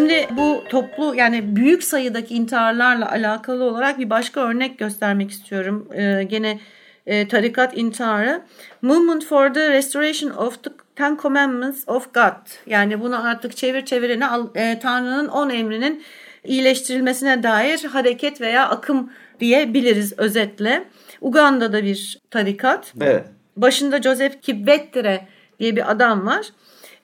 Şimdi 0.00 0.28
bu 0.30 0.64
toplu 0.68 1.14
yani 1.14 1.56
büyük 1.56 1.84
sayıdaki 1.84 2.34
intiharlarla 2.34 3.10
alakalı 3.10 3.64
olarak 3.64 3.98
bir 3.98 4.10
başka 4.10 4.40
örnek 4.40 4.78
göstermek 4.78 5.30
istiyorum. 5.30 5.88
Ee, 5.94 6.22
gene 6.22 6.60
e, 7.06 7.28
tarikat 7.28 7.76
intiharı. 7.76 8.42
Movement 8.82 9.24
for 9.24 9.54
the 9.54 9.70
Restoration 9.70 10.30
of 10.30 10.62
the 10.62 10.70
Ten 10.96 11.18
Commandments 11.22 11.88
of 11.88 12.14
God. 12.14 12.50
Yani 12.66 13.00
bunu 13.00 13.26
artık 13.26 13.56
çevir 13.56 13.84
çevirene 13.84 14.26
e, 14.54 14.78
Tanrı'nın 14.78 15.28
on 15.28 15.50
emrinin 15.50 16.02
iyileştirilmesine 16.44 17.42
dair 17.42 17.84
hareket 17.84 18.40
veya 18.40 18.68
akım 18.68 19.12
diyebiliriz 19.40 20.18
özetle. 20.18 20.84
Uganda'da 21.20 21.84
bir 21.84 22.18
tarikat. 22.30 22.92
Evet. 23.00 23.24
Başında 23.56 24.02
Joseph 24.02 24.40
Kibwetere 24.42 25.26
diye 25.58 25.76
bir 25.76 25.90
adam 25.90 26.26
var. 26.26 26.46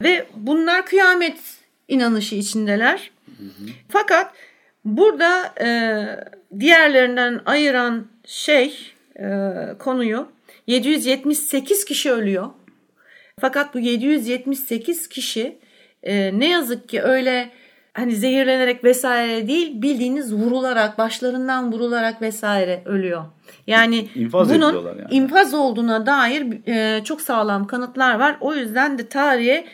Ve 0.02 0.26
bunlar 0.36 0.86
kıyamet 0.86 1.55
inanışı 1.88 2.34
içindeler. 2.34 3.10
Fakat 3.88 4.32
burada 4.84 5.54
e, 5.60 5.68
diğerlerinden 6.60 7.40
ayıran 7.46 8.06
şey 8.24 8.92
e, 9.18 9.28
konuyu 9.78 10.28
778 10.66 11.84
kişi 11.84 12.12
ölüyor. 12.12 12.46
Fakat 13.40 13.74
bu 13.74 13.78
778 13.78 15.08
kişi 15.08 15.58
e, 16.02 16.38
ne 16.38 16.48
yazık 16.48 16.88
ki 16.88 17.02
öyle 17.02 17.50
hani 17.94 18.16
zehirlenerek 18.16 18.84
vesaire 18.84 19.48
değil 19.48 19.82
bildiğiniz 19.82 20.34
vurularak 20.34 20.98
başlarından 20.98 21.72
vurularak 21.72 22.22
vesaire 22.22 22.82
ölüyor. 22.84 23.24
Yani 23.66 24.08
İnfaz 24.14 24.54
bunun 24.54 24.86
yani. 24.86 25.00
infaz 25.10 25.54
olduğuna 25.54 26.06
dair 26.06 26.68
e, 26.68 27.04
çok 27.04 27.20
sağlam 27.20 27.66
kanıtlar 27.66 28.18
var. 28.18 28.36
O 28.40 28.54
yüzden 28.54 28.98
de 28.98 29.08
tarihe 29.08 29.66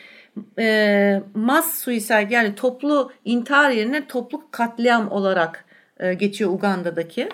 e, 0.59 1.21
mass 1.35 1.81
suicide 1.83 2.27
yani 2.29 2.55
toplu 2.55 3.11
intihar 3.25 3.69
yerine 3.69 4.07
toplu 4.07 4.41
katliam 4.51 5.11
olarak 5.11 5.65
e, 5.99 6.13
geçiyor 6.13 6.51
Uganda'daki. 6.51 7.29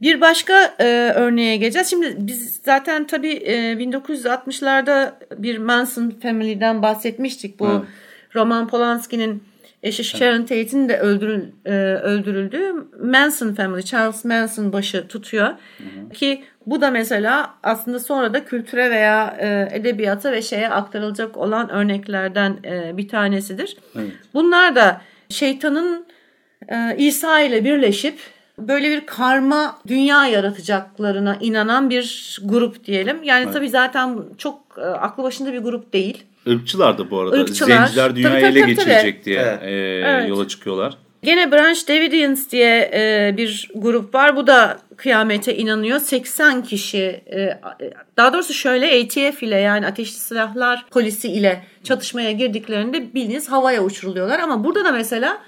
Bir 0.00 0.20
başka 0.20 0.74
e, 0.78 1.12
örneğe 1.14 1.56
geleceğiz. 1.56 1.90
Şimdi 1.90 2.16
biz 2.18 2.60
zaten 2.64 3.06
tabii 3.06 3.32
e, 3.32 3.72
1960'larda 3.72 5.12
bir 5.38 5.58
Manson 5.58 6.10
Family'den 6.22 6.82
bahsetmiştik. 6.82 7.60
Bu 7.60 7.68
Evet. 7.70 7.82
Roman 8.34 8.68
Polanski'nin 8.68 9.42
eşi 9.82 10.04
Sharon 10.04 10.42
Tate'in 10.42 10.88
de 10.88 10.98
öldürül, 10.98 11.42
e, 11.64 11.72
öldürüldüğü 12.02 12.72
Manson 13.02 13.54
Family, 13.54 13.82
Charles 13.82 14.24
Manson 14.24 14.72
başı 14.72 15.08
tutuyor. 15.08 15.50
Ki 16.14 16.44
bu 16.66 16.80
da 16.80 16.90
mesela 16.90 17.54
aslında 17.62 18.00
sonra 18.00 18.34
da 18.34 18.44
kültüre 18.44 18.90
veya 18.90 19.36
e, 19.40 19.76
edebiyata 19.76 20.32
ve 20.32 20.42
şeye 20.42 20.68
aktarılacak 20.68 21.36
olan 21.36 21.70
örneklerden 21.70 22.56
e, 22.64 22.96
bir 22.96 23.08
tanesidir. 23.08 23.76
Evet. 23.96 24.12
Bunlar 24.34 24.76
da 24.76 25.00
şeytanın 25.28 26.06
e, 26.68 26.96
İsa 26.98 27.40
ile 27.40 27.64
birleşip 27.64 28.18
böyle 28.58 28.90
bir 28.90 29.06
karma 29.06 29.78
dünya 29.86 30.26
yaratacaklarına 30.26 31.36
inanan 31.40 31.90
bir 31.90 32.38
grup 32.44 32.84
diyelim. 32.84 33.22
Yani 33.22 33.52
tabii 33.52 33.68
zaten 33.68 34.18
çok 34.38 34.60
e, 34.78 34.80
aklı 34.80 35.22
başında 35.22 35.52
bir 35.52 35.58
grup 35.58 35.92
değil. 35.92 36.24
Irkçılar 36.52 36.98
da 36.98 37.10
bu 37.10 37.20
arada. 37.20 37.38
Irkçılar. 37.38 37.68
Zenciler 37.68 38.16
dünyayı 38.16 38.40
Tabii, 38.40 38.60
tabii, 38.60 38.70
ele 38.70 38.74
tabii, 38.76 38.86
geçirecek 38.86 39.24
diye 39.24 39.40
Evet. 39.40 39.62
e, 39.62 39.70
Evet. 40.08 40.28
yola 40.28 40.48
çıkıyorlar. 40.48 40.94
Gene 41.22 41.52
Branch 41.52 41.88
Davidians 41.88 42.50
diye 42.50 42.90
e, 42.94 43.34
bir 43.36 43.68
grup 43.74 44.14
var. 44.14 44.36
Bu 44.36 44.46
da 44.46 44.78
kıyamete 44.96 45.56
inanıyor. 45.56 45.98
80 46.00 46.62
kişi 46.62 47.02
e, 47.32 47.60
daha 48.16 48.32
doğrusu 48.32 48.54
şöyle 48.54 48.86
ATF 49.04 49.42
ile 49.42 49.56
yani 49.56 49.86
ateşli 49.86 50.18
silahlar 50.18 50.84
polisi 50.90 51.28
ile 51.28 51.64
çatışmaya 51.84 52.32
girdiklerinde 52.32 53.14
bildiğiniz 53.14 53.48
havaya 53.50 53.84
uçuruluyorlar. 53.84 54.38
Ama 54.38 54.64
burada 54.64 54.84
da 54.84 54.92
mesela 54.92 55.38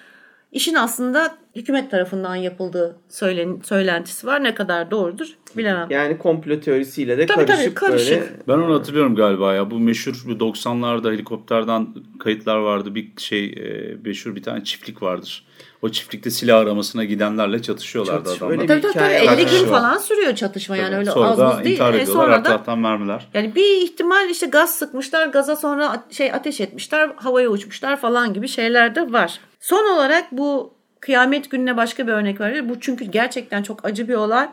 işin 0.53 0.75
aslında 0.75 1.35
hükümet 1.57 1.91
tarafından 1.91 2.35
yapıldığı 2.35 2.97
söylen, 3.09 3.61
söylentisi 3.65 4.27
var. 4.27 4.45
Ne 4.45 4.55
kadar 4.55 4.91
doğrudur 4.91 5.27
bilemem. 5.57 5.87
Yani 5.91 6.19
komplo 6.19 6.61
teorisiyle 6.61 7.19
de 7.19 7.27
Tabii, 7.27 7.37
tabii, 7.47 7.57
karışık, 7.57 7.77
karışık. 7.77 8.11
böyle. 8.21 8.33
Ben 8.49 8.59
onu 8.65 8.75
hatırlıyorum 8.75 9.15
galiba 9.15 9.55
ya. 9.55 9.71
Bu 9.71 9.79
meşhur 9.79 10.23
bu 10.27 10.31
90'larda 10.33 11.13
helikopterden 11.13 11.89
kayıtlar 12.19 12.57
vardı. 12.57 12.95
Bir 12.95 13.13
şey 13.17 13.45
e, 13.45 13.97
meşhur 14.05 14.37
bir 14.37 14.43
tane 14.43 14.65
çiftlik 14.65 15.03
vardır. 15.03 15.47
O 15.83 15.89
çiftlikte 15.89 16.31
silah 16.31 16.59
aramasına 16.61 17.05
gidenlerle 17.05 17.63
çatışıyorlardı 17.63 18.29
Çatış- 18.29 18.39
adamlar. 18.43 18.57
Tabii 18.57 18.67
tabii, 18.67 18.81
tabii. 18.81 18.93
hikaye 18.93 19.19
50 19.19 19.27
var. 19.29 19.37
gün 19.61 19.67
falan 19.67 19.99
sürüyor 19.99 20.35
çatışma 20.35 20.77
yani 20.77 20.97
öyle 20.97 21.11
Sonra 21.11 21.29
az 21.29 21.39
buz 21.59 21.65
değil. 21.65 21.75
intihar 21.75 21.95
E, 21.95 21.97
ediyorlar. 22.03 22.23
sonra 22.25 22.51
Her 22.55 22.67
da 22.67 22.77
mermiler. 22.77 23.27
yani 23.35 23.55
bir 23.55 23.83
ihtimal 23.83 24.31
işte 24.31 24.47
gaz 24.47 24.75
sıkmışlar, 24.75 25.27
gaza 25.27 25.57
sonra 25.57 26.05
şey 26.11 26.33
ateş 26.33 26.61
etmişler, 26.61 27.11
havaya 27.17 27.49
uçmuşlar 27.49 28.01
falan 28.01 28.35
gibi 28.35 28.49
şeyler 28.49 28.95
de 28.95 29.13
var. 29.13 29.41
Son 29.61 29.95
olarak 29.95 30.33
bu 30.33 30.75
kıyamet 31.01 31.51
gününe 31.51 31.77
başka 31.77 32.07
bir 32.07 32.13
örnek 32.13 32.41
verelim. 32.41 32.69
Bu 32.69 32.81
çünkü 32.81 33.05
gerçekten 33.05 33.63
çok 33.63 33.85
acı 33.85 34.09
bir 34.09 34.15
olay. 34.15 34.49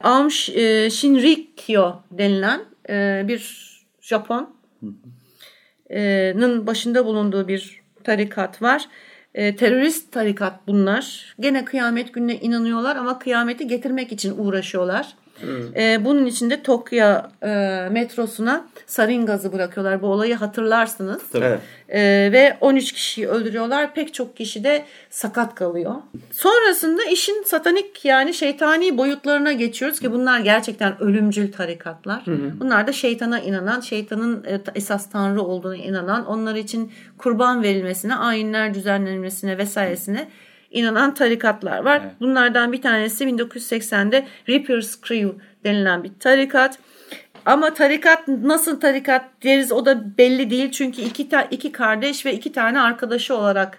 Aum 0.00 0.28
e, 0.54 0.90
Shinrikyo 0.90 1.92
denilen 2.10 2.60
e, 2.88 3.24
bir 3.28 3.66
Japon'ın 4.00 4.56
başında 6.66 7.06
bulunduğu 7.06 7.48
bir 7.48 7.82
tarikat 8.04 8.62
var. 8.62 8.88
E, 9.34 9.56
terörist 9.56 10.12
tarikat 10.12 10.66
bunlar. 10.66 11.34
Gene 11.40 11.64
kıyamet 11.64 12.14
gününe 12.14 12.36
inanıyorlar 12.36 12.96
ama 12.96 13.18
kıyameti 13.18 13.66
getirmek 13.66 14.12
için 14.12 14.38
uğraşıyorlar. 14.38 15.14
E, 15.76 16.04
bunun 16.04 16.26
için 16.26 16.50
de 16.50 16.62
Tokyo 16.62 17.16
e, 17.42 17.48
metrosuna 17.90 18.64
sarin 18.86 19.26
gazı 19.26 19.52
bırakıyorlar. 19.52 20.02
Bu 20.02 20.06
olayı 20.06 20.34
hatırlarsınız. 20.34 21.22
Evet. 21.34 21.60
E, 21.88 22.00
ve 22.32 22.56
13 22.60 22.92
kişiyi 22.92 23.28
öldürüyorlar. 23.28 23.94
Pek 23.94 24.14
çok 24.14 24.36
kişi 24.36 24.64
de 24.64 24.84
sakat 25.10 25.54
kalıyor. 25.54 25.94
Sonrasında 26.30 27.04
işin 27.04 27.42
satanik 27.42 28.04
yani 28.04 28.34
şeytani 28.34 28.98
boyutlarına 28.98 29.52
geçiyoruz 29.52 30.00
ki 30.00 30.12
bunlar 30.12 30.40
gerçekten 30.40 31.02
ölümcül 31.02 31.52
tarikatlar. 31.52 32.22
Bunlar 32.60 32.86
da 32.86 32.92
şeytana 32.92 33.40
inanan, 33.40 33.80
şeytanın 33.80 34.44
e, 34.44 34.60
esas 34.74 35.10
tanrı 35.10 35.42
olduğuna 35.42 35.76
inanan, 35.76 36.26
onlar 36.26 36.54
için 36.54 36.92
kurban 37.18 37.62
verilmesine, 37.62 38.14
ayinler 38.14 38.74
düzenlenmesine 38.74 39.58
vesairesine 39.58 40.28
inanan 40.70 41.14
tarikatlar 41.14 41.78
var. 41.78 42.00
Evet. 42.04 42.14
Bunlardan 42.20 42.72
bir 42.72 42.82
tanesi 42.82 43.24
1980'de 43.24 44.26
Reaper's 44.48 45.00
Crew 45.00 45.28
denilen 45.64 46.04
bir 46.04 46.10
tarikat. 46.20 46.78
Ama 47.46 47.74
tarikat 47.74 48.28
nasıl 48.28 48.80
tarikat 48.80 49.24
deriz 49.42 49.72
o 49.72 49.86
da 49.86 50.18
belli 50.18 50.50
değil. 50.50 50.70
Çünkü 50.70 51.02
iki, 51.02 51.28
ta- 51.28 51.48
iki 51.50 51.72
kardeş 51.72 52.26
ve 52.26 52.34
iki 52.34 52.52
tane 52.52 52.80
arkadaşı 52.80 53.36
olarak 53.36 53.78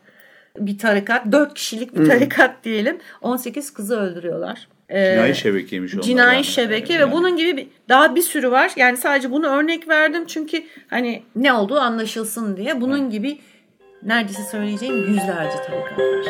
bir 0.57 0.77
tarikat. 0.77 1.31
Dört 1.31 1.53
kişilik 1.53 1.95
bir 1.99 2.09
tarikat 2.09 2.63
diyelim. 2.63 2.97
18 3.21 3.73
kızı 3.73 3.99
öldürüyorlar. 3.99 4.67
Ee, 4.89 5.11
Cinayi 5.13 5.35
şebekeymiş 5.35 5.93
onlar. 5.93 6.03
Cinayi 6.03 6.35
yani. 6.35 6.43
şebeke 6.45 6.93
Yani. 6.93 7.07
ve 7.07 7.11
bunun 7.11 7.37
gibi 7.37 7.57
bir, 7.57 7.67
daha 7.89 8.15
bir 8.15 8.21
sürü 8.21 8.51
var. 8.51 8.71
Yani 8.75 8.97
sadece 8.97 9.31
bunu 9.31 9.47
örnek 9.47 9.87
verdim 9.87 10.25
çünkü 10.27 10.63
hani 10.87 11.23
ne 11.35 11.53
olduğu 11.53 11.79
anlaşılsın 11.79 12.57
diye. 12.57 12.81
Bunun 12.81 13.09
gibi 13.09 13.37
neredeyse 14.03 14.43
söyleyeceğim 14.43 14.97
yüzlerce 14.97 15.57
tarikat 15.67 15.99
var. 15.99 16.25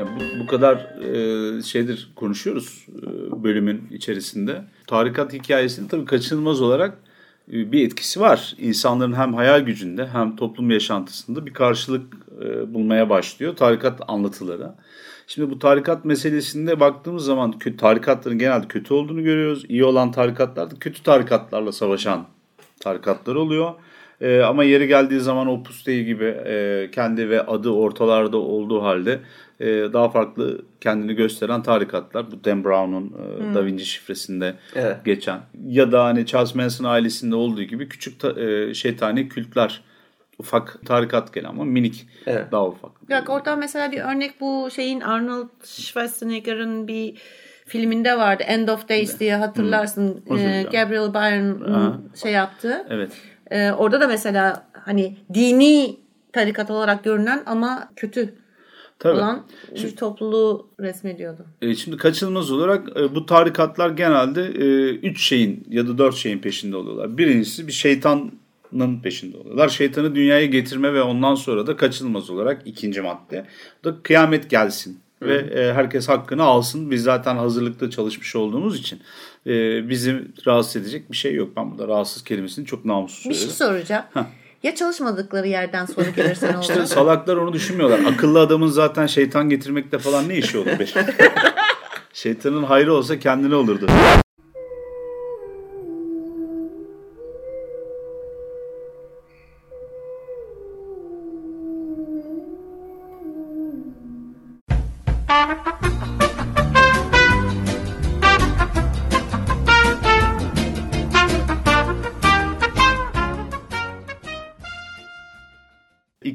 Bu, 0.00 0.40
bu 0.40 0.46
kadar 0.46 0.76
e, 1.00 1.62
şeydir 1.62 2.12
konuşuyoruz 2.16 2.86
e, 2.88 3.42
bölümün 3.42 3.88
içerisinde. 3.90 4.64
Tarikat 4.86 5.32
hikayesinin 5.32 5.88
tabii 5.88 6.04
kaçınılmaz 6.04 6.60
olarak 6.60 6.98
e, 7.52 7.72
bir 7.72 7.86
etkisi 7.86 8.20
var. 8.20 8.54
İnsanların 8.58 9.12
hem 9.12 9.34
hayal 9.34 9.60
gücünde 9.60 10.06
hem 10.06 10.36
toplum 10.36 10.70
yaşantısında 10.70 11.46
bir 11.46 11.54
karşılık 11.54 12.14
e, 12.44 12.74
bulmaya 12.74 13.10
başlıyor 13.10 13.56
tarikat 13.56 14.00
anlatıları. 14.08 14.72
Şimdi 15.26 15.50
bu 15.50 15.58
tarikat 15.58 16.04
meselesinde 16.04 16.80
baktığımız 16.80 17.24
zaman 17.24 17.52
kötü, 17.52 17.76
tarikatların 17.76 18.38
genelde 18.38 18.68
kötü 18.68 18.94
olduğunu 18.94 19.24
görüyoruz. 19.24 19.64
İyi 19.68 19.84
olan 19.84 20.12
tarikatlar 20.12 20.70
da 20.70 20.74
kötü 20.78 21.02
tarikatlarla 21.02 21.72
savaşan 21.72 22.26
tarikatlar 22.82 23.34
oluyor. 23.34 23.74
Ee, 24.20 24.40
ama 24.40 24.64
yeri 24.64 24.88
geldiği 24.88 25.20
zaman 25.20 25.46
o 25.46 25.62
Dei 25.86 26.04
gibi 26.04 26.24
e, 26.24 26.88
kendi 26.92 27.30
ve 27.30 27.46
adı 27.46 27.70
ortalarda 27.70 28.36
olduğu 28.36 28.82
halde 28.82 29.20
e, 29.60 29.66
daha 29.66 30.08
farklı 30.08 30.62
kendini 30.80 31.14
gösteren 31.14 31.62
tarikatlar. 31.62 32.32
Bu 32.32 32.44
Dan 32.44 32.64
Brown'un 32.64 33.12
e, 33.50 33.54
Da 33.54 33.64
Vinci 33.64 33.86
şifresinde 33.86 34.54
Evet. 34.74 34.96
geçen 35.04 35.40
ya 35.66 35.92
da 35.92 36.04
hani 36.04 36.26
Charles 36.26 36.54
Manson 36.54 36.84
ailesinde 36.84 37.34
olduğu 37.36 37.62
gibi 37.62 37.88
küçük 37.88 38.20
ta, 38.20 38.40
e, 38.40 38.74
şeytani 38.74 39.28
kültler 39.28 39.82
ufak 40.38 40.78
tarikat 40.86 41.34
gelen 41.34 41.48
ama 41.48 41.64
minik 41.64 42.06
Evet. 42.26 42.52
daha 42.52 42.66
ufak. 42.66 43.10
Bak 43.10 43.30
oradan 43.30 43.58
mesela 43.58 43.92
bir 43.92 44.00
örnek 44.00 44.40
bu 44.40 44.68
şeyin 44.74 45.00
Arnold 45.00 45.48
Schwarzenegger'ın 45.64 46.88
bir 46.88 47.14
filminde 47.72 48.18
vardı. 48.18 48.42
End 48.42 48.68
of 48.68 48.88
Days 48.88 49.20
diye 49.20 49.36
hatırlarsın. 49.36 50.22
Dilerim. 50.30 50.70
Gabriel 50.70 51.14
Byrne'ın 51.14 52.10
şey 52.22 52.32
yaptığı. 52.32 52.86
Evet. 52.90 53.12
Ee, 53.50 53.72
orada 53.72 54.00
da 54.00 54.06
mesela 54.06 54.66
hani 54.72 55.16
dini 55.34 55.96
tarikat 56.32 56.70
olarak 56.70 57.04
görünen 57.04 57.42
ama 57.46 57.88
kötü 57.96 58.34
Tabii. 58.98 59.12
olan 59.16 59.46
bir 59.74 59.96
topluluğu 59.96 60.70
resmediyordu. 60.80 61.46
E, 61.62 61.74
Şimdi 61.74 61.96
kaçınılmaz 61.96 62.50
olarak 62.50 62.96
e, 62.96 63.14
bu 63.14 63.26
tarikatlar 63.26 63.90
genelde 63.90 64.42
e, 64.42 64.94
üç 64.94 65.24
şeyin 65.24 65.66
ya 65.70 65.88
da 65.88 65.98
dört 65.98 66.14
şeyin 66.14 66.38
peşinde 66.38 66.76
oluyorlar. 66.76 67.18
Birincisi 67.18 67.66
bir 67.66 67.72
şeytanın 67.72 69.00
peşinde 69.02 69.36
oluyorlar. 69.36 69.68
Şeytanı 69.68 70.14
dünyaya 70.14 70.46
getirme 70.46 70.94
ve 70.94 71.02
ondan 71.02 71.34
sonra 71.34 71.66
da 71.66 71.76
kaçınılmaz 71.76 72.30
olarak 72.30 72.62
ikinci 72.64 73.00
madde. 73.00 73.46
Bu 73.84 73.88
da 73.88 73.96
kıyamet 74.02 74.50
gelsin 74.50 75.00
ve 75.24 75.36
e, 75.36 75.72
herkes 75.72 76.08
hakkını 76.08 76.42
alsın. 76.42 76.90
Biz 76.90 77.02
zaten 77.02 77.36
hazırlıkta 77.36 77.90
çalışmış 77.90 78.36
olduğumuz 78.36 78.78
için 78.78 79.00
e, 79.46 79.50
bizi 79.88 80.24
rahatsız 80.46 80.76
edecek 80.82 81.12
bir 81.12 81.16
şey 81.16 81.34
yok. 81.34 81.48
Ben 81.56 81.70
burada 81.70 81.88
rahatsız 81.88 82.24
kelimesini 82.24 82.66
çok 82.66 82.84
namussuz 82.84 83.30
Bir 83.30 83.34
şey 83.34 83.48
söyledim. 83.48 83.66
soracağım. 83.86 84.04
Ya 84.62 84.74
çalışmadıkları 84.74 85.48
yerden 85.48 85.86
sonra 85.86 86.08
gelirse 86.16 86.46
ne 86.54 86.60
İşte 86.60 86.74
olur? 86.74 86.84
salaklar 86.84 87.36
onu 87.36 87.52
düşünmüyorlar. 87.52 88.00
Akıllı 88.12 88.40
adamın 88.40 88.66
zaten 88.68 89.06
şeytan 89.06 89.48
getirmekte 89.48 89.98
falan 89.98 90.28
ne 90.28 90.36
işi 90.38 90.58
olur 90.58 90.78
be? 90.78 90.86
Şeytanın 92.12 92.62
hayrı 92.62 92.94
olsa 92.94 93.18
kendine 93.18 93.54
olurdu. 93.54 93.86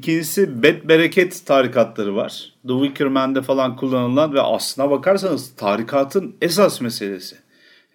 İkincisi 0.08 0.64
bet 0.64 0.88
bereket 0.88 1.45
tarikatları 1.45 2.16
var. 2.16 2.53
The 2.68 2.74
Wicker 2.74 3.08
Man'de 3.08 3.41
falan 3.41 3.76
kullanılan 3.76 4.34
ve 4.34 4.41
aslına 4.41 4.89
bakarsanız 4.91 5.55
tarikatın 5.55 6.36
esas 6.41 6.82
meselesi 6.82 7.36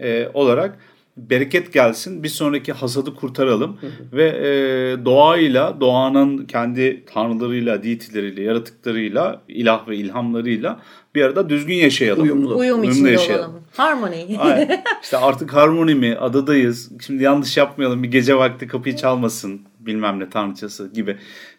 e, 0.01 0.29
olarak 0.35 0.79
bereket 1.17 1.73
gelsin 1.73 2.23
bir 2.23 2.29
sonraki 2.29 2.73
hasadı 2.73 3.15
kurtaralım 3.15 3.79
ve 4.13 4.25
e, 4.29 5.05
doğayla 5.05 5.81
doğanın 5.81 6.47
kendi 6.47 7.05
tanrılarıyla, 7.15 7.83
deitileriyle, 7.83 8.43
yaratıklarıyla, 8.43 9.43
ilah 9.49 9.89
ve 9.89 9.97
ilhamlarıyla 9.97 10.81
bir 11.15 11.23
arada 11.23 11.49
düzgün 11.49 11.75
yaşayalım. 11.75 12.23
Uyumlu. 12.23 12.59
Uyum 12.59 12.81
Uyumlu 12.81 12.93
içinde 12.93 13.11
yaşayalım. 13.11 13.51
olalım. 13.51 13.65
Harmony. 13.77 14.37
Aynen. 14.39 14.83
İşte 15.03 15.17
artık 15.17 15.55
harmoni 15.55 15.95
mi, 15.95 16.17
adadayız. 16.17 16.93
Şimdi 17.07 17.23
yanlış 17.23 17.57
yapmayalım, 17.57 18.03
bir 18.03 18.11
gece 18.11 18.37
vakti 18.37 18.67
kapıyı 18.67 18.97
çalmasın 18.97 19.61
bilmem 19.87 20.21
ne 20.21 20.31
tanrıçası 20.31 20.91
gibi 20.95 21.17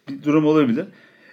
bir 0.09 0.23
durum 0.23 0.45
olabilir. 0.45 0.85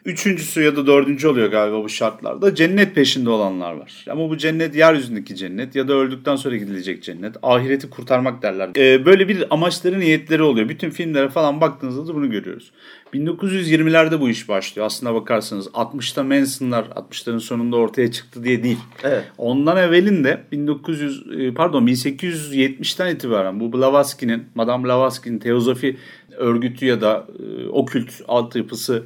Üçüncüsü 0.05 0.63
ya 0.63 0.77
da 0.77 0.87
dördüncü 0.87 1.29
oluyor 1.29 1.51
galiba 1.51 1.85
bu 1.85 1.89
şartlarda. 1.89 2.55
Cennet 2.55 2.95
peşinde 2.95 3.31
olanlar 3.31 3.73
var. 3.73 4.05
Ama 4.11 4.31
bu 4.31 4.37
cennet 4.37 4.77
yeryüzündeki 4.77 5.37
cennet 5.37 5.77
ya 5.77 5.89
da 5.89 5.93
öldükten 5.93 6.37
sonra 6.37 6.57
gidilecek 6.57 7.03
cennet. 7.03 7.37
Ahireti 7.43 7.91
kurtarmak 7.91 8.43
derler. 8.43 8.71
Ee, 8.77 9.07
böyle 9.07 9.29
bir 9.29 9.45
amaçları, 9.51 10.01
niyetleri 10.01 10.43
oluyor. 10.43 10.69
Bütün 10.69 10.91
filmlere 10.91 11.29
falan 11.29 11.61
baktığınızda 11.61 12.07
da 12.07 12.15
bunu 12.15 12.31
görüyoruz. 12.31 12.73
1920'lerde 13.15 14.21
bu 14.21 14.29
iş 14.29 14.49
başlıyor. 14.49 14.87
Aslına 14.87 15.15
bakarsanız 15.15 15.67
60'ta 15.67 16.23
Manson'lar 16.23 16.85
60'ların 16.85 17.41
sonunda 17.41 17.77
ortaya 17.77 18.13
çıktı 18.13 18.45
diye 18.45 18.63
değil. 18.63 18.79
Evet. 19.03 19.25
Ondan 19.39 19.77
evvelinde 19.77 20.41
1900 20.53 21.25
e, 21.41 21.55
pardon 21.55 21.87
1870'ten 21.87 23.15
itibaren 23.15 23.61
bu 23.61 23.73
Blavatsky'nin 23.73 24.45
Madame 24.55 24.85
Blavatsky'nin 24.85 25.39
teozofi 25.39 25.97
örgütü 26.41 26.87
ya 26.87 27.01
da 27.01 27.27
e, 27.39 27.69
okült 27.69 28.13
altyapısı 28.29 29.05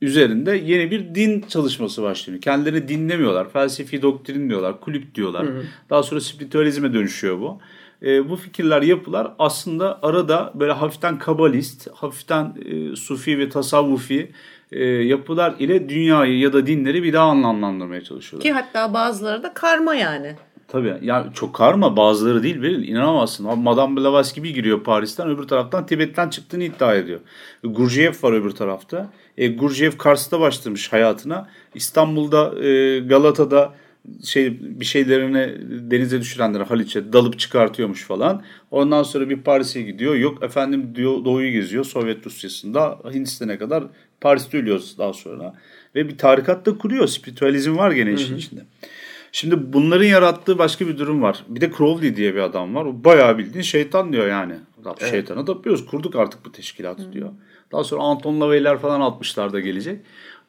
üzerinde 0.00 0.56
yeni 0.56 0.90
bir 0.90 1.14
din 1.14 1.40
çalışması 1.48 2.02
başlıyor. 2.02 2.40
Kendilerini 2.40 2.88
dinlemiyorlar. 2.88 3.50
Felsefi 3.50 4.02
doktrin 4.02 4.48
diyorlar, 4.48 4.80
kulüp 4.80 5.14
diyorlar. 5.14 5.46
Hı 5.46 5.50
hı. 5.50 5.62
Daha 5.90 6.02
sonra 6.02 6.20
spiritüalizme 6.20 6.94
dönüşüyor 6.94 7.40
bu. 7.40 7.58
E, 8.02 8.28
bu 8.30 8.36
fikirler, 8.36 8.82
yapılar 8.82 9.32
aslında 9.38 9.98
arada 10.02 10.52
böyle 10.54 10.72
hafiften 10.72 11.18
kabalist, 11.18 11.88
hafiften 11.94 12.54
e, 12.64 12.96
sufi 12.96 13.38
ve 13.38 13.48
tasavvufi 13.48 14.32
e, 14.72 14.84
yapılar 14.84 15.54
ile 15.58 15.88
dünyayı 15.88 16.38
ya 16.38 16.52
da 16.52 16.66
dinleri 16.66 17.02
bir 17.02 17.12
daha 17.12 17.26
anlamlandırmaya 17.26 18.04
çalışıyorlar. 18.04 18.42
Ki 18.42 18.52
hatta 18.52 18.94
bazıları 18.94 19.42
da 19.42 19.54
karma 19.54 19.94
yani. 19.94 20.36
Tabii 20.72 20.94
yani 21.02 21.26
çok 21.34 21.54
karma 21.54 21.96
bazıları 21.96 22.42
değil 22.42 22.62
Beril 22.62 22.88
inanamazsın. 22.88 23.58
Madame 23.58 24.00
Blavatsky 24.00 24.48
bir 24.48 24.54
giriyor 24.54 24.84
Paris'ten 24.84 25.28
öbür 25.28 25.42
taraftan 25.42 25.86
Tibet'ten 25.86 26.28
çıktığını 26.28 26.64
iddia 26.64 26.94
ediyor. 26.94 27.20
Gurdjieff 27.64 28.24
var 28.24 28.32
öbür 28.32 28.50
tarafta. 28.50 29.10
E, 29.38 29.48
Gurdjieff 29.48 29.98
Kars'ta 29.98 30.40
başlamış 30.40 30.92
hayatına. 30.92 31.48
İstanbul'da 31.74 32.64
e, 32.64 32.98
Galata'da 33.00 33.72
şey 34.24 34.60
bir 34.80 34.84
şeylerini 34.84 35.54
denize 35.90 36.20
düşürenleri 36.20 36.62
Haliç'e 36.62 37.12
dalıp 37.12 37.38
çıkartıyormuş 37.38 38.04
falan. 38.04 38.42
Ondan 38.70 39.02
sonra 39.02 39.30
bir 39.30 39.36
Paris'e 39.42 39.82
gidiyor. 39.82 40.14
Yok 40.14 40.42
efendim 40.42 40.92
diyor 40.94 41.24
Doğu'yu 41.24 41.52
geziyor 41.52 41.84
Sovyet 41.84 42.26
Rusyası'nda 42.26 42.98
Hindistan'a 43.12 43.58
kadar 43.58 43.84
Paris'te 44.20 44.58
ölüyoruz 44.58 44.98
daha 44.98 45.12
sonra. 45.12 45.54
Ve 45.94 46.08
bir 46.08 46.18
tarikat 46.18 46.66
da 46.66 46.78
kuruyor. 46.78 47.06
Spiritüalizm 47.06 47.76
var 47.76 47.90
gene 47.90 48.12
işin 48.12 48.36
içinde. 48.36 48.60
Şimdi 49.32 49.72
bunların 49.72 50.04
yarattığı 50.04 50.58
başka 50.58 50.86
bir 50.86 50.98
durum 50.98 51.22
var. 51.22 51.44
Bir 51.48 51.60
de 51.60 51.70
Crowley 51.70 52.16
diye 52.16 52.34
bir 52.34 52.40
adam 52.40 52.74
var. 52.74 52.84
O 52.84 53.04
bayağı 53.04 53.38
bildiğin 53.38 53.62
şeytan 53.62 54.12
diyor 54.12 54.26
yani. 54.26 54.54
Evet. 54.86 55.10
Şeytana 55.10 55.44
tapıyoruz. 55.44 55.86
Kurduk 55.86 56.16
artık 56.16 56.44
bu 56.44 56.52
teşkilatı 56.52 57.02
Hı. 57.02 57.12
diyor. 57.12 57.30
Daha 57.72 57.84
sonra 57.84 58.02
Anton 58.02 58.40
LaVey'ler 58.40 58.78
falan 58.78 59.00
60'larda 59.00 59.60
gelecek. 59.60 60.00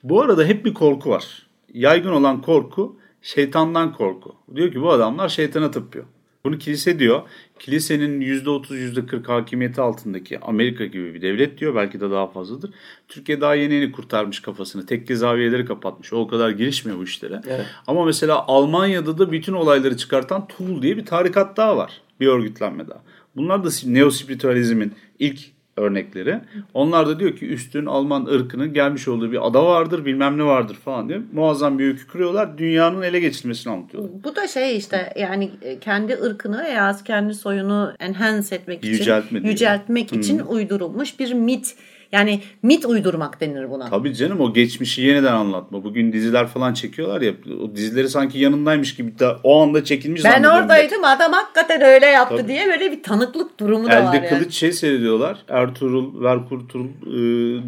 Bu 0.03 0.21
arada 0.21 0.45
hep 0.45 0.65
bir 0.65 0.73
korku 0.73 1.09
var. 1.09 1.47
Yaygın 1.73 2.11
olan 2.11 2.41
korku 2.41 2.99
şeytandan 3.21 3.93
korku. 3.93 4.35
Diyor 4.55 4.71
ki 4.71 4.81
bu 4.81 4.91
adamlar 4.91 5.29
şeytana 5.29 5.71
tapıyor. 5.71 6.05
Bunu 6.43 6.57
kilise 6.57 6.99
diyor. 6.99 7.21
Kilisenin 7.59 8.21
%30 8.21 8.77
%40 8.77 9.27
hakimiyeti 9.27 9.81
altındaki 9.81 10.39
Amerika 10.39 10.85
gibi 10.85 11.13
bir 11.13 11.21
devlet 11.21 11.57
diyor. 11.57 11.75
Belki 11.75 11.99
de 11.99 12.11
daha 12.11 12.27
fazladır. 12.27 12.71
Türkiye 13.07 13.41
daha 13.41 13.55
yeni 13.55 13.73
yeni 13.73 13.91
kurtarmış 13.91 14.39
kafasını. 14.39 14.85
Tekke 14.85 15.15
zaviyeleri 15.15 15.65
kapatmış. 15.65 16.13
O 16.13 16.27
kadar 16.27 16.49
girişmiyor 16.49 16.99
bu 16.99 17.03
işlere. 17.03 17.41
Evet. 17.47 17.65
Ama 17.87 18.05
mesela 18.05 18.47
Almanya'da 18.47 19.17
da 19.17 19.31
bütün 19.31 19.53
olayları 19.53 19.97
çıkartan 19.97 20.47
Tool 20.47 20.81
diye 20.81 20.97
bir 20.97 21.05
tarikat 21.05 21.57
daha 21.57 21.77
var. 21.77 22.01
Bir 22.19 22.27
örgütlenme 22.27 22.87
daha. 22.87 23.03
Bunlar 23.35 23.63
da 23.63 23.69
neospiritualizmin 23.85 24.93
ilk 25.19 25.39
örnekleri. 25.77 26.39
Onlar 26.73 27.07
da 27.07 27.19
diyor 27.19 27.35
ki 27.35 27.47
üstün 27.47 27.85
Alman 27.85 28.25
ırkının 28.25 28.73
gelmiş 28.73 29.07
olduğu 29.07 29.31
bir 29.31 29.47
ada 29.47 29.65
vardır 29.65 30.05
bilmem 30.05 30.37
ne 30.37 30.43
vardır 30.43 30.75
falan 30.75 31.09
diye 31.09 31.21
muazzam 31.33 31.79
bir 31.79 31.87
öykü 31.87 32.07
kuruyorlar. 32.07 32.57
Dünyanın 32.57 33.01
ele 33.01 33.19
geçirmesini 33.19 33.73
anlatıyorlar. 33.73 34.11
Bu 34.23 34.35
da 34.35 34.47
şey 34.47 34.77
işte 34.77 35.13
yani 35.19 35.51
kendi 35.81 36.13
ırkını 36.13 36.63
veya 36.63 36.95
kendi 37.05 37.33
soyunu 37.33 37.93
enhance 37.99 38.55
etmek 38.55 38.79
için 38.79 38.91
Yüceltme 38.91 39.39
yüceltmek 39.39 40.13
için 40.13 40.39
hmm. 40.39 40.49
uydurulmuş 40.49 41.19
bir 41.19 41.33
mit 41.33 41.75
yani 42.11 42.41
mit 42.63 42.85
uydurmak 42.85 43.41
denir 43.41 43.69
buna. 43.69 43.89
Tabii 43.89 44.15
canım 44.15 44.41
o 44.41 44.53
geçmişi 44.53 45.01
yeniden 45.01 45.33
anlatma. 45.33 45.83
Bugün 45.83 46.13
diziler 46.13 46.47
falan 46.47 46.73
çekiyorlar 46.73 47.21
ya 47.21 47.33
o 47.63 47.75
dizileri 47.75 48.09
sanki 48.09 48.39
yanındaymış 48.39 48.95
gibi 48.95 49.19
de 49.19 49.27
o 49.43 49.61
anda 49.61 49.83
çekilmiş 49.83 50.23
Ben 50.23 50.43
oradaydım 50.43 51.03
de. 51.03 51.07
adam 51.07 51.33
hakikaten 51.33 51.81
öyle 51.81 52.05
yaptı 52.05 52.37
Tabii. 52.37 52.47
diye 52.47 52.67
böyle 52.67 52.91
bir 52.91 53.03
tanıklık 53.03 53.59
durumu 53.59 53.87
Elde 53.87 53.95
da 53.97 54.05
var. 54.05 54.15
Elde 54.15 54.27
kılıç 54.29 54.41
yani. 54.43 54.53
şey 54.53 54.71
seyrediyorlar. 54.71 55.37
Ertuğrul, 55.49 56.23
Verkurtul 56.23 56.85
e, 56.85 57.11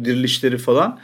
dirilişleri 0.04 0.58
falan. 0.58 0.98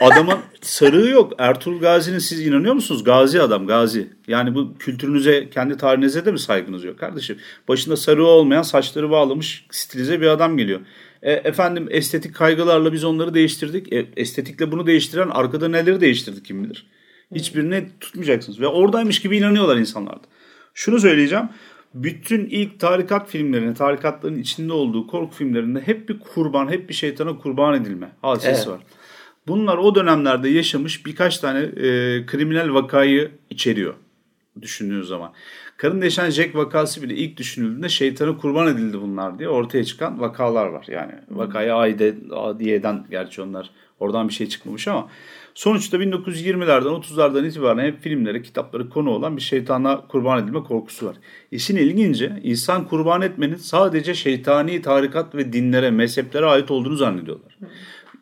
Adamın 0.00 0.34
sarığı 0.60 1.08
yok. 1.10 1.32
Ertuğrul 1.38 1.80
Gazi'nin 1.80 2.18
siz 2.18 2.46
inanıyor 2.46 2.74
musunuz? 2.74 3.04
Gazi 3.04 3.42
adam 3.42 3.66
Gazi. 3.66 4.08
Yani 4.28 4.54
bu 4.54 4.74
kültürünüze, 4.78 5.50
kendi 5.50 5.76
tarihinize 5.76 6.24
de 6.24 6.32
mi 6.32 6.38
saygınız 6.38 6.84
yok 6.84 6.98
kardeşim? 6.98 7.38
Başında 7.68 7.96
sarığı 7.96 8.26
olmayan 8.26 8.62
saçları 8.62 9.10
bağlamış 9.10 9.66
stilize 9.70 10.20
bir 10.20 10.26
adam 10.26 10.56
geliyor. 10.56 10.80
E, 11.22 11.32
efendim 11.32 11.88
estetik 11.90 12.34
kaygılarla 12.34 12.92
biz 12.92 13.04
onları 13.04 13.34
değiştirdik. 13.34 13.92
E, 13.92 14.06
estetikle 14.16 14.72
bunu 14.72 14.86
değiştiren 14.86 15.28
arkada 15.28 15.68
neleri 15.68 16.00
değiştirdi 16.00 16.42
kim 16.42 16.64
bilir. 16.64 16.86
Hiçbirini 17.34 17.88
tutmayacaksınız. 18.00 18.60
Ve 18.60 18.66
oradaymış 18.66 19.20
gibi 19.20 19.36
inanıyorlar 19.36 19.76
insanlar 19.76 20.14
da. 20.14 20.26
Şunu 20.74 21.00
söyleyeceğim. 21.00 21.48
Bütün 21.94 22.46
ilk 22.46 22.80
tarikat 22.80 23.30
filmlerinde, 23.30 23.74
tarikatların 23.74 24.38
içinde 24.38 24.72
olduğu 24.72 25.06
korku 25.06 25.34
filmlerinde 25.34 25.80
hep 25.80 26.08
bir 26.08 26.18
kurban, 26.18 26.68
hep 26.68 26.88
bir 26.88 26.94
şeytana 26.94 27.38
kurban 27.38 27.74
edilme 27.74 28.12
hadisesi 28.22 28.56
evet. 28.56 28.68
var. 28.68 28.80
Bunlar 29.46 29.78
o 29.78 29.94
dönemlerde 29.94 30.48
yaşamış 30.48 31.06
birkaç 31.06 31.38
tane 31.38 31.58
e, 31.60 32.26
kriminal 32.26 32.74
vakayı 32.74 33.30
içeriyor 33.50 33.94
düşündüğünüz 34.62 35.08
zaman. 35.08 35.32
Karın 35.76 36.02
deşen 36.02 36.30
Jack 36.30 36.54
vakası 36.54 37.02
bile 37.02 37.14
ilk 37.14 37.36
düşünüldüğünde 37.36 37.88
şeytana 37.88 38.36
kurban 38.36 38.68
edildi 38.68 39.00
bunlar 39.00 39.38
diye 39.38 39.48
ortaya 39.48 39.84
çıkan 39.84 40.20
vakalar 40.20 40.66
var. 40.66 40.86
Yani 40.88 41.12
vakaya 41.30 41.76
aide, 41.76 42.14
adiyeden 42.30 43.04
gerçi 43.10 43.42
onlar 43.42 43.70
oradan 44.00 44.28
bir 44.28 44.34
şey 44.34 44.48
çıkmamış 44.48 44.88
ama 44.88 45.08
sonuçta 45.54 45.96
1920'lerden 45.96 46.88
30'lardan 46.88 47.46
itibaren 47.46 47.84
hep 47.84 48.00
filmlere, 48.00 48.42
kitapları 48.42 48.88
konu 48.88 49.10
olan 49.10 49.36
bir 49.36 49.42
şeytana 49.42 50.06
kurban 50.08 50.44
edilme 50.44 50.62
korkusu 50.62 51.06
var. 51.06 51.16
İşin 51.50 51.76
ilginci 51.76 52.32
insan 52.42 52.88
kurban 52.88 53.22
etmenin 53.22 53.56
sadece 53.56 54.14
şeytani 54.14 54.82
tarikat 54.82 55.34
ve 55.34 55.52
dinlere, 55.52 55.90
mezheplere 55.90 56.46
ait 56.46 56.70
olduğunu 56.70 56.96
zannediyorlar. 56.96 57.58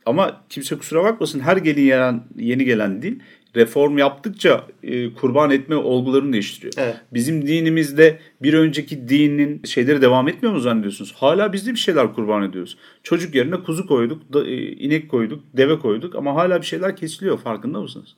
Ama 0.06 0.40
kimse 0.48 0.78
kusura 0.78 1.04
bakmasın 1.04 1.40
her 1.40 1.56
gelen, 1.56 2.24
yeni 2.36 2.64
gelen 2.64 3.02
din 3.02 3.22
reform 3.56 3.98
yaptıkça 3.98 4.64
e, 4.82 5.14
kurban 5.14 5.50
etme 5.50 5.76
olgularını 5.76 6.32
değiştiriyor. 6.32 6.72
Evet. 6.76 6.96
Bizim 7.12 7.46
dinimizde 7.46 8.18
bir 8.42 8.54
önceki 8.54 9.08
dinin 9.08 9.62
şeyleri 9.64 10.02
devam 10.02 10.28
etmiyor 10.28 10.54
mu 10.54 10.60
zannediyorsunuz? 10.60 11.14
Hala 11.16 11.52
biz 11.52 11.66
de 11.66 11.70
bir 11.70 11.78
şeyler 11.78 12.14
kurban 12.14 12.42
ediyoruz. 12.42 12.76
Çocuk 13.02 13.34
yerine 13.34 13.56
kuzu 13.56 13.86
koyduk, 13.86 14.32
da, 14.32 14.46
e, 14.46 14.72
inek 14.72 15.10
koyduk, 15.10 15.44
deve 15.56 15.78
koyduk 15.78 16.14
ama 16.14 16.34
hala 16.34 16.60
bir 16.60 16.66
şeyler 16.66 16.96
kesiliyor 16.96 17.38
farkında 17.38 17.80
mısınız? 17.80 18.14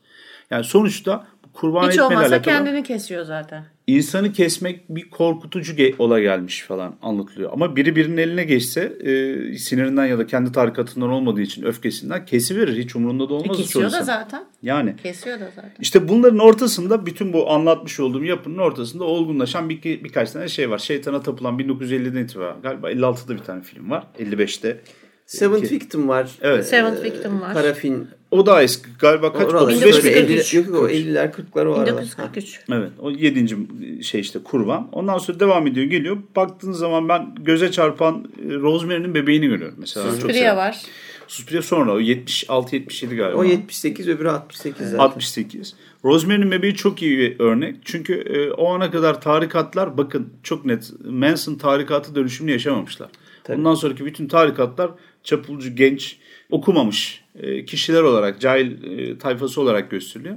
Yani 0.51 0.65
sonuçta 0.65 1.27
kurban 1.57 1.91
Hiç 1.91 1.99
olmazsa 1.99 2.43
kendini 2.43 2.83
kesiyor 2.83 3.25
zaten. 3.25 3.65
İnsanı 3.87 4.33
kesmek 4.33 4.89
bir 4.89 5.11
korkutucu 5.11 5.75
ola 5.99 6.21
gelmiş 6.21 6.63
falan 6.63 6.97
anlatılıyor. 7.03 7.53
Ama 7.53 7.77
biri 7.77 7.97
birinin 7.97 8.17
eline 8.17 8.45
geçse 8.45 8.81
e, 8.81 9.59
sinirinden 9.59 10.07
ya 10.07 10.19
da 10.19 10.27
kendi 10.27 10.53
tarikatından 10.53 11.11
olmadığı 11.11 11.41
için 11.41 11.63
öfkesinden 11.63 12.25
kesiverir. 12.25 12.77
Hiç 12.77 12.97
umurunda 12.97 13.29
da 13.29 13.35
olmaz. 13.35 13.61
E, 13.61 13.63
kesiyor 13.63 13.93
da 13.93 14.03
zaten. 14.03 14.45
Yani. 14.63 14.97
Kesiyor 15.03 15.41
da 15.41 15.51
zaten. 15.55 15.73
İşte 15.81 16.09
bunların 16.09 16.39
ortasında 16.39 17.07
bütün 17.07 17.33
bu 17.33 17.51
anlatmış 17.51 18.01
olduğum 18.01 18.25
yapının 18.25 18.59
ortasında 18.59 19.05
olgunlaşan 19.05 19.69
bir, 19.69 19.83
birkaç 19.83 20.31
tane 20.31 20.49
şey 20.49 20.71
var. 20.71 20.79
Şeytana 20.79 21.23
tapılan 21.23 21.59
1950'den 21.59 22.25
itibaren 22.25 22.63
galiba 22.63 22.91
56'da 22.91 23.35
bir 23.35 23.43
tane 23.43 23.63
film 23.63 23.91
var. 23.91 24.07
55'te 24.19 24.81
Seventh 25.27 25.73
Victim 25.73 26.09
var. 26.09 26.31
Evet. 26.41 26.67
Seventh 26.67 27.05
Victim 27.05 27.41
var. 27.41 27.55
Karafin. 27.55 28.09
O 28.31 28.47
da 28.47 28.63
eski. 28.63 28.89
Galiba 28.99 29.33
kaç? 29.33 29.47
Oralar, 29.47 29.63
35 29.63 30.05
mi? 30.05 30.11
50, 30.11 30.57
yok 30.57 30.69
o 30.75 30.89
50'ler 30.89 31.33
40'lar 31.33 31.67
o 31.67 31.75
aralar. 31.75 31.87
1943. 31.87 32.61
Evet. 32.73 32.91
O 32.99 33.11
7. 33.11 33.57
şey 34.05 34.21
işte 34.21 34.39
kurban. 34.45 34.89
Ondan 34.93 35.19
sonra 35.19 35.41
devam 35.41 35.67
ediyor 35.67 35.87
geliyor. 35.87 36.19
Baktığın 36.37 36.73
zaman 36.73 37.09
ben 37.09 37.35
göze 37.41 37.71
çarpan 37.71 38.31
e, 38.51 38.55
Rosemary'nin 38.55 39.15
bebeğini 39.15 39.47
görüyorum 39.47 39.77
mesela. 39.79 40.13
Suspiria 40.13 40.57
var. 40.57 40.83
Suspiria 41.29 41.63
sonra 41.63 41.93
o 41.93 42.01
76-77 42.01 43.17
galiba. 43.17 43.39
O 43.39 43.45
78 43.45 44.09
öbürü 44.09 44.29
68 44.29 44.91
zaten. 44.91 45.05
68. 45.05 45.75
Rosemary'nin 46.05 46.51
bebeği 46.51 46.75
çok 46.75 47.03
iyi 47.03 47.19
bir 47.19 47.41
örnek. 47.41 47.77
Çünkü 47.85 48.15
e, 48.15 48.51
o 48.51 48.75
ana 48.75 48.91
kadar 48.91 49.21
tarikatlar 49.21 49.99
bakın 49.99 50.29
çok 50.43 50.65
net 50.65 50.93
Manson 51.05 51.55
tarikatı 51.55 52.15
dönüşümünü 52.15 52.53
yaşamamışlar. 52.53 53.09
Tabii. 53.45 53.59
Ondan 53.59 53.75
sonraki 53.75 54.05
bütün 54.05 54.29
tarikatlar 54.29 54.91
çapulcu 55.27 55.77
genç 55.77 56.17
okumamış 56.51 57.25
e, 57.35 57.65
kişiler 57.65 58.03
olarak 58.03 58.41
cahil 58.41 58.99
e, 58.99 59.19
tayfası 59.19 59.61
olarak 59.61 59.91
gösteriliyor. 59.91 60.37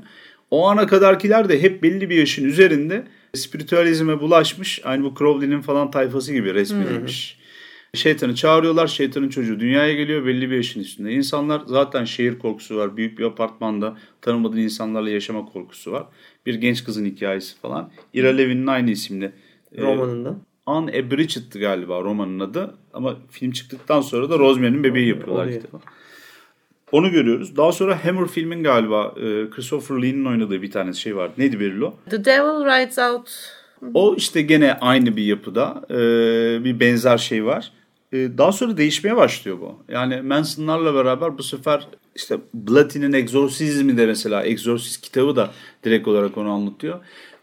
O 0.52 0.68
ana 0.68 0.88
kadarkiler 0.88 1.50
de 1.50 1.62
hep 1.62 1.84
belli 1.84 2.10
bir 2.10 2.18
yaşın 2.18 2.46
üzerinde 2.46 3.08
spiritüalizme 3.36 4.20
bulaşmış. 4.20 4.82
Aynı 4.84 5.04
bu 5.04 5.16
Crowley'nin 5.20 5.62
falan 5.62 5.92
tayfası 5.92 6.34
gibi 6.34 6.54
resmedilmiş. 6.54 7.40
Şeytanı 7.94 8.36
çağırıyorlar. 8.36 8.88
Şeytanın 8.88 9.30
çocuğu 9.30 9.60
dünyaya 9.60 9.94
geliyor 9.94 10.26
belli 10.26 10.50
bir 10.50 10.56
yaşın 10.56 10.80
üstünde. 10.80 11.12
İnsanlar 11.12 11.62
zaten 11.66 12.06
şehir 12.06 12.40
korkusu 12.40 12.78
var. 12.78 12.98
Büyük 12.98 13.20
bir 13.20 13.24
apartmanda 13.24 13.98
tanımadığı 14.22 14.60
insanlarla 14.60 15.10
yaşama 15.10 15.46
korkusu 15.46 15.92
var. 15.92 16.06
Bir 16.46 16.56
genç 16.56 16.84
kızın 16.84 17.06
hikayesi 17.06 17.58
falan. 17.58 17.92
Ira 18.14 18.30
Levin'in 18.30 18.68
aynı 18.68 18.92
isimli 18.92 19.32
e, 19.76 19.82
romanında. 19.82 20.36
Anne 20.70 20.92
a 20.92 21.12
Bridget'tı 21.12 21.60
galiba 21.60 22.02
romanın 22.02 22.40
adı. 22.40 22.76
Ama 22.94 23.16
film 23.32 23.52
çıktıktan 23.52 24.02
sonra 24.02 24.30
da 24.30 24.40
Rosemary'nin 24.40 24.84
bebeği 24.84 25.08
yapıyorlar 25.08 25.52
kitabı. 25.52 25.78
Onu 26.92 27.12
görüyoruz. 27.12 27.58
Daha 27.58 27.72
sonra 27.72 28.06
Hammer 28.06 28.28
filmin 28.28 28.64
galiba 28.64 29.14
e, 29.18 29.50
Christopher 29.50 30.02
Lee'nin 30.02 30.26
oynadığı 30.26 30.62
bir 30.62 30.72
tane 30.72 30.94
şey 30.94 31.16
var. 31.16 31.32
Neydi 31.38 31.60
Berilo? 31.60 31.94
The 32.10 32.26
Devil 32.26 32.66
Rides 32.66 32.98
Out. 33.00 33.30
O 33.94 34.16
işte 34.16 34.42
gene 34.42 34.74
aynı 34.74 35.16
bir 35.18 35.24
yapıda. 35.24 35.82
E, 35.90 35.96
bir 36.64 36.80
benzer 36.80 37.18
şey 37.18 37.46
var. 37.46 37.72
E, 38.12 38.38
daha 38.38 38.52
sonra 38.52 38.78
değişmeye 38.78 39.16
başlıyor 39.16 39.58
bu. 39.62 39.84
Yani 39.90 40.22
Manson'larla 40.22 40.94
beraber 40.94 41.38
bu 41.38 41.44
sefer 41.44 41.88
işte 42.16 42.38
Blatty'nin 42.54 43.14
Exorcizmi 43.14 43.98
de 43.98 44.06
mesela 44.06 44.44
Exorcist 44.44 45.02
kitabı 45.02 45.36
da 45.36 45.52
direkt 45.84 46.08
olarak 46.08 46.38
onu 46.38 46.52
anlatıyor. 46.52 47.00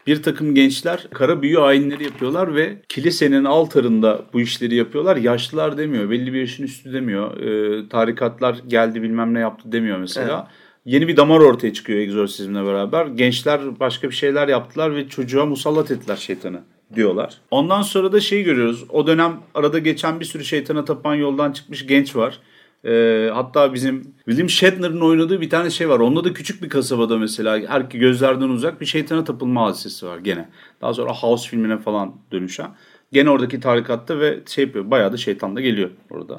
Bir 0.07 0.23
takım 0.23 0.55
gençler 0.55 1.07
kara 1.13 1.41
büyü 1.41 1.59
ayinleri 1.59 2.03
yapıyorlar 2.03 2.55
ve 2.55 2.77
kilisenin 2.89 3.43
altarında 3.43 4.25
bu 4.33 4.41
işleri 4.41 4.75
yapıyorlar. 4.75 5.17
Yaşlılar 5.17 5.77
demiyor, 5.77 6.09
belli 6.09 6.33
bir 6.33 6.39
yaşın 6.39 6.63
üstü 6.63 6.93
demiyor. 6.93 7.37
Ee, 7.37 7.89
tarikatlar 7.89 8.57
geldi 8.67 9.01
bilmem 9.01 9.33
ne 9.33 9.39
yaptı 9.39 9.71
demiyor 9.71 9.97
mesela. 9.97 10.47
Evet. 10.47 10.67
Yeni 10.85 11.07
bir 11.07 11.17
damar 11.17 11.39
ortaya 11.39 11.73
çıkıyor 11.73 11.99
egzorsizmle 11.99 12.65
beraber. 12.65 13.05
Gençler 13.05 13.79
başka 13.79 14.09
bir 14.09 14.15
şeyler 14.15 14.47
yaptılar 14.47 14.95
ve 14.95 15.09
çocuğa 15.09 15.45
musallat 15.45 15.91
ettiler 15.91 16.15
şeytanı 16.15 16.61
diyorlar. 16.95 17.37
Ondan 17.51 17.81
sonra 17.81 18.11
da 18.11 18.19
şeyi 18.19 18.43
görüyoruz. 18.43 18.85
O 18.89 19.07
dönem 19.07 19.39
arada 19.55 19.79
geçen 19.79 20.19
bir 20.19 20.25
sürü 20.25 20.45
şeytana 20.45 20.85
tapan 20.85 21.15
yoldan 21.15 21.51
çıkmış 21.51 21.87
genç 21.87 22.15
var. 22.15 22.39
E, 22.85 23.29
hatta 23.33 23.73
bizim 23.73 24.13
William 24.25 24.49
Shatner'ın 24.49 25.01
oynadığı 25.01 25.41
bir 25.41 25.49
tane 25.49 25.69
şey 25.69 25.89
var. 25.89 25.99
Onda 25.99 26.23
da 26.23 26.33
küçük 26.33 26.63
bir 26.63 26.69
kasabada 26.69 27.17
mesela 27.17 27.69
her 27.69 27.81
gözlerden 27.81 28.49
uzak 28.49 28.81
bir 28.81 28.85
şeytana 28.85 29.23
tapılma 29.23 29.65
hadisesi 29.65 30.05
var 30.05 30.17
gene. 30.17 30.49
Daha 30.81 30.93
sonra 30.93 31.13
House 31.13 31.49
filmine 31.49 31.77
falan 31.77 32.15
dönüşen. 32.31 32.69
Gene 33.11 33.29
oradaki 33.29 33.59
tarikatta 33.59 34.19
ve 34.19 34.39
şey 34.47 34.65
yapıyor. 34.65 34.91
Bayağı 34.91 35.13
da 35.13 35.17
şeytan 35.17 35.55
da 35.55 35.61
geliyor 35.61 35.89
orada. 36.09 36.37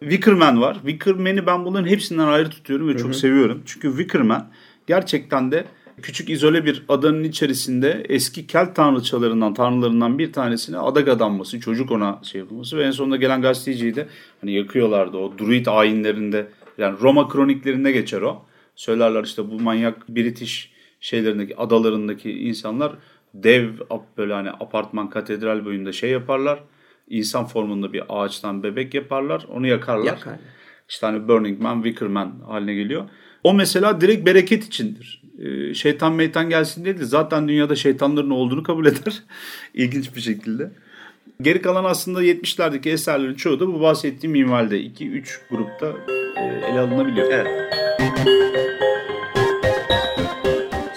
Wickerman 0.00 0.60
var. 0.60 0.74
Wickerman'i 0.74 1.46
ben 1.46 1.64
bunların 1.64 1.88
hepsinden 1.88 2.26
ayrı 2.26 2.50
tutuyorum 2.50 2.88
ve 2.88 2.96
çok 2.96 3.06
Hı-hı. 3.06 3.18
seviyorum. 3.18 3.62
Çünkü 3.66 3.88
Wickerman 3.88 4.48
gerçekten 4.86 5.52
de 5.52 5.64
küçük 6.02 6.30
izole 6.30 6.64
bir 6.64 6.82
adanın 6.88 7.24
içerisinde 7.24 8.06
eski 8.08 8.46
Kelt 8.46 8.76
tanrıçalarından, 8.76 9.54
tanrılarından 9.54 10.18
bir 10.18 10.32
tanesine 10.32 10.78
adak 10.78 11.08
adanması, 11.08 11.60
çocuk 11.60 11.90
ona 11.90 12.20
şey 12.22 12.40
yapılması 12.40 12.76
ve 12.76 12.84
en 12.84 12.90
sonunda 12.90 13.16
gelen 13.16 13.42
gazeteciyi 13.42 13.94
de 13.94 14.06
hani 14.40 14.52
yakıyorlardı 14.52 15.16
o 15.16 15.38
druid 15.38 15.66
ayinlerinde 15.66 16.48
yani 16.78 16.98
Roma 17.00 17.28
kroniklerinde 17.28 17.92
geçer 17.92 18.22
o. 18.22 18.44
Söylerler 18.76 19.24
işte 19.24 19.50
bu 19.50 19.60
manyak 19.60 20.08
British 20.08 20.70
şeylerindeki 21.00 21.56
adalarındaki 21.56 22.32
insanlar 22.32 22.92
dev 23.34 23.70
böyle 24.16 24.32
hani 24.32 24.50
apartman 24.50 25.10
katedral 25.10 25.64
boyunda 25.64 25.92
şey 25.92 26.10
yaparlar. 26.10 26.60
İnsan 27.08 27.46
formunda 27.46 27.92
bir 27.92 28.02
ağaçtan 28.08 28.62
bebek 28.62 28.94
yaparlar. 28.94 29.46
Onu 29.54 29.66
yakarlar. 29.66 30.04
Yakar. 30.06 30.38
İşte 30.88 31.06
hani 31.06 31.28
Burning 31.28 31.60
Man, 31.60 31.82
Wicker 31.82 32.08
Man 32.08 32.34
haline 32.46 32.74
geliyor. 32.74 33.08
O 33.44 33.54
mesela 33.54 34.00
direkt 34.00 34.26
bereket 34.26 34.64
içindir. 34.64 35.17
Ee, 35.38 35.74
şeytan 35.74 36.12
meytan 36.12 36.48
gelsin 36.48 36.84
değil 36.84 36.98
de 36.98 37.04
zaten 37.04 37.48
dünyada 37.48 37.76
şeytanların 37.76 38.30
olduğunu 38.30 38.62
kabul 38.62 38.86
eder. 38.86 39.22
İlginç 39.74 40.16
bir 40.16 40.20
şekilde. 40.20 40.70
Geri 41.42 41.62
kalan 41.62 41.84
aslında 41.84 42.22
70'lerdeki 42.22 42.90
eserlerin 42.90 43.34
çoğu 43.34 43.60
da 43.60 43.66
bu 43.66 43.80
bahsettiğim 43.80 44.32
minvalde 44.32 44.80
2-3 44.80 45.38
grupta 45.50 45.86
e, 46.36 46.42
ele 46.42 46.80
alınabiliyor. 46.80 47.32
Evet. 47.32 47.74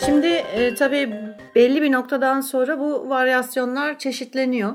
Şimdi 0.06 0.28
e, 0.28 0.76
tabii 0.76 1.14
belli 1.56 1.82
bir 1.82 1.92
noktadan 1.92 2.42
sonra 2.42 2.80
bu 2.80 3.10
varyasyonlar 3.10 4.00
çeşitleniyor. 4.00 4.74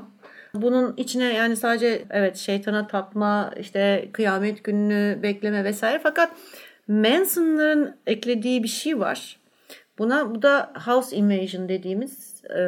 Bunun 0.53 0.93
içine 0.97 1.33
yani 1.33 1.55
sadece 1.55 2.05
evet 2.09 2.37
şeytana 2.37 2.87
tapma, 2.87 3.53
işte 3.59 4.09
kıyamet 4.13 4.63
gününü 4.63 5.19
bekleme 5.23 5.63
vesaire 5.63 5.99
fakat 6.03 6.31
Manson'ların 6.87 7.95
eklediği 8.07 8.63
bir 8.63 8.67
şey 8.67 8.99
var. 8.99 9.37
Buna 9.99 10.35
bu 10.35 10.41
da 10.41 10.73
house 10.85 11.15
invasion 11.15 11.69
dediğimiz 11.69 12.43
e, 12.49 12.61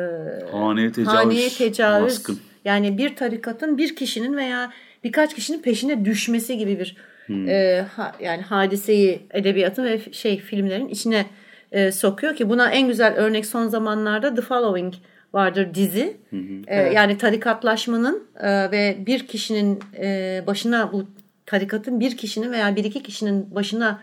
haneye 0.51 0.91
tecavüz. 0.91 1.13
Haneye 1.13 1.49
tecavüz. 1.49 2.05
Baskın. 2.05 2.39
Yani 2.65 2.97
bir 2.97 3.15
tarikatın 3.15 3.77
bir 3.77 3.95
kişinin 3.95 4.38
veya 4.38 4.71
birkaç 5.03 5.36
kişinin 5.36 5.61
peşine 5.61 6.05
düşmesi 6.05 6.57
gibi 6.57 6.80
bir 6.80 6.95
hmm. 7.25 7.49
e, 7.49 7.86
ha, 7.95 8.15
yani 8.19 8.41
hadiseyi 8.41 9.21
edebiyatın 9.32 9.84
ve 9.86 9.99
şey 10.11 10.39
filmlerin 10.39 10.88
içine 10.88 11.25
e, 11.71 11.91
sokuyor 11.91 12.36
ki 12.36 12.49
buna 12.49 12.71
en 12.71 12.88
güzel 12.88 13.15
örnek 13.15 13.45
son 13.45 13.67
zamanlarda 13.67 14.36
The 14.36 14.41
Following 14.41 14.93
vardır 15.34 15.73
dizi. 15.73 16.17
Hı 16.30 16.36
hı. 16.36 16.39
E, 16.67 16.75
evet. 16.75 16.95
Yani 16.95 17.17
tarikatlaşmanın 17.17 18.23
e, 18.39 18.71
ve 18.71 18.97
bir 19.05 19.27
kişinin 19.27 19.80
e, 19.97 20.43
başına 20.47 20.93
bu 20.93 21.05
tarikatın 21.45 21.99
bir 21.99 22.17
kişinin 22.17 22.51
veya 22.51 22.75
bir 22.75 22.84
iki 22.84 23.03
kişinin 23.03 23.55
başına 23.55 24.01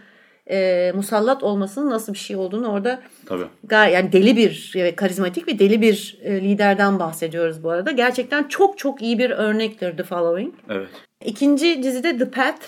e, 0.51 0.92
musallat 0.94 1.42
olmasının 1.42 1.90
nasıl 1.90 2.12
bir 2.12 2.18
şey 2.18 2.36
olduğunu 2.36 2.68
orada 2.68 3.01
Tabii. 3.26 3.47
yani 3.70 4.12
deli 4.12 4.36
bir 4.36 4.72
karizmatik 4.97 5.49
ve 5.49 5.59
deli 5.59 5.80
bir 5.80 6.18
e, 6.22 6.40
liderden 6.40 6.99
bahsediyoruz 6.99 7.62
bu 7.62 7.70
arada. 7.70 7.90
Gerçekten 7.90 8.44
çok 8.44 8.78
çok 8.78 9.03
iyi 9.03 9.18
bir 9.18 9.30
örnektir 9.30 9.97
The 9.97 10.03
Following. 10.03 10.55
Evet. 10.70 10.88
İkinci 11.24 11.82
dizide 11.82 12.18
The 12.18 12.30
Path. 12.30 12.61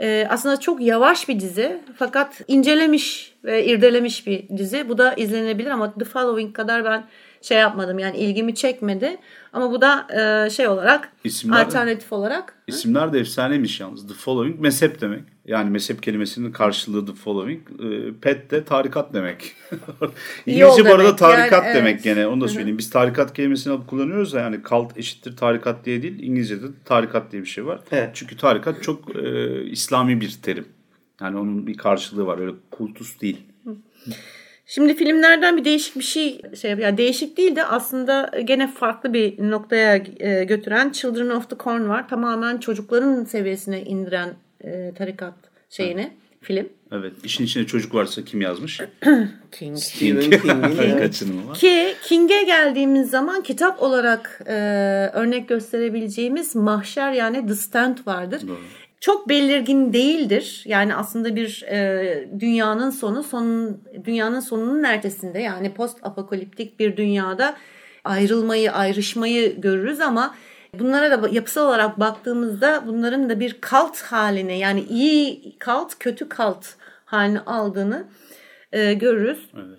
E, 0.00 0.26
aslında 0.30 0.60
çok 0.60 0.80
yavaş 0.80 1.28
bir 1.28 1.40
dizi 1.40 1.80
fakat 1.96 2.40
incelemiş 2.48 3.34
ve 3.44 3.64
irdelemiş 3.64 4.26
bir 4.26 4.48
dizi. 4.48 4.88
Bu 4.88 4.98
da 4.98 5.14
izlenebilir 5.14 5.70
ama 5.70 5.94
The 5.94 6.04
Following 6.04 6.56
kadar 6.56 6.84
ben 6.84 7.04
şey 7.42 7.58
yapmadım 7.58 7.98
yani 7.98 8.16
ilgimi 8.16 8.54
çekmedi. 8.54 9.18
Ama 9.52 9.70
bu 9.70 9.80
da 9.80 10.06
e, 10.46 10.50
şey 10.50 10.68
olarak 10.68 11.12
İsimler, 11.24 11.64
alternatif 11.64 12.12
olarak. 12.12 12.54
İsimler 12.66 13.12
de 13.12 13.20
efsaneymiş 13.20 13.80
yalnız. 13.80 14.08
The 14.08 14.14
Following 14.14 14.60
mezhep 14.60 15.00
demek. 15.00 15.22
Yani 15.44 15.70
mezhep 15.70 16.02
kelimesinin 16.02 16.52
karşılığı 16.52 17.06
the 17.06 17.12
following. 17.12 17.60
E, 17.82 18.20
pet 18.20 18.50
de 18.50 18.64
tarikat 18.64 19.14
demek. 19.14 19.52
İngilizce 20.46 20.84
bu 20.84 20.94
arada 20.94 21.16
tarikat 21.16 21.64
yani, 21.64 21.74
demek 21.74 21.94
evet. 21.94 22.04
gene 22.04 22.26
onu 22.26 22.40
da 22.40 22.48
söyleyeyim. 22.48 22.78
Biz 22.78 22.90
tarikat 22.90 23.32
kelimesini 23.32 23.72
alıp 23.72 23.88
kullanıyoruz 23.88 24.32
da 24.32 24.40
yani 24.40 24.62
kalt 24.62 24.98
eşittir 24.98 25.36
tarikat 25.36 25.84
diye 25.84 26.02
değil. 26.02 26.22
İngilizce'de 26.22 26.66
tarikat 26.84 27.32
diye 27.32 27.42
bir 27.42 27.48
şey 27.48 27.66
var. 27.66 27.80
Evet. 27.92 28.10
Çünkü 28.14 28.36
tarikat 28.36 28.82
çok 28.82 29.16
e, 29.16 29.62
İslami 29.64 30.20
bir 30.20 30.38
terim. 30.42 30.66
Yani 31.20 31.38
onun 31.38 31.66
bir 31.66 31.76
karşılığı 31.76 32.26
var. 32.26 32.38
Öyle 32.38 32.52
kultus 32.70 33.20
değil. 33.20 33.38
Şimdi 34.70 34.94
filmlerden 34.94 35.56
bir 35.56 35.64
değişik 35.64 35.96
bir 35.96 36.04
şey 36.04 36.40
şey 36.60 36.70
yani 36.70 36.98
değişik 36.98 37.36
değil 37.36 37.56
de 37.56 37.64
aslında 37.64 38.30
gene 38.44 38.72
farklı 38.72 39.12
bir 39.12 39.50
noktaya 39.50 40.04
e, 40.20 40.44
götüren 40.44 40.90
Children 40.90 41.30
of 41.30 41.50
the 41.50 41.56
Corn 41.64 41.88
var. 41.88 42.08
Tamamen 42.08 42.58
çocukların 42.58 43.24
seviyesine 43.24 43.82
indiren 43.82 44.34
e, 44.64 44.92
tarikat 44.98 45.34
şeyini 45.70 46.00
evet. 46.00 46.12
film. 46.40 46.68
Evet. 46.92 47.12
İşin 47.24 47.44
içine 47.44 47.66
çocuk 47.66 47.94
varsa 47.94 48.24
kim 48.24 48.40
yazmış? 48.40 48.80
King. 49.52 49.78
Stephen 49.78 50.30
King'in 50.30 50.98
kaçınımı 50.98 51.48
var. 51.48 51.56
Ki 51.56 51.94
King'e 52.02 52.42
geldiğimiz 52.42 53.10
zaman 53.10 53.42
kitap 53.42 53.82
olarak 53.82 54.40
e, 54.46 54.54
örnek 55.12 55.48
gösterebileceğimiz 55.48 56.56
Mahşer 56.56 57.12
yani 57.12 57.46
The 57.46 57.54
Stand 57.54 57.98
vardır. 58.06 58.42
Doğru. 58.48 58.58
Çok 59.00 59.28
belirgin 59.28 59.92
değildir. 59.92 60.62
Yani 60.66 60.94
aslında 60.94 61.36
bir 61.36 61.62
e, 61.62 62.28
dünyanın 62.40 62.90
sonu, 62.90 63.22
son 63.22 63.78
dünyanın 64.04 64.40
sonunun 64.40 64.84
ertesinde 64.84 65.38
yani 65.38 65.74
post 65.74 65.98
apokaliptik 66.02 66.80
bir 66.80 66.96
dünyada 66.96 67.56
ayrılmayı, 68.04 68.72
ayrışmayı 68.72 69.60
görürüz 69.60 70.00
ama 70.00 70.34
Bunlara 70.78 71.22
da 71.22 71.28
yapısal 71.28 71.68
olarak 71.68 72.00
baktığımızda 72.00 72.82
bunların 72.86 73.30
da 73.30 73.40
bir 73.40 73.60
kalt 73.60 74.02
haline 74.02 74.58
yani 74.58 74.80
iyi 74.82 75.56
kalt 75.58 75.98
kötü 75.98 76.28
kalt 76.28 76.66
halini 77.04 77.40
aldığını 77.40 78.04
e, 78.72 78.94
görürüz. 78.94 79.50
Evet. 79.54 79.78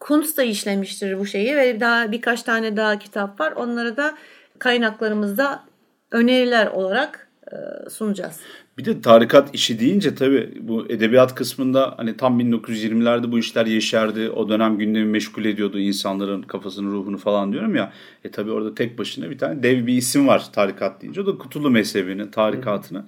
Kuntz 0.00 0.36
da 0.36 0.42
işlemiştir 0.42 1.18
bu 1.18 1.26
şeyi 1.26 1.56
ve 1.56 1.80
daha 1.80 2.12
birkaç 2.12 2.42
tane 2.42 2.76
daha 2.76 2.98
kitap 2.98 3.40
var. 3.40 3.52
Onları 3.52 3.96
da 3.96 4.14
kaynaklarımızda 4.58 5.64
öneriler 6.10 6.66
olarak 6.66 7.23
sunacağız. 7.90 8.40
Bir 8.78 8.84
de 8.84 9.00
tarikat 9.00 9.54
işi 9.54 9.80
deyince 9.80 10.14
tabii 10.14 10.58
bu 10.60 10.86
edebiyat 10.88 11.34
kısmında 11.34 11.94
hani 11.96 12.16
tam 12.16 12.40
1920'lerde 12.40 13.32
bu 13.32 13.38
işler 13.38 13.66
yeşerdi. 13.66 14.30
O 14.30 14.48
dönem 14.48 14.78
gündemi 14.78 15.04
meşgul 15.04 15.44
ediyordu 15.44 15.78
insanların 15.78 16.42
kafasını, 16.42 16.90
ruhunu 16.90 17.18
falan 17.18 17.52
diyorum 17.52 17.74
ya. 17.74 17.92
E 18.24 18.30
tabii 18.30 18.50
orada 18.50 18.74
tek 18.74 18.98
başına 18.98 19.30
bir 19.30 19.38
tane 19.38 19.62
dev 19.62 19.86
bir 19.86 19.94
isim 19.94 20.28
var 20.28 20.52
tarikat 20.52 21.02
deyince. 21.02 21.20
O 21.20 21.26
da 21.26 21.38
Kutulu 21.38 21.70
mezhebini, 21.70 22.30
tarikatını, 22.30 23.06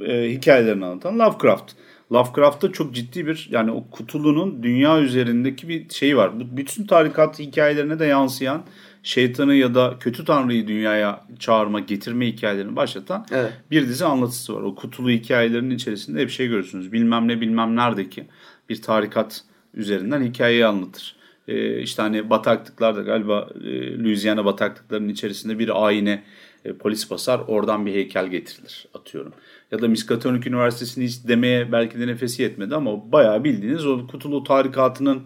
e, 0.00 0.30
hikayelerini 0.30 0.84
anlatan 0.84 1.18
Lovecraft. 1.18 1.72
Lovecraft'ta 2.12 2.72
çok 2.72 2.94
ciddi 2.94 3.26
bir 3.26 3.48
yani 3.50 3.70
o 3.70 3.90
Kutulu'nun 3.90 4.62
dünya 4.62 5.00
üzerindeki 5.00 5.68
bir 5.68 5.88
şeyi 5.88 6.16
var. 6.16 6.40
Bu 6.40 6.56
bütün 6.56 6.86
tarikat 6.86 7.38
hikayelerine 7.38 7.98
de 7.98 8.06
yansıyan 8.06 8.62
şeytanı 9.04 9.54
ya 9.54 9.74
da 9.74 9.96
kötü 10.00 10.24
tanrıyı 10.24 10.68
dünyaya 10.68 11.24
çağırma, 11.38 11.80
getirme 11.80 12.26
hikayelerini 12.26 12.76
başlatan 12.76 13.26
evet. 13.30 13.52
bir 13.70 13.88
dizi 13.88 14.04
anlatısı 14.04 14.54
var. 14.54 14.62
O 14.62 14.74
kutulu 14.74 15.10
hikayelerinin 15.10 15.74
içerisinde 15.74 16.20
hep 16.20 16.30
şey 16.30 16.48
görürsünüz. 16.48 16.92
Bilmem 16.92 17.28
ne 17.28 17.40
bilmem 17.40 17.76
neredeki 17.76 18.26
bir 18.68 18.82
tarikat 18.82 19.44
üzerinden 19.74 20.22
hikayeyi 20.22 20.66
anlatır. 20.66 21.16
Ee, 21.48 21.78
işte 21.78 22.02
hani 22.02 22.30
bataklıklarda 22.30 23.02
galiba 23.02 23.48
e, 23.64 23.98
Louisiana 23.98 24.44
bataklıklarının 24.44 25.08
içerisinde 25.08 25.58
bir 25.58 25.86
ayine 25.86 26.24
e, 26.64 26.72
polis 26.72 27.10
basar 27.10 27.40
oradan 27.46 27.86
bir 27.86 27.94
heykel 27.94 28.26
getirilir 28.26 28.86
atıyorum. 28.94 29.32
Ya 29.70 29.82
da 29.82 29.88
Miskatonic 29.88 30.48
Üniversitesi'ni 30.50 31.04
hiç 31.04 31.28
demeye 31.28 31.72
belki 31.72 32.00
de 32.00 32.06
nefesi 32.06 32.42
yetmedi 32.42 32.74
ama 32.74 33.12
bayağı 33.12 33.44
bildiğiniz 33.44 33.86
o 33.86 34.06
kutulu 34.06 34.44
tarikatının 34.44 35.22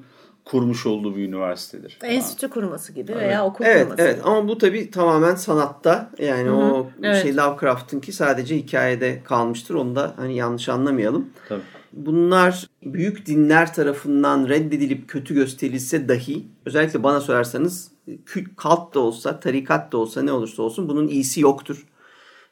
kurmuş 0.51 0.87
olduğu 0.87 1.17
bir 1.17 1.29
üniversitedir. 1.29 1.99
Enstitü 2.03 2.51
kurması 2.51 2.93
gibi 2.93 3.13
evet. 3.13 3.23
veya 3.23 3.45
okul 3.45 3.65
evet, 3.65 3.83
kurması. 3.83 4.03
Evet 4.03 4.21
ama 4.25 4.49
bu 4.49 4.59
tabii 4.59 4.91
tamamen 4.91 5.35
sanatta. 5.35 6.11
Yani 6.19 6.49
Hı-hı. 6.49 6.57
o 6.57 6.91
evet. 7.03 7.23
şey 7.23 7.37
Lovecraft'ın 7.37 8.01
ki 8.01 8.13
sadece 8.13 8.57
hikayede 8.57 9.23
kalmıştır. 9.25 9.75
Onu 9.75 9.97
da 9.97 10.15
hani 10.17 10.37
yanlış 10.37 10.69
anlamayalım. 10.69 11.31
Tabii. 11.49 11.63
bunlar 11.93 12.67
büyük 12.83 13.27
dinler 13.27 13.75
tarafından 13.75 14.49
reddedilip 14.49 15.09
kötü 15.09 15.35
gösterilse 15.35 16.09
dahi 16.09 16.47
özellikle 16.67 17.03
bana 17.03 17.21
sorarsanız 17.21 17.91
kalt 18.57 18.95
da 18.95 19.01
olsa, 19.01 19.41
tarikat 19.41 19.93
da 19.93 19.97
olsa 19.97 20.23
ne 20.23 20.33
olursa 20.33 20.63
olsun 20.63 20.89
bunun 20.89 21.09
iyisi 21.09 21.41
yoktur. 21.41 21.87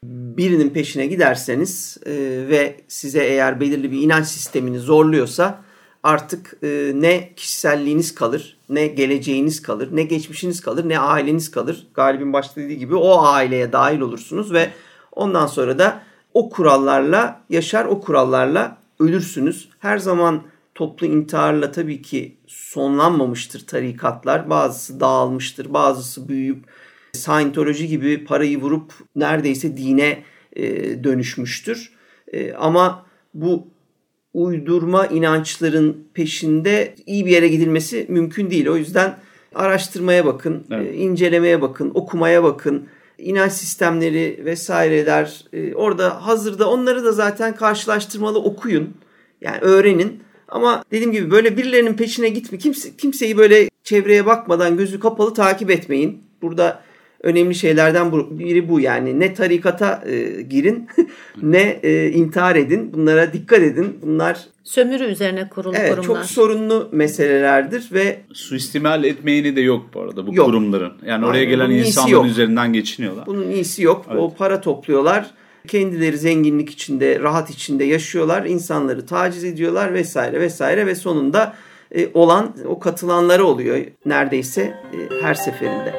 Birinin 0.03 0.69
peşine 0.69 1.05
giderseniz 1.05 1.97
e, 2.05 2.11
ve 2.49 2.81
size 2.87 3.23
eğer 3.23 3.59
belirli 3.59 3.91
bir 3.91 4.01
inanç 4.01 4.27
sistemini 4.27 4.79
zorluyorsa 4.79 5.66
artık 6.03 6.57
e, 6.63 6.91
ne 6.95 7.33
kişiselliğiniz 7.35 8.15
kalır, 8.15 8.57
ne 8.69 8.87
geleceğiniz 8.87 9.61
kalır, 9.61 9.89
ne 9.91 10.03
geçmişiniz 10.03 10.61
kalır, 10.61 10.89
ne 10.89 10.99
aileniz 10.99 11.51
kalır. 11.51 11.87
Galib'in 11.93 12.33
başta 12.33 12.61
dediği 12.61 12.77
gibi 12.77 12.95
o 12.95 13.21
aileye 13.23 13.71
dahil 13.71 13.99
olursunuz 13.99 14.53
ve 14.53 14.71
ondan 15.11 15.47
sonra 15.47 15.79
da 15.79 16.03
o 16.33 16.49
kurallarla 16.49 17.41
yaşar, 17.49 17.85
o 17.85 18.01
kurallarla 18.01 18.77
ölürsünüz. 18.99 19.69
Her 19.79 19.97
zaman 19.97 20.43
toplu 20.75 21.07
intiharla 21.07 21.71
tabii 21.71 22.01
ki 22.01 22.37
sonlanmamıştır 22.47 23.67
tarikatlar. 23.67 24.49
Bazısı 24.49 24.99
dağılmıştır, 24.99 25.73
bazısı 25.73 26.29
büyüyüp 26.29 26.65
Scientology 27.13 27.85
gibi 27.85 28.25
parayı 28.25 28.61
vurup 28.61 28.93
neredeyse 29.15 29.77
dine 29.77 30.23
e, 30.55 30.63
dönüşmüştür. 31.03 31.91
E, 32.33 32.53
ama 32.53 33.05
bu 33.33 33.67
uydurma 34.37 35.07
inançların 35.07 36.07
peşinde 36.13 36.95
iyi 37.05 37.25
bir 37.25 37.31
yere 37.31 37.47
gidilmesi 37.47 38.05
mümkün 38.09 38.51
değil. 38.51 38.67
O 38.67 38.77
yüzden 38.77 39.17
araştırmaya 39.55 40.25
bakın, 40.25 40.63
evet. 40.71 40.93
e, 40.93 40.97
incelemeye 40.97 41.61
bakın, 41.61 41.91
okumaya 41.93 42.43
bakın. 42.43 42.87
İnanç 43.17 43.51
sistemleri 43.51 44.41
vesaireler 44.45 45.45
e, 45.53 45.75
orada 45.75 46.27
hazırda 46.27 46.69
onları 46.69 47.03
da 47.03 47.11
zaten 47.11 47.55
karşılaştırmalı 47.55 48.39
okuyun. 48.39 48.93
Yani 49.41 49.57
öğrenin. 49.61 50.23
Ama 50.47 50.83
dediğim 50.91 51.11
gibi 51.11 51.31
böyle 51.31 51.57
birilerinin 51.57 51.93
peşine 51.93 52.29
gitme. 52.29 52.57
Kimse, 52.57 52.97
kimseyi 52.97 53.37
böyle 53.37 53.69
çevreye 53.83 54.25
bakmadan 54.25 54.77
gözü 54.77 54.99
kapalı 54.99 55.33
takip 55.33 55.71
etmeyin. 55.71 56.23
Burada 56.41 56.83
önemli 57.23 57.55
şeylerden 57.55 58.11
biri 58.39 58.69
bu 58.69 58.79
yani 58.79 59.19
ne 59.19 59.33
tarikata 59.33 60.03
e, 60.05 60.41
girin 60.41 60.87
ne 61.41 61.79
e, 61.83 62.09
intihar 62.09 62.55
edin 62.55 62.93
bunlara 62.93 63.33
dikkat 63.33 63.59
edin 63.59 63.99
bunlar 64.01 64.47
sömürü 64.63 65.03
üzerine 65.03 65.49
kurulu 65.49 65.75
evet, 65.77 65.89
kurumlar. 65.89 66.05
Çok 66.05 66.25
sorunlu 66.25 66.89
meselelerdir 66.91 67.89
ve 67.93 68.21
suistimal 68.33 69.03
etmeyeni 69.03 69.55
de 69.55 69.61
yok 69.61 69.85
bu 69.93 70.01
arada 70.01 70.27
bu 70.27 70.35
yok. 70.35 70.45
kurumların. 70.45 70.93
Yani 71.05 71.25
oraya 71.25 71.39
Aynen, 71.39 71.49
gelen 71.49 71.69
insanların 71.69 72.13
yok. 72.13 72.25
üzerinden 72.25 72.73
geçiniyorlar. 72.73 73.25
Bunun 73.25 73.51
iyisi 73.51 73.83
yok. 73.83 74.05
Evet. 74.09 74.21
O 74.21 74.33
para 74.33 74.61
topluyorlar. 74.61 75.31
Kendileri 75.67 76.17
zenginlik 76.17 76.69
içinde, 76.69 77.19
rahat 77.19 77.49
içinde 77.49 77.83
yaşıyorlar. 77.83 78.45
insanları 78.45 79.05
taciz 79.05 79.43
ediyorlar 79.43 79.93
vesaire 79.93 80.39
vesaire 80.39 80.85
ve 80.85 80.95
sonunda 80.95 81.53
e, 81.95 82.09
olan 82.13 82.55
o 82.65 82.79
katılanları 82.79 83.45
oluyor 83.45 83.77
neredeyse 84.05 84.61
e, 84.61 85.21
her 85.21 85.33
seferinde. 85.33 85.93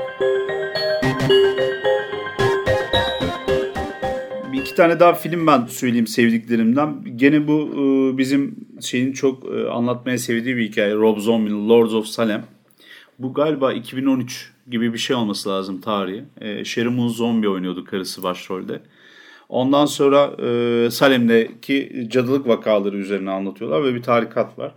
Tane 4.78 5.00
daha 5.00 5.14
film 5.14 5.46
ben 5.46 5.66
söyleyeyim 5.66 6.06
sevdiklerimden. 6.06 7.04
Gene 7.16 7.48
bu 7.48 7.70
e, 7.72 8.18
bizim 8.18 8.56
şeyin 8.80 9.12
çok 9.12 9.44
e, 9.54 9.68
anlatmaya 9.68 10.18
sevdiği 10.18 10.56
bir 10.56 10.68
hikaye. 10.68 10.94
Rob 10.94 11.18
Zombie'nin 11.18 11.68
Lords 11.68 11.92
of 11.92 12.06
Salem. 12.06 12.44
Bu 13.18 13.34
galiba 13.34 13.72
2013 13.72 14.52
gibi 14.70 14.92
bir 14.92 14.98
şey 14.98 15.16
olması 15.16 15.48
lazım 15.48 15.80
tarihi. 15.80 16.24
E, 16.40 16.64
Sherry 16.64 16.88
Moon 16.88 17.08
Zombie 17.08 17.48
oynuyordu 17.48 17.84
karısı 17.84 18.22
başrolde. 18.22 18.80
Ondan 19.48 19.86
sonra 19.86 20.30
Salem'deki 20.90 22.06
cadılık 22.08 22.48
vakaları 22.48 22.96
üzerine 22.96 23.30
anlatıyorlar 23.30 23.84
ve 23.84 23.94
bir 23.94 24.02
tarikat 24.02 24.58
var. 24.58 24.74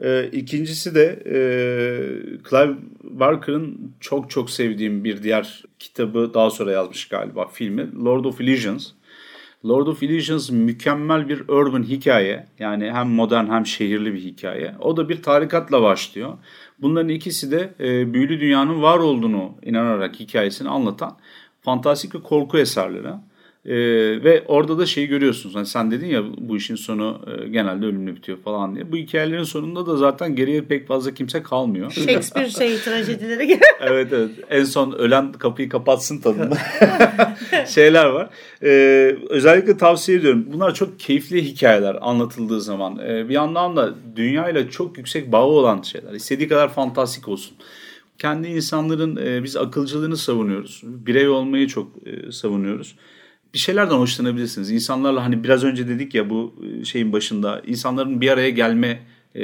E, 0.00 0.28
ikincisi 0.32 0.94
de 0.94 1.22
e, 1.26 1.36
Clive 2.50 2.74
Barker'ın 3.04 3.92
çok 4.00 4.30
çok 4.30 4.50
sevdiğim 4.50 5.04
bir 5.04 5.22
diğer 5.22 5.64
kitabı 5.78 6.30
daha 6.34 6.50
sonra 6.50 6.72
yazmış 6.72 7.08
galiba 7.08 7.48
filmi 7.48 8.04
Lord 8.04 8.24
of 8.24 8.40
Illusions. 8.40 8.92
Lord 9.66 9.86
of 9.86 10.02
Illusions 10.02 10.50
mükemmel 10.50 11.28
bir 11.28 11.48
urban 11.48 11.82
hikaye. 11.82 12.46
Yani 12.58 12.92
hem 12.92 13.08
modern 13.08 13.46
hem 13.46 13.66
şehirli 13.66 14.14
bir 14.14 14.20
hikaye. 14.20 14.74
O 14.80 14.96
da 14.96 15.08
bir 15.08 15.22
tarikatla 15.22 15.82
başlıyor. 15.82 16.38
Bunların 16.78 17.08
ikisi 17.08 17.50
de 17.50 17.74
e, 17.80 18.14
büyülü 18.14 18.40
dünyanın 18.40 18.82
var 18.82 18.98
olduğunu 18.98 19.54
inanarak 19.62 20.20
hikayesini 20.20 20.68
anlatan 20.68 21.16
fantastik 21.60 22.14
ve 22.14 22.22
korku 22.22 22.58
eserleri. 22.58 23.12
E, 23.66 23.74
ve 24.24 24.44
orada 24.48 24.78
da 24.78 24.86
şeyi 24.86 25.06
görüyorsunuz. 25.06 25.54
Hani 25.54 25.66
sen 25.66 25.90
dedin 25.90 26.06
ya 26.06 26.22
bu 26.38 26.56
işin 26.56 26.76
sonu 26.76 27.20
e, 27.26 27.48
genelde 27.48 27.86
ölümle 27.86 28.16
bitiyor 28.16 28.38
falan 28.38 28.74
diye. 28.74 28.92
Bu 28.92 28.96
hikayelerin 28.96 29.42
sonunda 29.42 29.86
da 29.86 29.96
zaten 29.96 30.36
geriye 30.36 30.62
pek 30.62 30.88
fazla 30.88 31.14
kimse 31.14 31.42
kalmıyor. 31.42 31.90
Shakespeare 31.90 32.50
şey 32.50 32.76
trajedileri 32.84 33.46
gibi. 33.46 33.60
evet 33.80 34.12
evet. 34.12 34.30
En 34.50 34.64
son 34.64 34.92
ölen 34.92 35.32
kapıyı 35.32 35.68
kapatsın 35.68 36.18
tadında. 36.18 36.58
Şeyler 37.66 38.06
var. 38.06 38.30
E, 38.62 38.70
özellikle 39.28 39.76
tavsiye 39.76 40.18
ediyorum. 40.18 40.46
Bunlar 40.52 40.74
çok 40.74 41.00
keyifli 41.00 41.44
hikayeler 41.44 41.98
anlatıldığı 42.00 42.60
zaman. 42.60 42.98
E, 42.98 43.28
bir 43.28 43.34
yandan 43.34 43.76
da 43.76 43.94
dünyayla 44.16 44.70
çok 44.70 44.98
yüksek 44.98 45.32
bağı 45.32 45.46
olan 45.46 45.82
şeyler. 45.82 46.12
İstediği 46.12 46.48
kadar 46.48 46.68
fantastik 46.68 47.28
olsun 47.28 47.56
kendi 48.18 48.48
insanların 48.48 49.16
e, 49.16 49.42
biz 49.42 49.56
akılcılığını 49.56 50.16
savunuyoruz. 50.16 50.80
Birey 50.84 51.28
olmayı 51.28 51.66
çok 51.66 51.88
e, 52.06 52.32
savunuyoruz 52.32 52.96
bir 53.54 53.58
şeylerden 53.58 53.94
hoşlanabilirsiniz. 53.94 54.70
İnsanlarla 54.70 55.24
hani 55.24 55.44
biraz 55.44 55.64
önce 55.64 55.88
dedik 55.88 56.14
ya 56.14 56.30
bu 56.30 56.54
e, 56.80 56.84
şeyin 56.84 57.12
başında 57.12 57.62
insanların 57.66 58.20
bir 58.20 58.28
araya 58.30 58.50
gelme 58.50 59.02
e, 59.34 59.40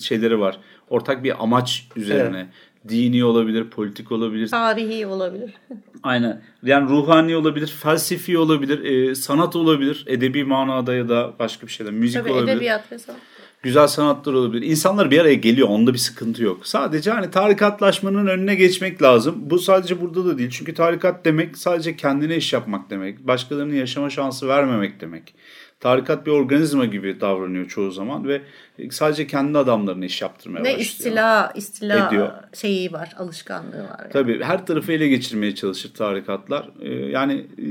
şeyleri 0.00 0.40
var. 0.40 0.58
Ortak 0.90 1.24
bir 1.24 1.42
amaç 1.42 1.88
üzerine. 1.96 2.38
Evet. 2.38 2.48
Dini 2.88 3.24
olabilir, 3.24 3.70
politik 3.70 4.12
olabilir. 4.12 4.48
Tarihi 4.48 5.06
olabilir. 5.06 5.50
Aynen. 6.02 6.42
Yani 6.62 6.90
ruhani 6.90 7.36
olabilir, 7.36 7.66
felsefi 7.66 8.38
olabilir, 8.38 8.84
e, 8.84 9.14
sanat 9.14 9.56
olabilir, 9.56 10.04
edebi 10.06 10.44
manada 10.44 10.94
ya 10.94 11.08
da 11.08 11.32
başka 11.38 11.66
bir 11.66 11.72
şeyler, 11.72 11.92
müzik 11.92 12.20
Tabii 12.20 12.32
olabilir. 12.32 12.52
edebiyat 12.52 12.92
ve 12.92 12.98
sanat 12.98 13.20
güzel 13.62 13.86
sanatlar 13.86 14.32
olabilir. 14.32 14.66
İnsanlar 14.66 15.10
bir 15.10 15.18
araya 15.18 15.34
geliyor. 15.34 15.68
Onda 15.68 15.92
bir 15.92 15.98
sıkıntı 15.98 16.42
yok. 16.42 16.66
Sadece 16.66 17.10
hani 17.10 17.30
tarikatlaşmanın 17.30 18.26
önüne 18.26 18.54
geçmek 18.54 19.02
lazım. 19.02 19.34
Bu 19.38 19.58
sadece 19.58 20.00
burada 20.00 20.24
da 20.24 20.38
değil. 20.38 20.50
Çünkü 20.50 20.74
tarikat 20.74 21.24
demek 21.24 21.58
sadece 21.58 21.96
kendine 21.96 22.36
iş 22.36 22.52
yapmak 22.52 22.90
demek. 22.90 23.26
Başkalarının 23.26 23.74
yaşama 23.74 24.10
şansı 24.10 24.48
vermemek 24.48 25.00
demek. 25.00 25.34
Tarikat 25.82 26.26
bir 26.26 26.30
organizma 26.30 26.84
gibi 26.84 27.20
davranıyor 27.20 27.68
çoğu 27.68 27.90
zaman 27.90 28.28
ve 28.28 28.42
sadece 28.90 29.26
kendi 29.26 29.58
adamlarına 29.58 30.04
iş 30.04 30.22
yaptırmaya 30.22 30.60
ve 30.60 30.64
başlıyor. 30.64 30.78
Ve 30.78 30.82
istila, 30.82 31.52
istila 31.54 32.08
ediyor. 32.08 32.30
şeyi 32.52 32.92
var, 32.92 33.14
alışkanlığı 33.18 33.82
var. 33.82 33.98
Yani. 34.02 34.12
Tabii 34.12 34.42
her 34.42 34.66
tarafı 34.66 34.92
ele 34.92 35.08
geçirmeye 35.08 35.54
çalışır 35.54 35.94
tarikatlar. 35.94 36.68
Ee, 36.80 36.88
yani 36.92 37.46
e, 37.58 37.66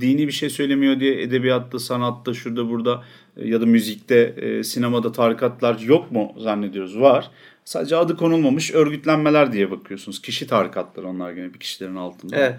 dini 0.00 0.26
bir 0.26 0.32
şey 0.32 0.50
söylemiyor 0.50 1.00
diye 1.00 1.22
edebiyatta, 1.22 1.78
sanatta, 1.78 2.34
şurada 2.34 2.70
burada 2.70 3.02
e, 3.36 3.48
ya 3.48 3.60
da 3.60 3.66
müzikte, 3.66 4.34
e, 4.36 4.64
sinemada 4.64 5.12
tarikatlar 5.12 5.78
yok 5.78 6.10
mu 6.10 6.34
zannediyoruz? 6.38 7.00
Var. 7.00 7.30
Sadece 7.64 7.96
adı 7.96 8.16
konulmamış 8.16 8.74
örgütlenmeler 8.74 9.52
diye 9.52 9.70
bakıyorsunuz. 9.70 10.22
Kişi 10.22 10.46
tarikatları 10.46 11.08
onlar 11.08 11.32
gene 11.32 11.54
bir 11.54 11.58
kişilerin 11.58 11.96
altında. 11.96 12.36
Evet. 12.36 12.54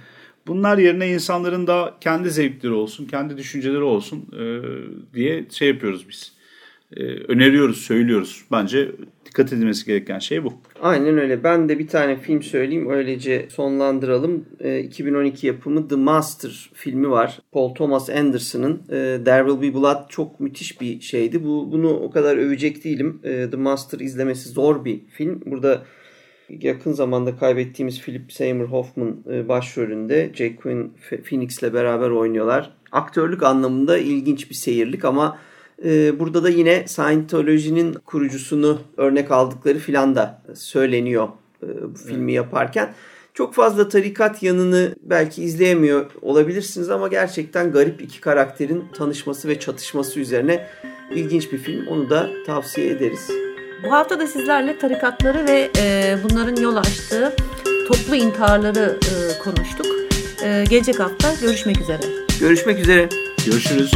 Bunlar 0.48 0.78
yerine 0.78 1.14
insanların 1.14 1.68
da 1.68 1.94
kendi 2.02 2.30
zevkleri 2.30 2.74
olsun, 2.74 3.06
kendi 3.06 3.38
düşünceleri 3.38 3.84
olsun 3.84 4.26
e, 4.40 4.62
diye 5.14 5.46
şey 5.52 5.68
yapıyoruz 5.68 6.06
biz. 6.10 6.36
E, 6.98 7.04
öneriyoruz, 7.04 7.78
söylüyoruz. 7.78 8.46
Bence 8.52 8.92
dikkat 9.26 9.54
edilmesi 9.54 9.86
gereken 9.86 10.20
şey 10.20 10.44
bu. 10.44 10.54
Aynen 10.82 11.18
öyle. 11.18 11.44
Ben 11.44 11.70
de 11.70 11.80
bir 11.80 11.88
tane 11.88 12.20
film 12.20 12.44
söyleyeyim. 12.44 12.90
Öylece 12.90 13.48
sonlandıralım. 13.50 14.46
E, 14.60 14.80
2012 14.80 15.48
yapımı 15.48 15.88
The 15.88 15.96
Master 15.96 16.70
filmi 16.74 17.10
var. 17.10 17.40
Paul 17.52 17.74
Thomas 17.76 18.10
Anderson'ın. 18.10 18.82
E, 18.90 19.24
There 19.26 19.50
Will 19.50 19.62
Be 19.62 19.74
Blood 19.74 20.10
çok 20.10 20.40
müthiş 20.40 20.82
bir 20.82 21.02
şeydi. 21.02 21.44
Bu 21.44 21.72
Bunu 21.72 21.90
o 21.90 22.12
kadar 22.12 22.38
övecek 22.38 22.84
değilim. 22.84 23.20
E, 23.24 23.50
The 23.50 23.58
Master 23.58 24.00
izlemesi 24.00 24.50
zor 24.50 24.86
bir 24.86 25.00
film. 25.10 25.42
Burada 25.46 25.82
yakın 26.50 26.94
zamanda 26.94 27.38
kaybettiğimiz 27.38 28.02
Philip 28.02 28.34
Seymour 28.34 28.68
Hoffman 28.68 29.18
e, 29.32 29.48
başrolünde 29.48 30.32
Joaquin 30.34 30.94
Phoenix'le 31.30 31.74
beraber 31.74 32.10
oynuyorlar. 32.10 32.72
Aktörlük 32.92 33.44
anlamında 33.44 33.98
ilginç 33.98 34.50
bir 34.50 34.56
seyirlik 34.56 35.06
ama 35.06 35.38
e, 35.86 36.20
burada 36.20 36.44
da 36.44 36.50
yine 36.50 36.88
Scientology'nin 36.88 37.94
kurucusunu 37.94 38.80
örnek 38.98 39.32
aldıkları 39.32 39.80
filan 39.80 40.16
da 40.16 40.42
söyleniyor 40.54 41.28
e, 41.64 41.68
bu 41.94 41.98
filmi 41.98 42.34
yaparken. 42.34 42.94
Çok 43.34 43.54
fazla 43.54 43.90
tarikat 43.90 44.44
yanını 44.44 44.96
belki 45.02 45.44
izleyemiyor 45.44 46.06
olabilirsiniz 46.22 46.90
ama 46.90 47.08
gerçekten 47.08 47.72
garip 47.72 48.02
iki 48.02 48.22
karakterin 48.22 48.84
tanışması 48.94 49.48
ve 49.48 49.60
çatışması 49.60 50.20
üzerine 50.20 50.68
ilginç 51.16 51.52
bir 51.52 51.58
film. 51.58 51.88
Onu 51.88 52.10
da 52.10 52.30
tavsiye 52.46 52.88
ederiz. 52.88 53.45
Bu 53.86 53.92
hafta 53.92 54.20
da 54.20 54.28
sizlerle 54.28 54.78
tarikatları 54.78 55.48
ve 55.48 55.72
e, 55.78 56.18
bunların 56.24 56.56
yol 56.56 56.76
açtığı 56.76 57.36
toplu 57.88 58.16
intiharları 58.16 59.00
e, 59.02 59.38
konuştuk. 59.40 59.86
E, 60.44 60.64
gelecek 60.70 61.00
hafta 61.00 61.34
görüşmek 61.42 61.82
üzere. 61.82 62.02
Görüşmek 62.40 62.80
üzere. 62.80 63.10
Görüşürüz. 63.46 63.92